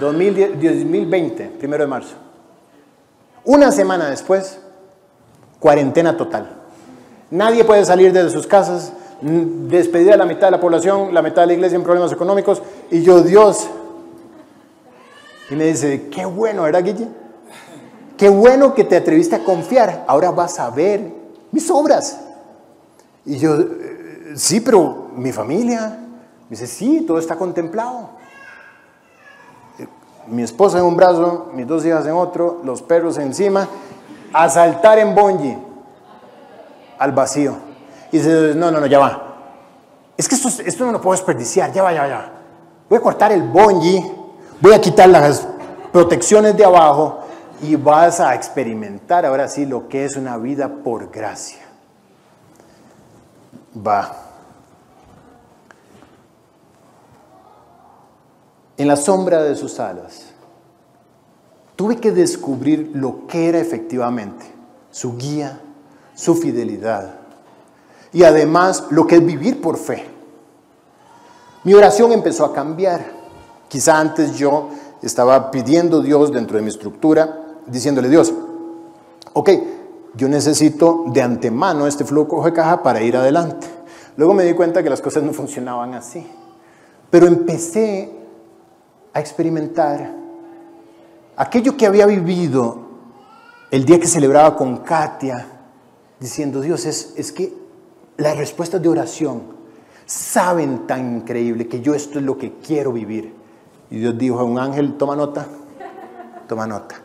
[0.00, 2.14] 2020, primero de marzo.
[3.46, 4.60] Una semana después,
[5.58, 6.58] cuarentena total.
[7.30, 11.48] Nadie puede salir de sus casas, despedida la mitad de la población, la mitad de
[11.48, 13.68] la iglesia en problemas económicos, y yo, Dios.
[15.50, 17.08] Y me dice, qué bueno, ¿verdad, Guille?
[18.16, 21.12] Qué bueno que te atreviste a confiar, ahora vas a ver
[21.52, 22.20] mis obras.
[23.24, 25.98] Y yo, eh, sí, pero mi familia.
[26.48, 28.10] Me dice, sí, todo está contemplado.
[30.26, 33.68] Mi esposa en un brazo, mis dos hijas en otro, los perros encima,
[34.32, 35.56] a saltar en bonji
[36.98, 37.67] al vacío.
[38.10, 39.36] Y dice, no, no, no, ya va.
[40.16, 42.32] Es que esto, esto no lo puedo desperdiciar, ya va, ya va, ya
[42.88, 44.02] Voy a cortar el bonji,
[44.60, 45.46] voy a quitar las
[45.92, 47.20] protecciones de abajo
[47.62, 51.66] y vas a experimentar ahora sí lo que es una vida por gracia.
[53.76, 54.24] Va.
[58.76, 60.26] En la sombra de sus alas,
[61.76, 64.46] tuve que descubrir lo que era efectivamente
[64.90, 65.60] su guía,
[66.14, 67.17] su fidelidad,
[68.12, 70.04] y además lo que es vivir por fe.
[71.64, 73.04] Mi oración empezó a cambiar.
[73.68, 74.70] Quizá antes yo
[75.02, 78.32] estaba pidiendo a Dios dentro de mi estructura, diciéndole Dios,
[79.32, 79.50] ok,
[80.14, 83.66] yo necesito de antemano este flujo de caja para ir adelante.
[84.16, 86.26] Luego me di cuenta que las cosas no funcionaban así.
[87.10, 88.12] Pero empecé
[89.12, 90.12] a experimentar
[91.36, 92.88] aquello que había vivido
[93.70, 95.46] el día que celebraba con Katia,
[96.18, 97.67] diciendo, Dios, es, es que
[98.18, 99.42] las respuestas de oración
[100.04, 103.32] saben tan increíble que yo esto es lo que quiero vivir.
[103.90, 105.46] Y Dios dijo a un ángel, toma nota,
[106.46, 106.96] toma nota.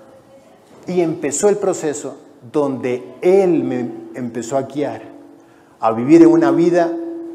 [0.88, 2.18] Y empezó el proceso
[2.52, 5.14] donde Él me empezó a guiar
[5.80, 6.92] a vivir en una vida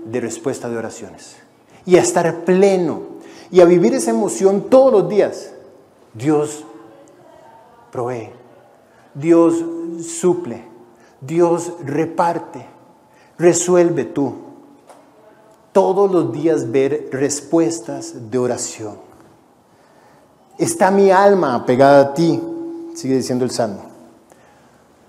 [0.06, 1.36] de respuesta de oraciones
[1.84, 3.02] y a estar pleno
[3.50, 5.52] y a vivir esa emoción todos los días.
[6.14, 6.64] Dios
[7.92, 8.30] provee,
[9.14, 9.62] Dios
[10.02, 10.64] suple,
[11.20, 12.77] Dios reparte.
[13.39, 14.35] Resuelve tú
[15.73, 18.98] todos los días ver respuestas de oración.
[20.59, 22.43] Está mi alma pegada a ti,
[22.94, 23.85] sigue diciendo el Salmo,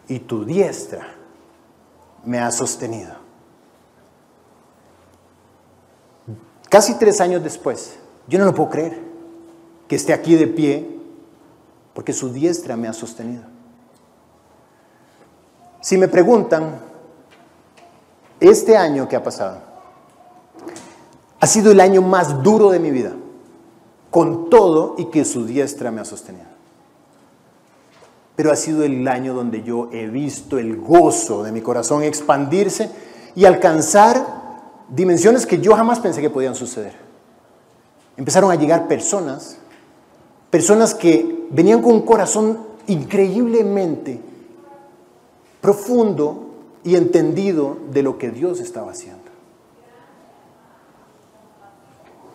[0.07, 1.07] y tu diestra
[2.23, 3.15] me ha sostenido.
[6.69, 7.97] Casi tres años después,
[8.27, 8.99] yo no lo puedo creer
[9.87, 10.99] que esté aquí de pie
[11.95, 13.43] porque su diestra me ha sostenido.
[15.81, 16.88] Si me preguntan,
[18.39, 19.69] este año que ha pasado
[21.39, 23.13] ha sido el año más duro de mi vida,
[24.11, 26.45] con todo y que su diestra me ha sostenido.
[28.35, 32.89] Pero ha sido el año donde yo he visto el gozo de mi corazón expandirse
[33.35, 34.25] y alcanzar
[34.89, 36.93] dimensiones que yo jamás pensé que podían suceder.
[38.17, 39.57] Empezaron a llegar personas,
[40.49, 44.19] personas que venían con un corazón increíblemente
[45.61, 46.48] profundo
[46.83, 49.29] y entendido de lo que Dios estaba haciendo.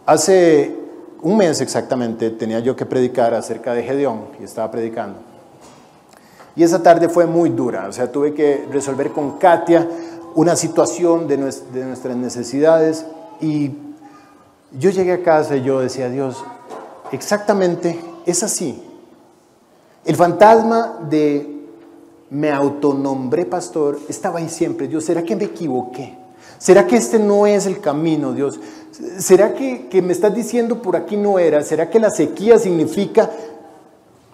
[0.07, 0.77] Hace
[1.23, 5.19] un mes exactamente tenía yo que predicar acerca de Gedeón y estaba predicando.
[6.57, 9.89] Y esa tarde fue muy dura, o sea, tuve que resolver con Katia
[10.35, 13.07] una situación de, de nuestras necesidades
[13.41, 13.73] y
[14.79, 16.45] yo llegué a casa y yo decía, Dios,
[17.12, 18.83] exactamente es así.
[20.05, 21.53] El fantasma de
[22.30, 26.16] me autonombré pastor, estaba ahí siempre, Dios, ¿será que me equivoqué?
[26.59, 28.59] ¿Será que este no es el camino, Dios?
[29.18, 31.62] ¿Será que, que me estás diciendo por aquí no era?
[31.62, 33.30] ¿Será que la sequía significa,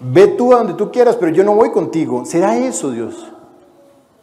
[0.00, 2.24] ve tú a donde tú quieras, pero yo no voy contigo?
[2.24, 3.32] ¿Será eso, Dios?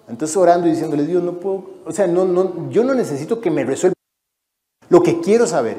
[0.08, 3.52] Entonces orando y diciéndole, Dios, no puedo, o sea, no, no, yo no necesito que
[3.52, 3.96] me resuelva.
[4.90, 5.78] Lo que quiero saber,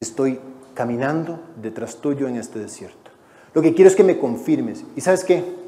[0.00, 0.38] estoy
[0.74, 3.10] caminando detrás tuyo en este desierto.
[3.52, 4.84] Lo que quiero es que me confirmes.
[4.94, 5.63] ¿Y sabes qué?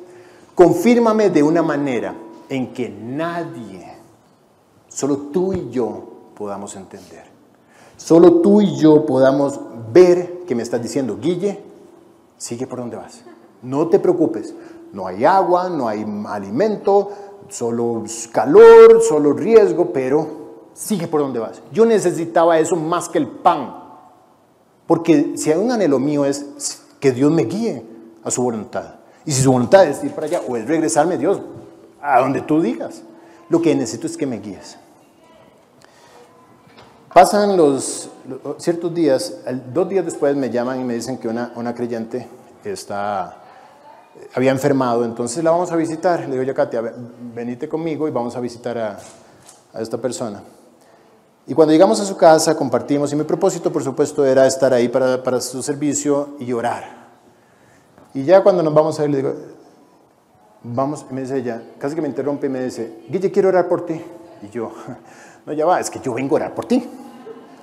[0.57, 2.17] Confírmame de una manera
[2.49, 3.95] en que nadie,
[4.89, 6.03] solo tú y yo
[6.35, 7.25] podamos entender.
[7.99, 9.61] Solo tú y yo podamos
[9.93, 11.63] ver que me estás diciendo, Guille,
[12.39, 13.23] sigue por donde vas.
[13.61, 14.55] No te preocupes.
[14.95, 17.11] No hay agua, no hay alimento,
[17.51, 21.61] solo calor, solo riesgo, pero sigue por donde vas.
[21.71, 23.77] Yo necesitaba eso más que el pan.
[24.87, 27.85] Porque si hay un anhelo mío es que Dios me guíe
[28.25, 28.95] a su voluntad.
[29.27, 31.41] Y si su voluntad es ir para allá o es regresarme, Dios,
[32.01, 33.03] a donde tú digas.
[33.49, 34.79] Lo que necesito es que me guíes.
[37.13, 38.09] Pasan los,
[38.59, 39.39] ciertos días,
[39.73, 42.27] dos días después me llaman y me dicen que una, una creyente
[42.65, 43.43] está
[44.35, 46.21] había enfermado, entonces la vamos a visitar.
[46.21, 46.83] Le digo yo, Katia,
[47.35, 48.99] venite conmigo y vamos a visitar a,
[49.81, 50.43] esta persona.
[51.47, 54.89] Y cuando llegamos a su casa, compartimos, y mi propósito, por supuesto, era estar ahí
[54.89, 57.06] para, para su servicio y orar.
[58.17, 59.35] Y ya cuando nos vamos a ir, le digo,
[60.63, 63.69] vamos, y me dice ella, casi que me interrumpe y me dice, Guille, quiero orar
[63.69, 64.03] por ti.
[64.43, 64.73] Y yo,
[65.47, 66.89] no, ya va, es que yo vengo a orar por ti.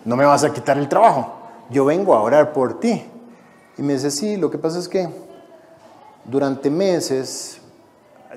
[0.06, 1.34] No me vas a quitar el trabajo.
[1.72, 3.04] Yo vengo a orar por ti.
[3.80, 5.10] Y me dice, sí, lo que pasa es que
[6.26, 7.60] durante meses,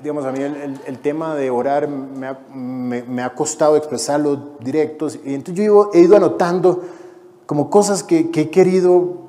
[0.01, 5.91] digamos, a mí el, tema de orar me ha, costado expresarlo directos, y entonces yo
[5.93, 6.81] he ido anotando
[7.45, 9.26] como cosas que, he querido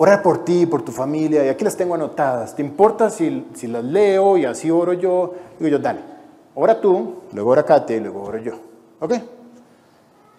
[0.00, 2.54] orar por ti, por tu familia, y aquí las tengo anotadas.
[2.54, 5.34] ¿Te importa si, si las leo y así oro yo?
[5.58, 6.00] Digo yo, dale,
[6.54, 8.52] ora tú, luego ora Katia y luego oro yo.
[9.00, 9.14] ¿Ok?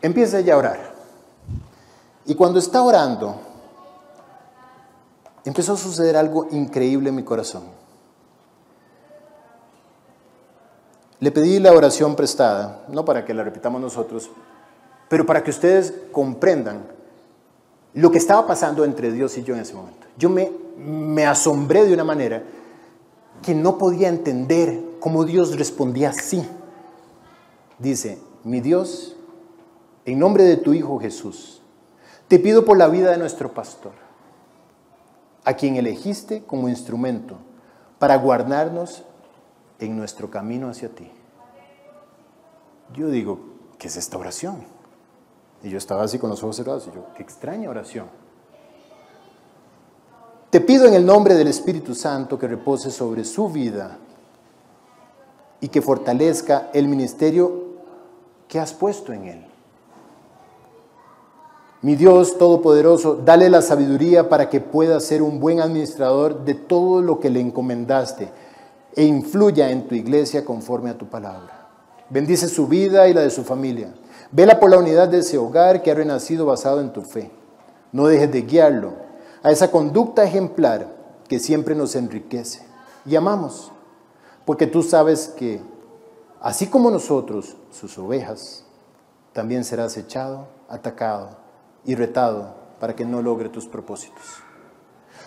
[0.02, 0.80] Empieza ella a orar.
[2.26, 3.36] Y cuando está orando,
[5.44, 7.64] empezó a suceder algo increíble en mi corazón.
[11.20, 14.32] Le pedí la oración prestada, no para que la repitamos nosotros,
[15.10, 16.99] pero para que ustedes comprendan
[17.94, 20.08] lo que estaba pasando entre Dios y yo en ese momento.
[20.18, 22.44] Yo me, asombré de una manera
[23.42, 26.46] que no podía entender cómo Dios respondía así.
[27.78, 29.16] Dice, mi Dios,
[30.06, 31.62] en nombre de tu Hijo Jesús,
[32.28, 33.94] te pido por la vida de nuestro pastor
[35.46, 37.38] a quien elegiste como instrumento
[37.98, 39.04] para guardarnos
[39.80, 41.10] en nuestro camino hacia ti.
[42.94, 43.40] Yo digo,
[43.78, 44.79] ¿qué es esta oración?
[45.64, 48.08] Y yo estaba así con los ojos cerrados y yo, qué extraña oración.
[50.50, 53.98] Te pido en el nombre del Espíritu Santo que repose sobre su vida
[55.62, 57.70] y que fortalezca el ministerio
[58.48, 59.46] que has puesto en él.
[61.82, 67.02] Mi Dios Todopoderoso, dale la sabiduría para que pueda ser un buen administrador de todo
[67.02, 68.30] lo que le encomendaste
[68.96, 71.70] e influya en tu iglesia conforme a tu palabra.
[72.10, 73.94] Bendice su vida y la de su familia.
[74.32, 77.32] Vela por la unidad de ese hogar que ha renacido basado en tu fe.
[77.92, 78.94] No dejes de guiarlo
[79.42, 80.88] a esa conducta ejemplar
[81.28, 82.66] que siempre nos enriquece
[83.06, 83.72] y amamos,
[84.46, 85.62] porque tú sabes que,
[86.42, 88.66] así como nosotros, sus ovejas,
[89.34, 91.30] también serás echado, atacado
[91.86, 94.24] y retado para que no logre tus propósitos.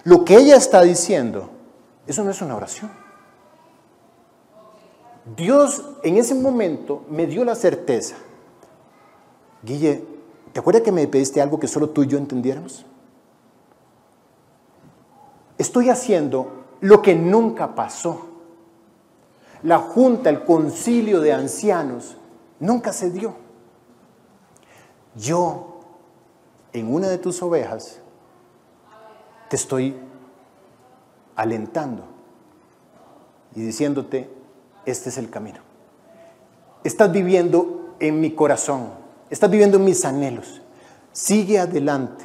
[0.05, 1.51] Lo que ella está diciendo,
[2.07, 2.91] eso no es una oración.
[5.37, 8.17] Dios en ese momento me dio la certeza.
[9.63, 10.05] Guille,
[10.53, 12.85] ¿te acuerdas que me pediste algo que solo tú y yo entendiéramos?
[15.59, 18.29] Estoy haciendo lo que nunca pasó.
[19.63, 22.17] La junta, el concilio de ancianos,
[22.59, 23.35] nunca se dio.
[25.15, 25.73] Yo
[26.73, 28.01] en una de tus ovejas,
[29.49, 29.95] te estoy
[31.37, 32.03] alentando
[33.55, 34.31] y diciéndote,
[34.87, 35.61] este es el camino.
[36.83, 38.89] Estás viviendo en mi corazón,
[39.33, 40.61] estás viviendo en mis anhelos.
[41.11, 42.25] Sigue adelante.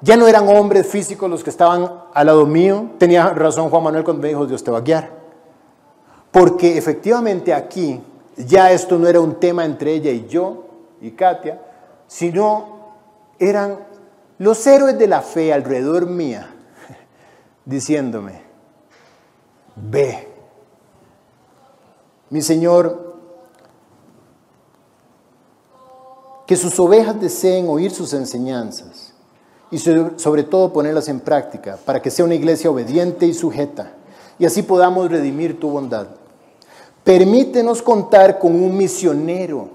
[0.00, 2.92] Ya no eran hombres físicos los que estaban al lado mío.
[2.98, 5.10] Tenía razón Juan Manuel cuando me dijo, Dios te va a guiar.
[6.30, 8.00] Porque efectivamente aquí
[8.36, 10.64] ya esto no era un tema entre ella y yo
[11.02, 11.60] y Katia,
[12.06, 12.94] sino
[13.38, 13.78] eran
[14.38, 16.54] los héroes de la fe alrededor mía,
[17.66, 18.40] diciéndome,
[19.76, 20.28] ve,
[22.30, 23.11] mi Señor,
[26.52, 29.14] que sus ovejas deseen oír sus enseñanzas
[29.70, 33.92] y sobre todo ponerlas en práctica para que sea una iglesia obediente y sujeta
[34.38, 36.08] y así podamos redimir tu bondad.
[37.04, 39.66] permítenos contar con un misionero.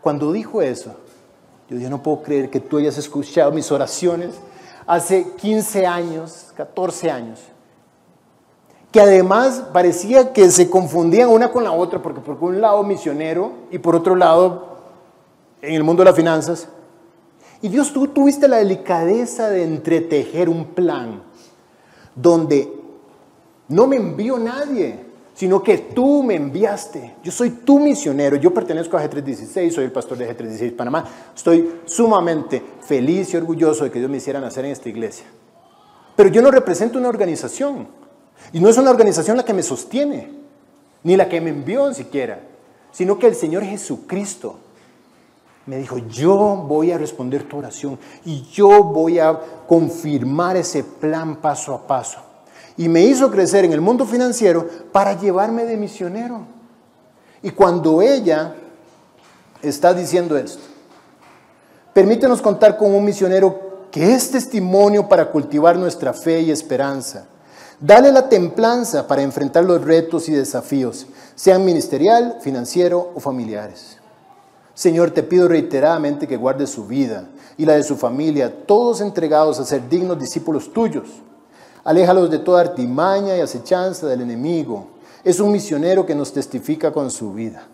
[0.00, 0.96] Cuando dijo eso,
[1.70, 4.34] yo dije, no puedo creer que tú hayas escuchado mis oraciones
[4.88, 7.38] hace 15 años, 14 años,
[8.90, 13.52] que además parecía que se confundían una con la otra, porque por un lado misionero
[13.70, 14.73] y por otro lado
[15.66, 16.68] en el mundo de las finanzas.
[17.62, 21.22] Y Dios, tú tuviste la delicadeza de entretejer un plan
[22.14, 22.70] donde
[23.68, 24.98] no me envió nadie,
[25.32, 27.16] sino que tú me enviaste.
[27.22, 31.04] Yo soy tu misionero, yo pertenezco a G316, soy el pastor de G316 Panamá.
[31.34, 35.26] Estoy sumamente feliz y orgulloso de que Dios me hiciera nacer en esta iglesia.
[36.14, 37.88] Pero yo no represento una organización.
[38.52, 40.30] Y no es una organización la que me sostiene,
[41.02, 42.40] ni la que me envió siquiera,
[42.92, 44.58] sino que el Señor Jesucristo
[45.66, 46.36] me dijo, yo
[46.68, 52.18] voy a responder tu oración y yo voy a confirmar ese plan paso a paso.
[52.76, 56.40] Y me hizo crecer en el mundo financiero para llevarme de misionero.
[57.42, 58.54] Y cuando ella
[59.62, 60.62] está diciendo esto,
[61.92, 67.26] permítenos contar con un misionero que es testimonio para cultivar nuestra fe y esperanza.
[67.80, 73.98] Dale la templanza para enfrentar los retos y desafíos, sean ministerial, financiero o familiares.
[74.74, 79.60] Señor, te pido reiteradamente que guardes su vida y la de su familia, todos entregados
[79.60, 81.08] a ser dignos discípulos tuyos.
[81.84, 84.88] Aléjalos de toda artimaña y acechanza del enemigo.
[85.22, 87.68] Es un misionero que nos testifica con su vida.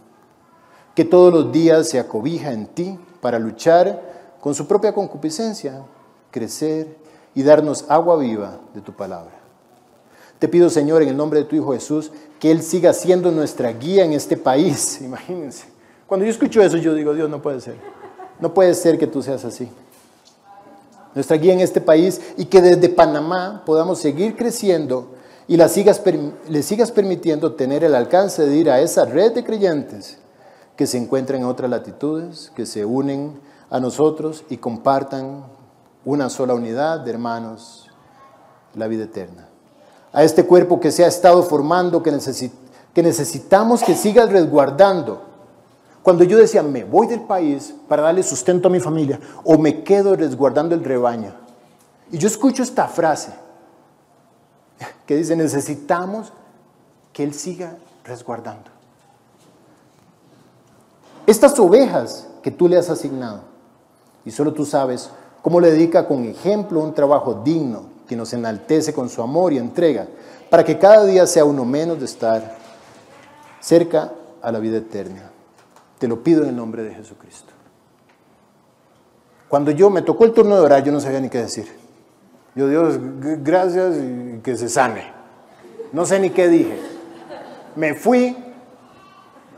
[0.94, 5.82] Que todos los días se acobija en ti para luchar con su propia concupiscencia,
[6.30, 6.98] crecer
[7.34, 9.32] y darnos agua viva de tu palabra.
[10.38, 13.72] Te pido, Señor, en el nombre de tu Hijo Jesús, que Él siga siendo nuestra
[13.72, 15.00] guía en este país.
[15.02, 15.79] Imagínense
[16.10, 17.76] cuando yo escucho eso, yo digo, Dios, no puede ser.
[18.40, 19.70] No puede ser que tú seas así.
[21.14, 25.12] Nuestra guía en este país y que desde Panamá podamos seguir creciendo
[25.46, 26.02] y la sigas,
[26.48, 30.18] le sigas permitiendo tener el alcance de ir a esa red de creyentes
[30.74, 33.38] que se encuentran en otras latitudes, que se unen
[33.70, 35.44] a nosotros y compartan
[36.04, 37.88] una sola unidad de hermanos,
[38.74, 39.46] la vida eterna.
[40.12, 42.12] A este cuerpo que se ha estado formando, que,
[42.92, 45.29] que necesitamos que sigas resguardando
[46.02, 49.82] cuando yo decía, me voy del país para darle sustento a mi familia o me
[49.82, 51.32] quedo resguardando el rebaño.
[52.10, 53.32] Y yo escucho esta frase
[55.06, 56.32] que dice, necesitamos
[57.12, 58.70] que Él siga resguardando.
[61.26, 63.42] Estas ovejas que tú le has asignado,
[64.24, 65.10] y solo tú sabes
[65.42, 69.58] cómo le dedica con ejemplo un trabajo digno que nos enaltece con su amor y
[69.58, 70.08] entrega,
[70.48, 72.56] para que cada día sea uno menos de estar
[73.60, 74.12] cerca
[74.42, 75.30] a la vida eterna.
[76.00, 77.52] Te lo pido en el nombre de Jesucristo.
[79.50, 81.70] Cuando yo me tocó el turno de orar, yo no sabía ni qué decir.
[82.54, 82.98] Yo, Dios,
[83.42, 85.12] gracias y que se sane.
[85.92, 86.80] No sé ni qué dije.
[87.76, 88.34] Me fui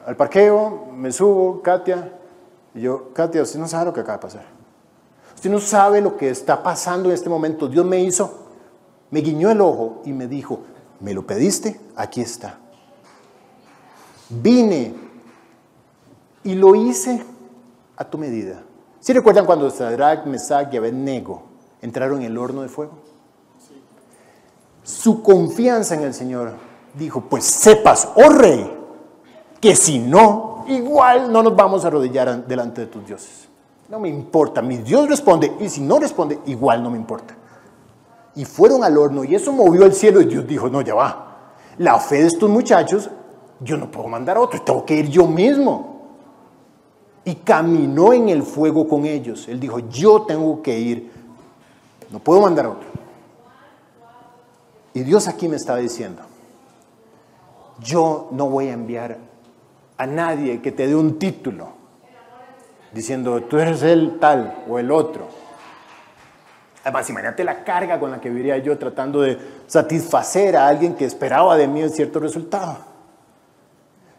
[0.05, 2.11] al parqueo, me subo, Katia,
[2.75, 4.45] y yo, Katia, usted no sabe lo que acaba de pasar.
[5.37, 7.69] Usted no sabe lo que está pasando en este momento.
[7.69, 8.49] Dios me hizo,
[9.13, 10.59] me guiñó el ojo y me dijo,
[10.99, 11.79] ¿me lo pediste?
[11.95, 12.59] Aquí está.
[14.29, 15.12] Vine
[16.45, 17.25] y lo hice
[17.97, 18.63] a tu medida.
[19.01, 21.43] ¿Sí recuerdan cuando Sadrach, Mesach y Abednego
[21.81, 22.93] entraron en el horno de fuego?
[24.83, 26.53] Su confianza en el Señor
[26.95, 28.79] dijo, pues sepas, oh rey,
[29.61, 33.49] que si no, igual no nos vamos a arrodillar delante de tus dioses.
[33.89, 37.37] No me importa, mi Dios responde y si no responde, igual no me importa.
[38.35, 41.55] Y fueron al horno y eso movió el cielo y Dios dijo, no, ya va.
[41.79, 43.11] La fe de estos muchachos,
[43.61, 45.92] yo no puedo mandar a otro, tengo que ir yo mismo
[47.25, 49.47] y caminó en el fuego con ellos.
[49.49, 51.11] Él dijo, yo tengo que ir,
[52.11, 52.89] no puedo mandar otro.
[54.95, 56.23] Y Dios aquí me estaba diciendo,
[57.81, 59.19] yo no voy a enviar
[59.97, 61.69] a nadie que te dé un título
[62.93, 65.29] diciendo, tú eres el tal o el otro.
[66.85, 71.05] Además, imagínate la carga con la que viviría yo tratando de satisfacer a alguien que
[71.05, 72.79] esperaba de mí un cierto resultado.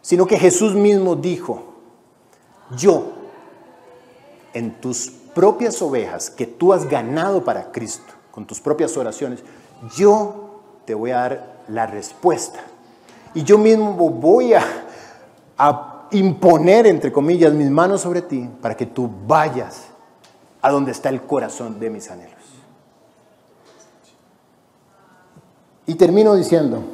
[0.00, 1.73] Sino que Jesús mismo dijo,
[2.76, 3.12] yo,
[4.52, 9.42] en tus propias ovejas que tú has ganado para Cristo, con tus propias oraciones,
[9.96, 12.60] yo te voy a dar la respuesta.
[13.34, 14.80] Y yo mismo voy a,
[16.10, 19.86] imponer, entre comillas, mis manos sobre ti para que tú vayas
[20.62, 22.34] a donde está el corazón de mis anhelos.
[25.86, 26.84] Y termino diciendo,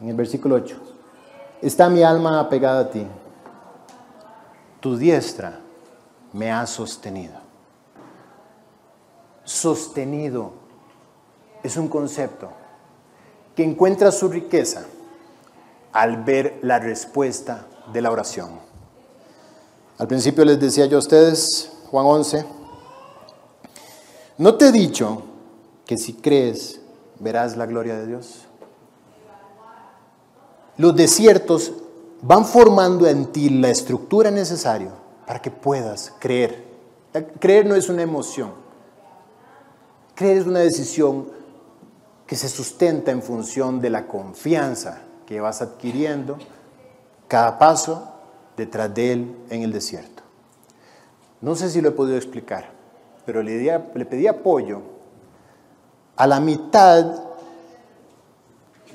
[0.00, 0.76] en el versículo 8,
[1.60, 3.06] está mi alma apegada a ti
[4.80, 5.60] tu diestra
[6.32, 7.34] me ha sostenido.
[9.44, 10.52] Sostenido
[11.62, 12.50] es un concepto
[13.54, 14.84] que encuentra su riqueza
[15.92, 18.50] al ver la respuesta de la oración.
[19.98, 22.44] Al principio les decía yo a ustedes, Juan 11,
[24.38, 25.22] ¿no te he dicho
[25.86, 26.80] que si crees
[27.18, 28.42] verás la gloria de Dios?
[30.76, 31.72] Los desiertos
[32.22, 34.90] van formando en ti la estructura necesaria
[35.26, 36.64] para que puedas creer.
[37.38, 38.52] Creer no es una emoción.
[40.14, 41.28] Creer es una decisión
[42.26, 46.38] que se sustenta en función de la confianza que vas adquiriendo
[47.28, 48.12] cada paso
[48.56, 50.22] detrás de él en el desierto.
[51.40, 52.70] No sé si lo he podido explicar,
[53.24, 54.80] pero le, le pedí apoyo
[56.16, 57.04] a la mitad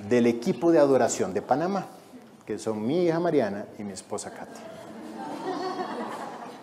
[0.09, 1.85] del equipo de adoración de Panamá,
[2.51, 4.59] que son mi hija Mariana y mi esposa Katy.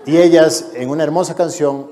[0.04, 1.90] Y ellas, en una hermosa canción,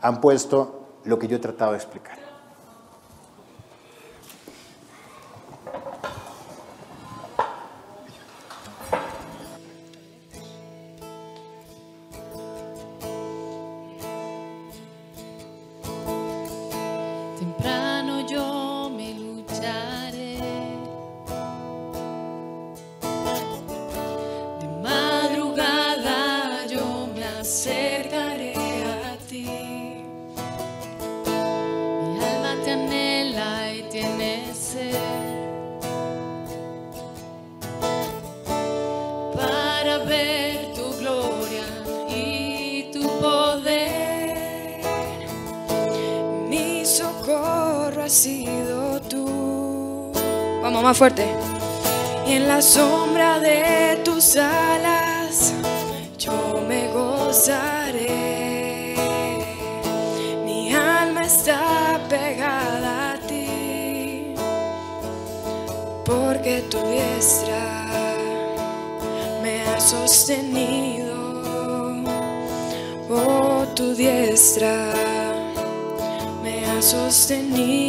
[0.00, 2.27] han puesto lo que yo he tratado de explicar.
[51.00, 55.52] Y en la sombra de tus alas
[56.18, 58.16] yo me gozaré.
[60.44, 64.34] Mi alma está pegada a ti,
[66.04, 67.86] porque tu diestra
[69.40, 71.14] me ha sostenido.
[73.08, 74.92] Oh, tu diestra
[76.42, 77.87] me ha sostenido.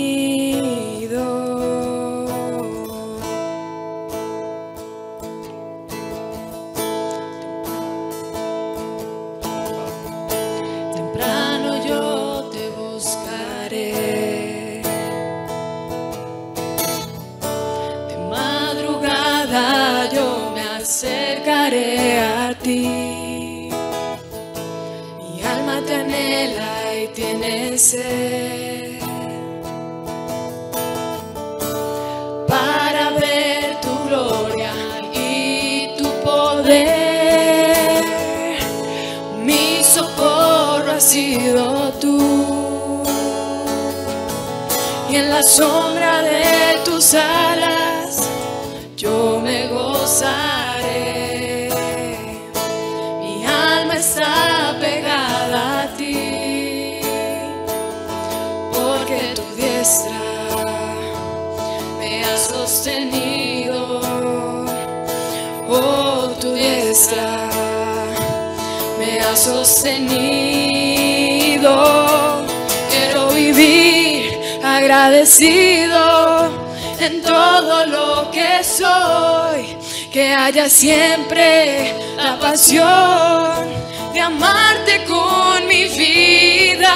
[80.50, 83.70] Haya siempre la pasión
[84.14, 86.96] de amarte con mi vida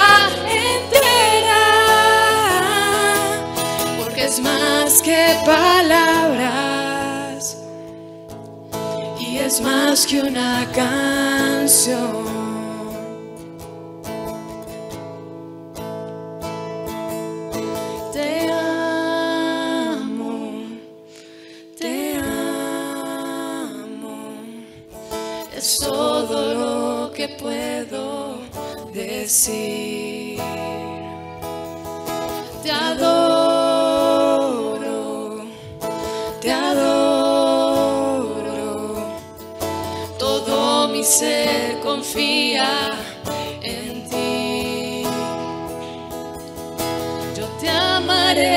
[4.17, 6.37] es más que palabras
[9.19, 12.22] y es más que una canción.
[42.03, 42.91] Confía
[43.61, 45.03] en ti.
[47.37, 48.49] Yo te amaré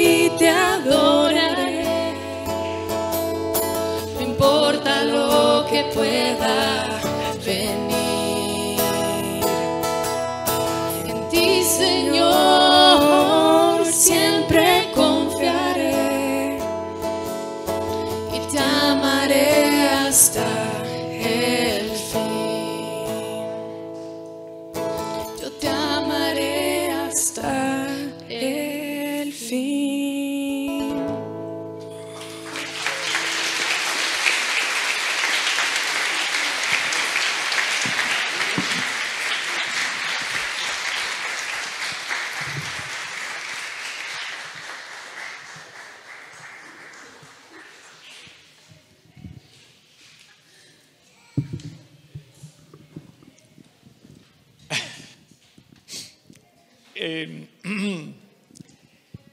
[0.00, 1.84] y te adoraré.
[4.14, 6.17] No importa lo que pueda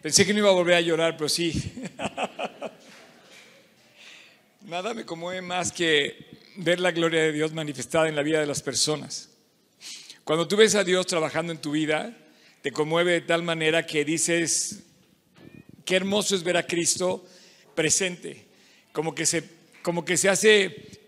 [0.06, 1.52] pensé que no iba a volver a llorar, pero sí.
[4.62, 6.28] Nada me conmueve más que
[6.58, 9.32] ver la gloria de Dios manifestada en la vida de las personas.
[10.24, 12.16] Cuando tú ves a Dios trabajando en tu vida,
[12.62, 14.84] te conmueve de tal manera que dices,
[15.86, 17.26] qué hermoso es ver a Cristo
[17.74, 18.46] presente,
[18.92, 19.44] como que se,
[19.82, 21.00] como que se hace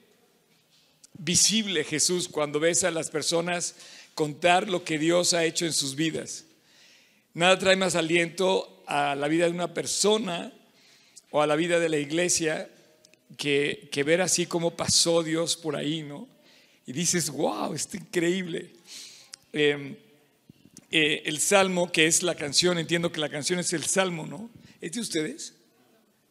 [1.14, 3.76] visible Jesús cuando ves a las personas
[4.15, 6.45] contar lo que Dios ha hecho en sus vidas.
[7.36, 10.51] Nada trae más aliento a la vida de una persona
[11.30, 12.69] o a la vida de la iglesia
[13.35, 16.27] que, ver así como pasó Dios por ahí, ¿no?
[16.85, 18.72] Y dices, wow, está increíble.
[19.51, 19.97] Em,
[20.89, 24.49] eh, el salmo, que es la canción, entiendo que la canción es el salmo, ¿no?
[24.80, 25.53] ¿Es de ustedes?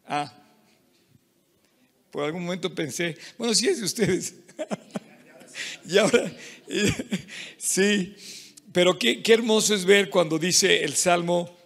[0.07, 0.33] Ah,
[2.09, 4.33] por algún momento pensé, bueno, sí es de ustedes.
[5.87, 6.31] y ahora,
[7.59, 8.15] sí,
[8.73, 11.56] pero qué, qué hermoso es ver cuando dice el salmo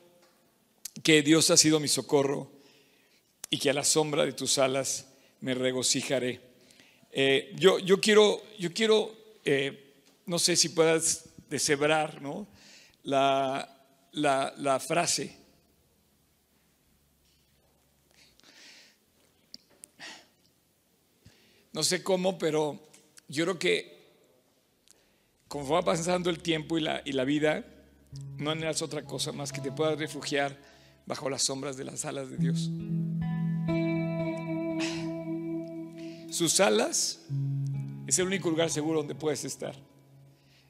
[1.04, 2.52] que Dios ha sido mi socorro
[3.50, 5.08] y que a la sombra de tus alas
[5.42, 6.42] me regocijaré.
[7.12, 9.12] Eh, yo, yo, quiero, yo quiero
[9.44, 9.94] eh,
[10.26, 12.48] no sé si puedas deshebrar ¿no?
[13.04, 15.38] la, la, la frase.
[21.74, 22.80] No sé cómo, pero
[23.28, 24.02] yo creo que
[25.48, 27.66] como va pasando el tiempo y la, y la vida,
[28.38, 30.58] no anhelas otra cosa más que te puedas refugiar
[31.12, 32.72] bajo las sombras de las alas de Dios.
[36.30, 37.20] Sus alas
[38.08, 39.76] es el único lugar seguro donde puedes estar.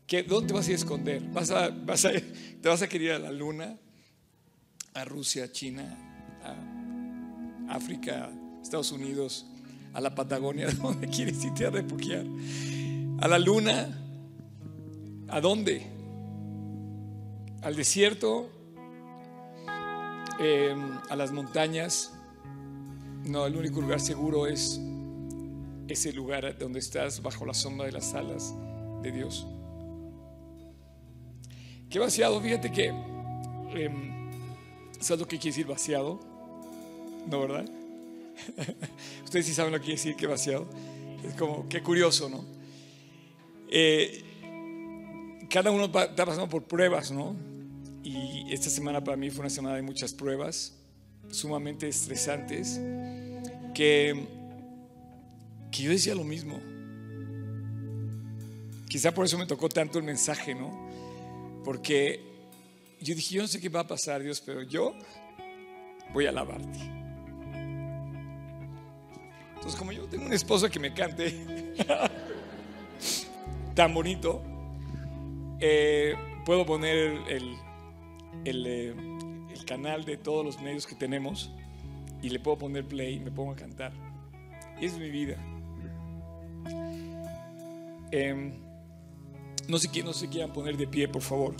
[0.07, 1.21] ¿Qué, ¿Dónde te vas a ir a esconder?
[1.29, 2.11] ¿Vas a, vas a,
[2.59, 3.77] ¿Te vas a querer ir a la luna?
[4.95, 5.95] ¿A Rusia, China,
[6.43, 8.31] a África,
[8.63, 9.45] Estados Unidos,
[9.93, 10.71] a la Patagonia?
[10.81, 12.25] ¿Dónde quieres irte a refugiar?
[13.19, 13.95] ¿A la luna?
[15.27, 15.85] ¿A dónde?
[17.61, 18.60] ¿Al desierto?
[20.39, 20.75] Eh,
[21.09, 22.13] ¿A las montañas?
[23.25, 24.79] No, el único lugar seguro es
[25.87, 28.53] ese lugar donde estás bajo la sombra de las alas
[29.01, 29.45] de Dios.
[31.89, 34.31] Qué vaciado, fíjate que, em,
[34.99, 36.19] ¿sabes lo que quiere decir vaciado?
[37.29, 37.65] ¿No, verdad?
[39.25, 40.65] Ustedes sí saben lo que quiere decir que vaciado.
[41.23, 42.45] Es como, qué curioso, ¿no?
[43.69, 44.23] Eh,
[45.49, 47.35] cada uno está pasando por pruebas, ¿no?
[48.03, 50.73] Y esta semana para mí fue una semana de muchas pruebas,
[51.29, 52.79] sumamente estresantes,
[53.73, 54.41] que
[55.71, 56.59] que yo decía lo mismo.
[58.87, 60.69] Quizá por eso me tocó tanto el mensaje, ¿no?
[61.63, 62.19] Porque
[62.99, 64.93] yo dije, yo no sé qué va a pasar, Dios, pero yo
[66.13, 66.79] voy a alabarte.
[69.55, 71.73] Entonces, como yo tengo un esposo que me cante
[73.75, 74.41] tan bonito,
[75.59, 76.15] eh,
[76.45, 77.55] puedo poner el,
[78.45, 78.93] eh,
[79.53, 81.51] el, canal de todos los medios que tenemos
[82.21, 83.93] y le puedo poner play y me pongo a cantar.
[84.79, 85.37] Y es mi vida.
[88.11, 88.53] Em,
[89.67, 91.55] no, sé, no se quieran poner de pie, por favor.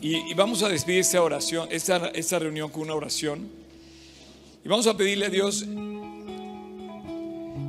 [0.00, 3.48] Y, vamos a despedir esta oración, esta, esta reunión con una oración.
[4.64, 5.64] Y vamos a pedirle a Dios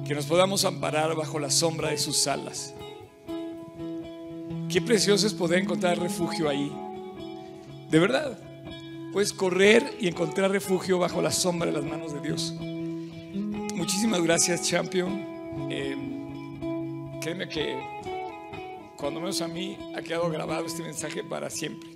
[0.08, 2.74] que nos podamos amparar bajo la sombra de sus alas.
[4.78, 6.72] Qué precioso es poder encontrar refugio ahí.
[7.90, 8.38] De verdad,
[9.12, 12.54] puedes correr y encontrar refugio bajo la sombra de las manos de Dios.
[13.74, 15.68] Muchísimas gracias, Champion.
[15.72, 17.76] Eh, créeme que
[18.98, 21.90] cuando menos a mí ha quedado grabado este mensaje para siempre.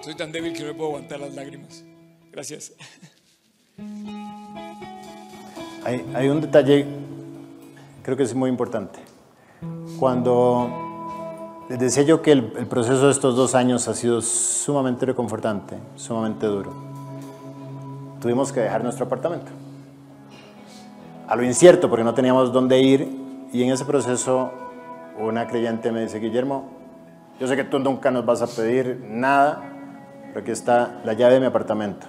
[0.00, 1.84] Soy tan débil que no puedo aguantar las lágrimas.
[2.32, 2.72] Gracias.
[5.84, 6.86] Hay, hay un detalle,
[8.02, 8.98] creo que es muy importante.
[9.98, 10.84] Cuando
[11.68, 16.46] les decía yo que el, proceso de estos dos años ha sido sumamente reconfortante, sumamente
[16.46, 16.72] duro.
[18.20, 19.50] Tuvimos que dejar nuestro apartamento.
[21.26, 23.08] A lo incierto, porque no teníamos dónde ir.
[23.50, 24.50] Y en ese proceso,
[25.18, 26.68] una creyente me dice, Guillermo,
[27.40, 29.62] yo sé que tú nunca nos vas a pedir nada,
[30.28, 32.06] pero aquí está la llave de mi apartamento.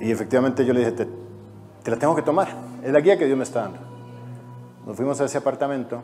[0.00, 1.08] Y efectivamente yo le dije, te,
[1.82, 2.48] te la tengo que tomar.
[2.82, 3.78] Es la guía que Dios me está dando.
[4.86, 6.02] Nos fuimos a ese apartamento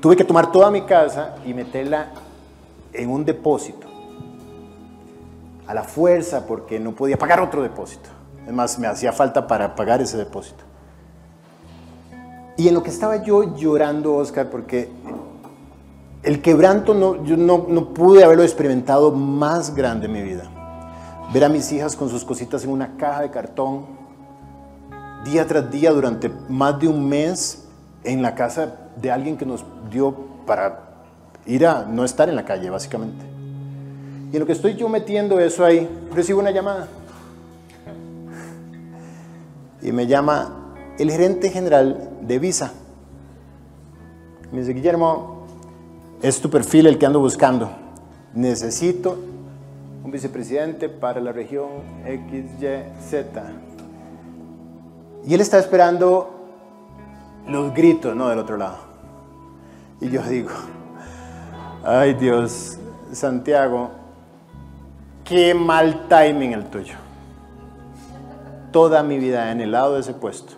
[0.00, 2.12] Tuve que tomar toda mi casa y meterla
[2.92, 3.86] en un depósito.
[5.66, 8.08] A la fuerza porque no podía pagar otro depósito.
[8.46, 10.64] Es más, me hacía falta para pagar ese depósito.
[12.56, 14.88] Y en lo que estaba yo llorando, Oscar, porque
[16.22, 20.44] el quebranto yo no, no pude haberlo experimentado más grande en mi vida.
[21.32, 23.86] Ver a mis hijas con sus cositas en una caja de cartón,
[25.24, 27.64] día tras día durante más de un mes
[28.04, 30.14] en la casa de alguien que nos dio
[30.46, 30.88] para
[31.46, 33.24] ir a no estar en la calle, básicamente.
[34.32, 36.88] Y en lo que estoy yo metiendo eso ahí, recibo una llamada.
[39.82, 42.72] Y me llama el gerente general de Visa.
[44.50, 45.46] Me dice, Guillermo,
[46.22, 47.70] es tu perfil el que ando buscando.
[48.34, 49.18] Necesito
[50.08, 51.68] un vicepresidente para la región
[52.02, 53.26] XYZ.
[55.26, 56.30] Y él está esperando
[57.46, 58.30] los gritos, ¿no?
[58.30, 58.78] Del otro lado.
[60.00, 60.48] Y yo digo,
[61.84, 62.78] ay Dios,
[63.12, 63.90] Santiago,
[65.24, 66.94] qué mal timing el tuyo.
[68.72, 70.54] Toda mi vida en el lado de ese puesto.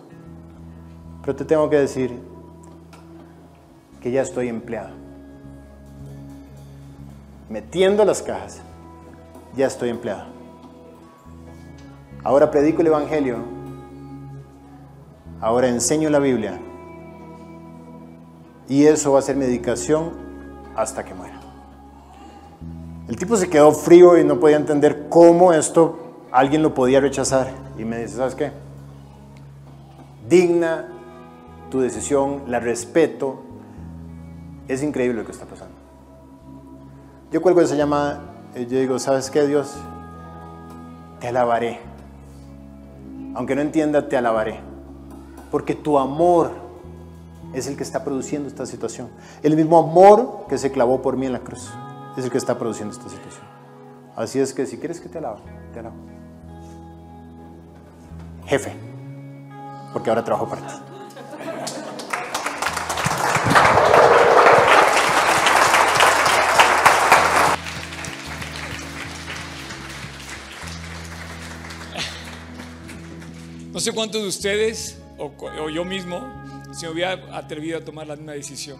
[1.25, 2.17] Pero te tengo que decir
[4.01, 4.91] que ya estoy empleado.
[7.49, 8.61] Metiendo las cajas,
[9.55, 10.25] ya estoy empleado.
[12.23, 13.37] Ahora predico el Evangelio.
[15.39, 16.59] Ahora enseño la Biblia.
[18.67, 20.11] Y eso va a ser mi dedicación
[20.75, 21.39] hasta que muera.
[23.09, 25.99] El tipo se quedó frío y no podía entender cómo esto
[26.31, 27.47] alguien lo podía rechazar.
[27.77, 28.51] Y me dice, ¿sabes qué?
[30.29, 30.87] Digna
[31.69, 33.41] tu decisión, la respeto.
[34.67, 35.75] Es increíble lo que está pasando.
[37.31, 39.75] Yo cuelgo esa llamada y yo digo, ¿sabes qué, Dios?
[41.19, 41.79] Te alabaré.
[43.35, 44.59] Aunque no entienda, te alabaré.
[45.49, 46.51] Porque tu amor
[47.53, 49.09] es el que está produciendo esta situación.
[49.43, 51.71] El mismo amor que se clavó por mí en la cruz
[52.17, 53.45] es el que está produciendo esta situación.
[54.15, 55.39] Así es que si quieres que te alabe,
[55.73, 55.95] te alabo.
[58.45, 58.73] Jefe,
[59.93, 60.90] porque ahora trabajo para ti.
[73.81, 76.21] Sé cuántos de ustedes o, o yo mismo
[76.71, 78.79] se me hubiera atrevido a tomar la misma decisión.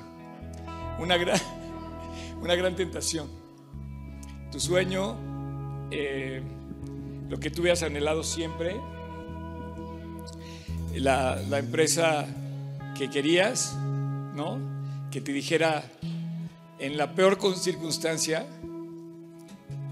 [1.00, 1.40] Una gran,
[2.42, 3.30] una gran tentación.
[4.52, 5.18] Tu sueño,
[5.92, 6.42] eh,
[7.30, 8.76] lo que tú hubieras anhelado siempre,
[10.94, 12.26] la, la empresa
[12.98, 13.76] que querías,
[14.36, 14.60] ¿no?
[15.10, 15.84] Que te dijera
[16.80, 18.46] en la peor circunstancia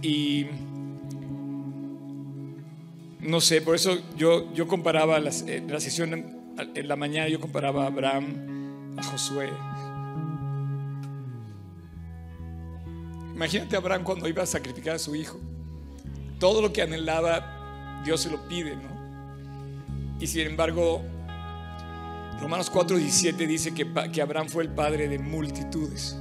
[0.01, 0.45] y
[3.19, 6.39] no sé, por eso yo, yo comparaba las, en la sesión en,
[6.75, 9.49] en la mañana, yo comparaba a Abraham, a Josué.
[13.33, 15.39] Imagínate a Abraham cuando iba a sacrificar a su hijo.
[16.39, 20.17] Todo lo que anhelaba, Dios se lo pide, ¿no?
[20.19, 21.01] Y sin embargo,
[22.41, 26.17] Romanos 4:17 dice que, que Abraham fue el padre de multitudes.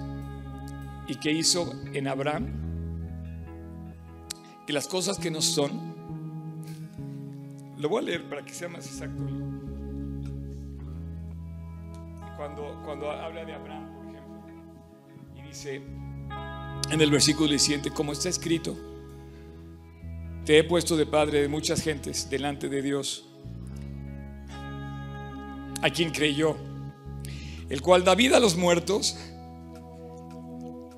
[1.09, 2.53] ¿Y que hizo en Abraham?
[4.67, 5.88] Que las cosas que no son,
[7.79, 9.23] lo voy a leer para que sea más exacto.
[12.37, 15.83] Cuando, cuando habla de Abraham, por ejemplo, y dice
[16.91, 18.77] en el versículo 17, como está escrito,
[20.45, 23.29] te he puesto de padre de muchas gentes delante de Dios,
[25.83, 26.57] a quien creyó,
[27.69, 29.17] el cual da vida a los muertos.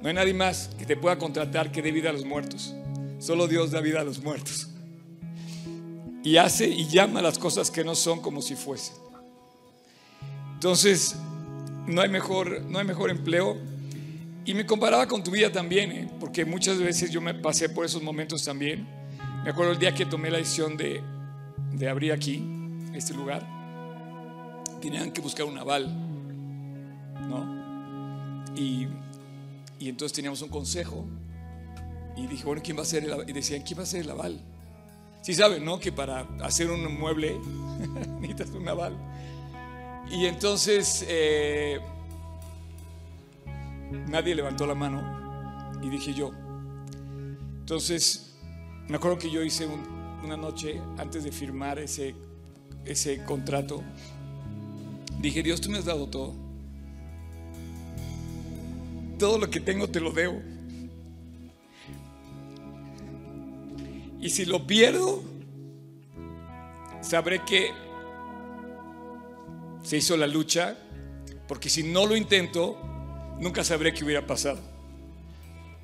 [0.00, 2.74] No hay nadie más que te pueda contratar que dé vida a los muertos.
[3.18, 4.69] Solo Dios da vida a los muertos
[6.22, 8.96] y hace y llama las cosas que no son como si fuesen.
[10.54, 11.16] Entonces,
[11.86, 13.56] no hay mejor, no hay mejor empleo.
[14.44, 16.10] Y me comparaba con tu vida también, ¿eh?
[16.18, 18.86] porque muchas veces yo me pasé por esos momentos también.
[19.44, 21.02] Me acuerdo el día que tomé la decisión de,
[21.72, 22.42] de abrir aquí,
[22.94, 23.46] este lugar,
[24.80, 25.88] tenían que buscar un aval,
[27.28, 28.44] ¿no?
[28.56, 28.88] Y,
[29.78, 31.06] y entonces teníamos un consejo
[32.16, 34.10] y dije, bueno, ¿quién va a ser el Y decían, ¿quién va a ser el
[34.10, 34.40] aval?
[35.22, 35.78] Sí saben, ¿no?
[35.78, 37.38] Que para hacer un mueble
[38.20, 38.96] necesitas un aval.
[40.10, 41.80] Y entonces eh,
[44.08, 46.30] nadie levantó la mano y dije yo.
[47.60, 48.34] Entonces
[48.88, 49.68] me acuerdo que yo hice
[50.24, 52.14] una noche antes de firmar ese,
[52.84, 53.82] ese contrato.
[55.20, 56.34] Dije, Dios, tú me has dado todo.
[59.18, 60.40] Todo lo que tengo te lo debo.
[64.20, 65.22] Y si lo pierdo,
[67.00, 67.72] sabré que
[69.82, 70.76] se hizo la lucha,
[71.48, 72.78] porque si no lo intento,
[73.40, 74.60] nunca sabré qué hubiera pasado.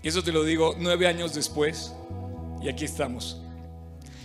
[0.03, 1.95] Y eso te lo digo nueve años después,
[2.63, 3.41] y aquí estamos.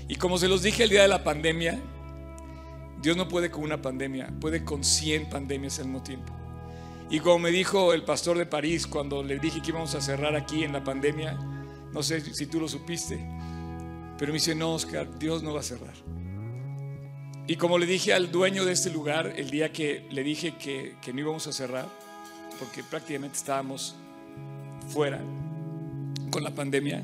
[0.08, 1.80] Y como se los dije el día de la pandemia,
[3.02, 6.34] Dios no puede con una pandemia, puede con 100 pandemias al mismo tiempo.
[7.10, 10.36] Y como me dijo el pastor de París cuando le dije que íbamos a cerrar
[10.36, 11.34] aquí en la pandemia,
[11.94, 13.26] no sé si tú lo supiste,
[14.18, 15.94] Pero me dice, no, Oscar, Dios no va a cerrar.
[17.48, 20.96] Y como le dije al dueño de este lugar, el día que le dije que,
[21.14, 21.88] no íbamos a cerrar,
[22.60, 23.96] porque prácticamente estábamos
[24.88, 25.20] fuera
[26.30, 27.04] con la pandemia,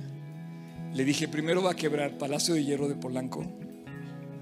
[0.93, 3.45] le dije, primero va a quebrar Palacio de Hierro de Polanco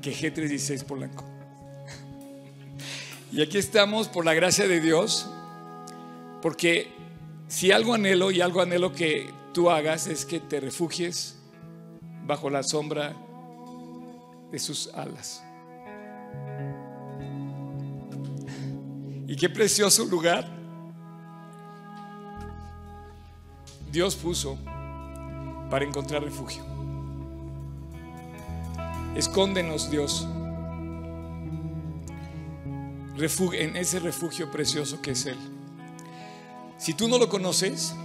[0.02, 1.24] que G316 Polanco.
[3.32, 5.28] Y aquí estamos por la gracia de Dios,
[6.42, 6.88] porque
[7.48, 11.35] si algo anhelo y algo anhelo que tú hagas es que te refugies
[12.26, 13.16] bajo la sombra
[14.52, 15.44] de sus alas.
[19.28, 20.48] Y qué precioso lugar
[23.92, 24.58] Dios puso
[25.70, 26.64] para encontrar refugio.
[29.16, 30.28] Escóndenos, Dios,
[33.18, 35.38] en ese refugio precioso que es Él.
[36.78, 37.96] Si tú no lo conoces,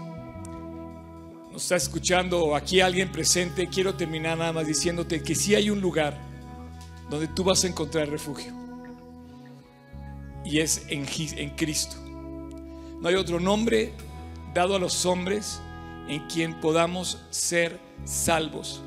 [1.52, 5.80] nos estás escuchando aquí alguien presente, quiero terminar nada más diciéndote que si hay un
[5.80, 6.16] lugar
[7.08, 8.52] donde tú vas a encontrar refugio.
[10.44, 11.06] Y es en,
[11.36, 11.96] en Cristo.
[13.00, 13.92] No hay otro nombre
[14.54, 15.60] dado a los hombres
[16.08, 18.82] en quien podamos ser salvos.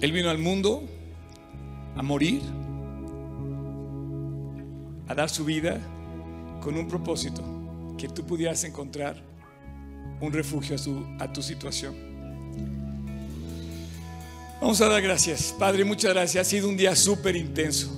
[0.00, 0.84] Él vino al mundo
[1.96, 2.42] a morir,
[5.06, 5.80] a dar su vida
[6.64, 7.42] con un propósito,
[7.98, 9.22] que tú pudieras encontrar
[10.20, 10.74] un refugio
[11.18, 11.94] a, a tu situación.
[14.60, 15.54] Vamos a dar gracias.
[15.58, 16.46] Padre, muchas gracias.
[16.46, 17.92] Ha sido un día súper intenso.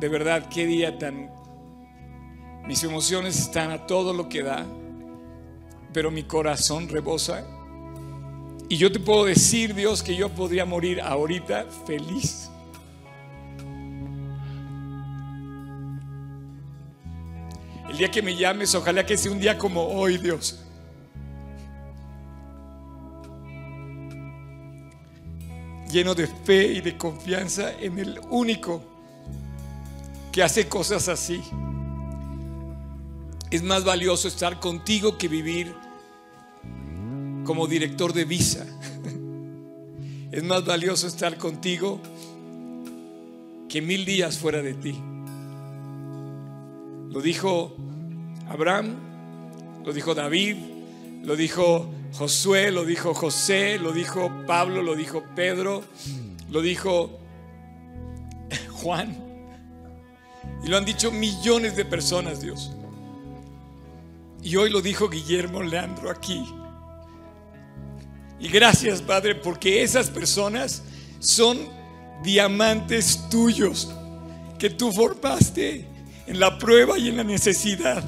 [0.00, 1.30] De verdad, qué día tan
[2.66, 4.66] mis emociones están a todo lo que da,
[5.94, 7.46] pero mi corazón rebosa.
[8.68, 12.50] Y yo te puedo decir, Dios, que yo podría morir ahorita feliz.
[17.88, 20.60] El día que me llames, ojalá que sea un día como hoy, Dios.
[25.90, 28.82] Lleno de fe y de confianza en el único
[30.30, 31.42] que hace cosas así.
[33.50, 35.74] Es más valioso estar contigo que vivir
[37.44, 38.66] como director de visa.
[40.30, 41.98] Es más valioso estar contigo
[43.66, 45.00] que mil días fuera de ti.
[47.10, 47.74] Lo dijo
[48.48, 48.94] Abraham,
[49.84, 50.56] lo dijo David,
[51.24, 55.82] lo dijo Josué, lo dijo José, lo dijo Pablo, lo dijo Pedro,
[56.50, 57.18] lo dijo
[58.72, 59.16] Juan.
[60.62, 62.72] Y lo han dicho millones de personas, Dios.
[64.42, 66.44] Y hoy lo dijo Guillermo Leandro aquí.
[68.40, 70.82] Y gracias, Padre, porque esas personas
[71.18, 71.58] son
[72.22, 73.92] diamantes tuyos
[74.58, 75.86] que tú formaste
[76.28, 78.04] en la prueba y en la necesidad.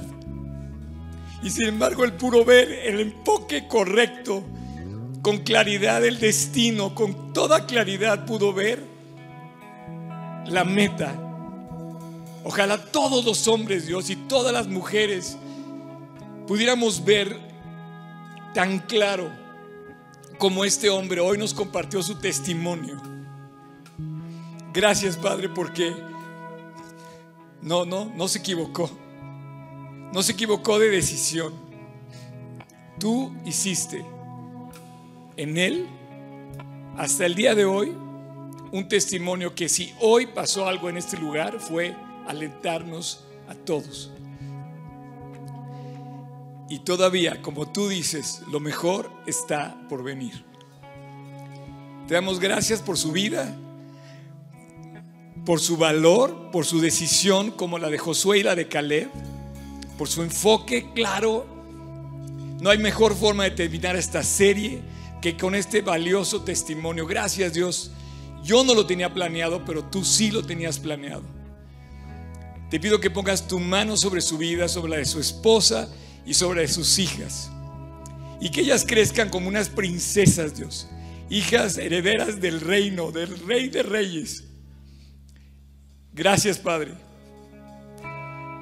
[1.43, 4.45] Y sin embargo, el puro ver el enfoque correcto,
[5.23, 8.83] con claridad el destino, con toda claridad pudo ver
[10.47, 11.15] la meta.
[12.45, 15.37] Ojalá todos los hombres, Dios, y todas las mujeres
[16.47, 17.39] pudiéramos ver
[18.55, 19.31] tan claro
[20.39, 23.01] como este hombre hoy nos compartió su testimonio.
[24.73, 26.10] Gracias, Padre, porque
[27.63, 28.91] no, no, no se equivocó.
[30.13, 31.53] No se equivocó de decisión.
[32.99, 34.05] Tú hiciste
[35.37, 35.87] en él,
[36.97, 37.95] hasta el día de hoy,
[38.73, 41.97] un testimonio que si hoy pasó algo en este lugar fue
[42.27, 44.11] alentarnos a todos.
[46.69, 50.45] Y todavía, como tú dices, lo mejor está por venir.
[52.07, 53.57] Te damos gracias por su vida,
[55.51, 59.11] por su valor, por su decisión como la de Josué y la de Caleb,
[59.99, 61.45] por su enfoque claro.
[62.61, 64.81] No hay mejor forma de terminar esta serie
[65.21, 67.05] que con este valioso testimonio.
[67.05, 67.91] Gracias Dios.
[68.45, 71.25] Yo no lo tenía planeado, pero tú sí lo tenías planeado.
[72.71, 75.89] Te pido que pongas tu mano sobre su vida, sobre la de su esposa
[76.25, 77.51] y sobre sus hijas.
[78.41, 80.87] Y que ellas crezcan como unas princesas, Dios.
[81.29, 84.45] Hijas herederas del reino, del rey de reyes.
[86.13, 86.95] Gracias, Padre.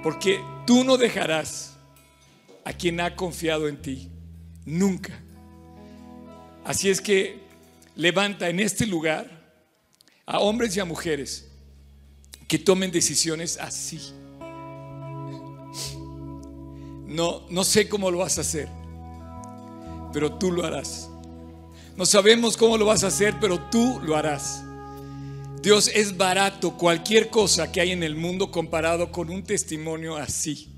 [0.03, 1.77] Porque tú no dejarás
[2.65, 4.11] a quien ha confiado en ti.
[4.65, 5.19] Nunca.
[6.65, 7.41] Así es que
[7.97, 9.53] levanta en este lugar
[10.27, 11.51] a hombres y a mujeres
[12.47, 14.13] que tomen decisiones así
[17.09, 18.69] no, no sé cómo lo vas a hacer,
[20.13, 21.09] pero tú lo harás.
[21.97, 24.63] No sabemos cómo lo vas a hacer, pero tú lo harás.
[25.61, 30.69] Dios es barato cualquier cosa que hay en el mundo comparado con un testimonio así.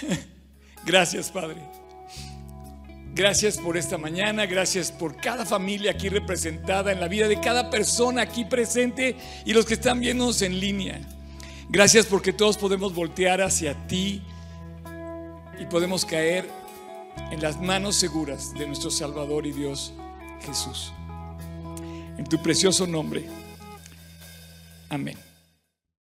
[0.84, 1.62] Gracias, Padre.
[3.14, 7.68] Gracias por esta mañana, gracias por cada familia aquí representada en la vida de cada
[7.68, 10.98] persona aquí presente y los que están viéndonos en línea.
[11.68, 14.22] Gracias porque todos podemos voltear hacia ti
[15.60, 16.48] y podemos caer
[17.30, 19.92] en las manos seguras de nuestro Salvador y Dios
[20.40, 20.94] Jesús.
[22.22, 23.24] En tu precioso nombre.
[24.88, 25.31] Amén.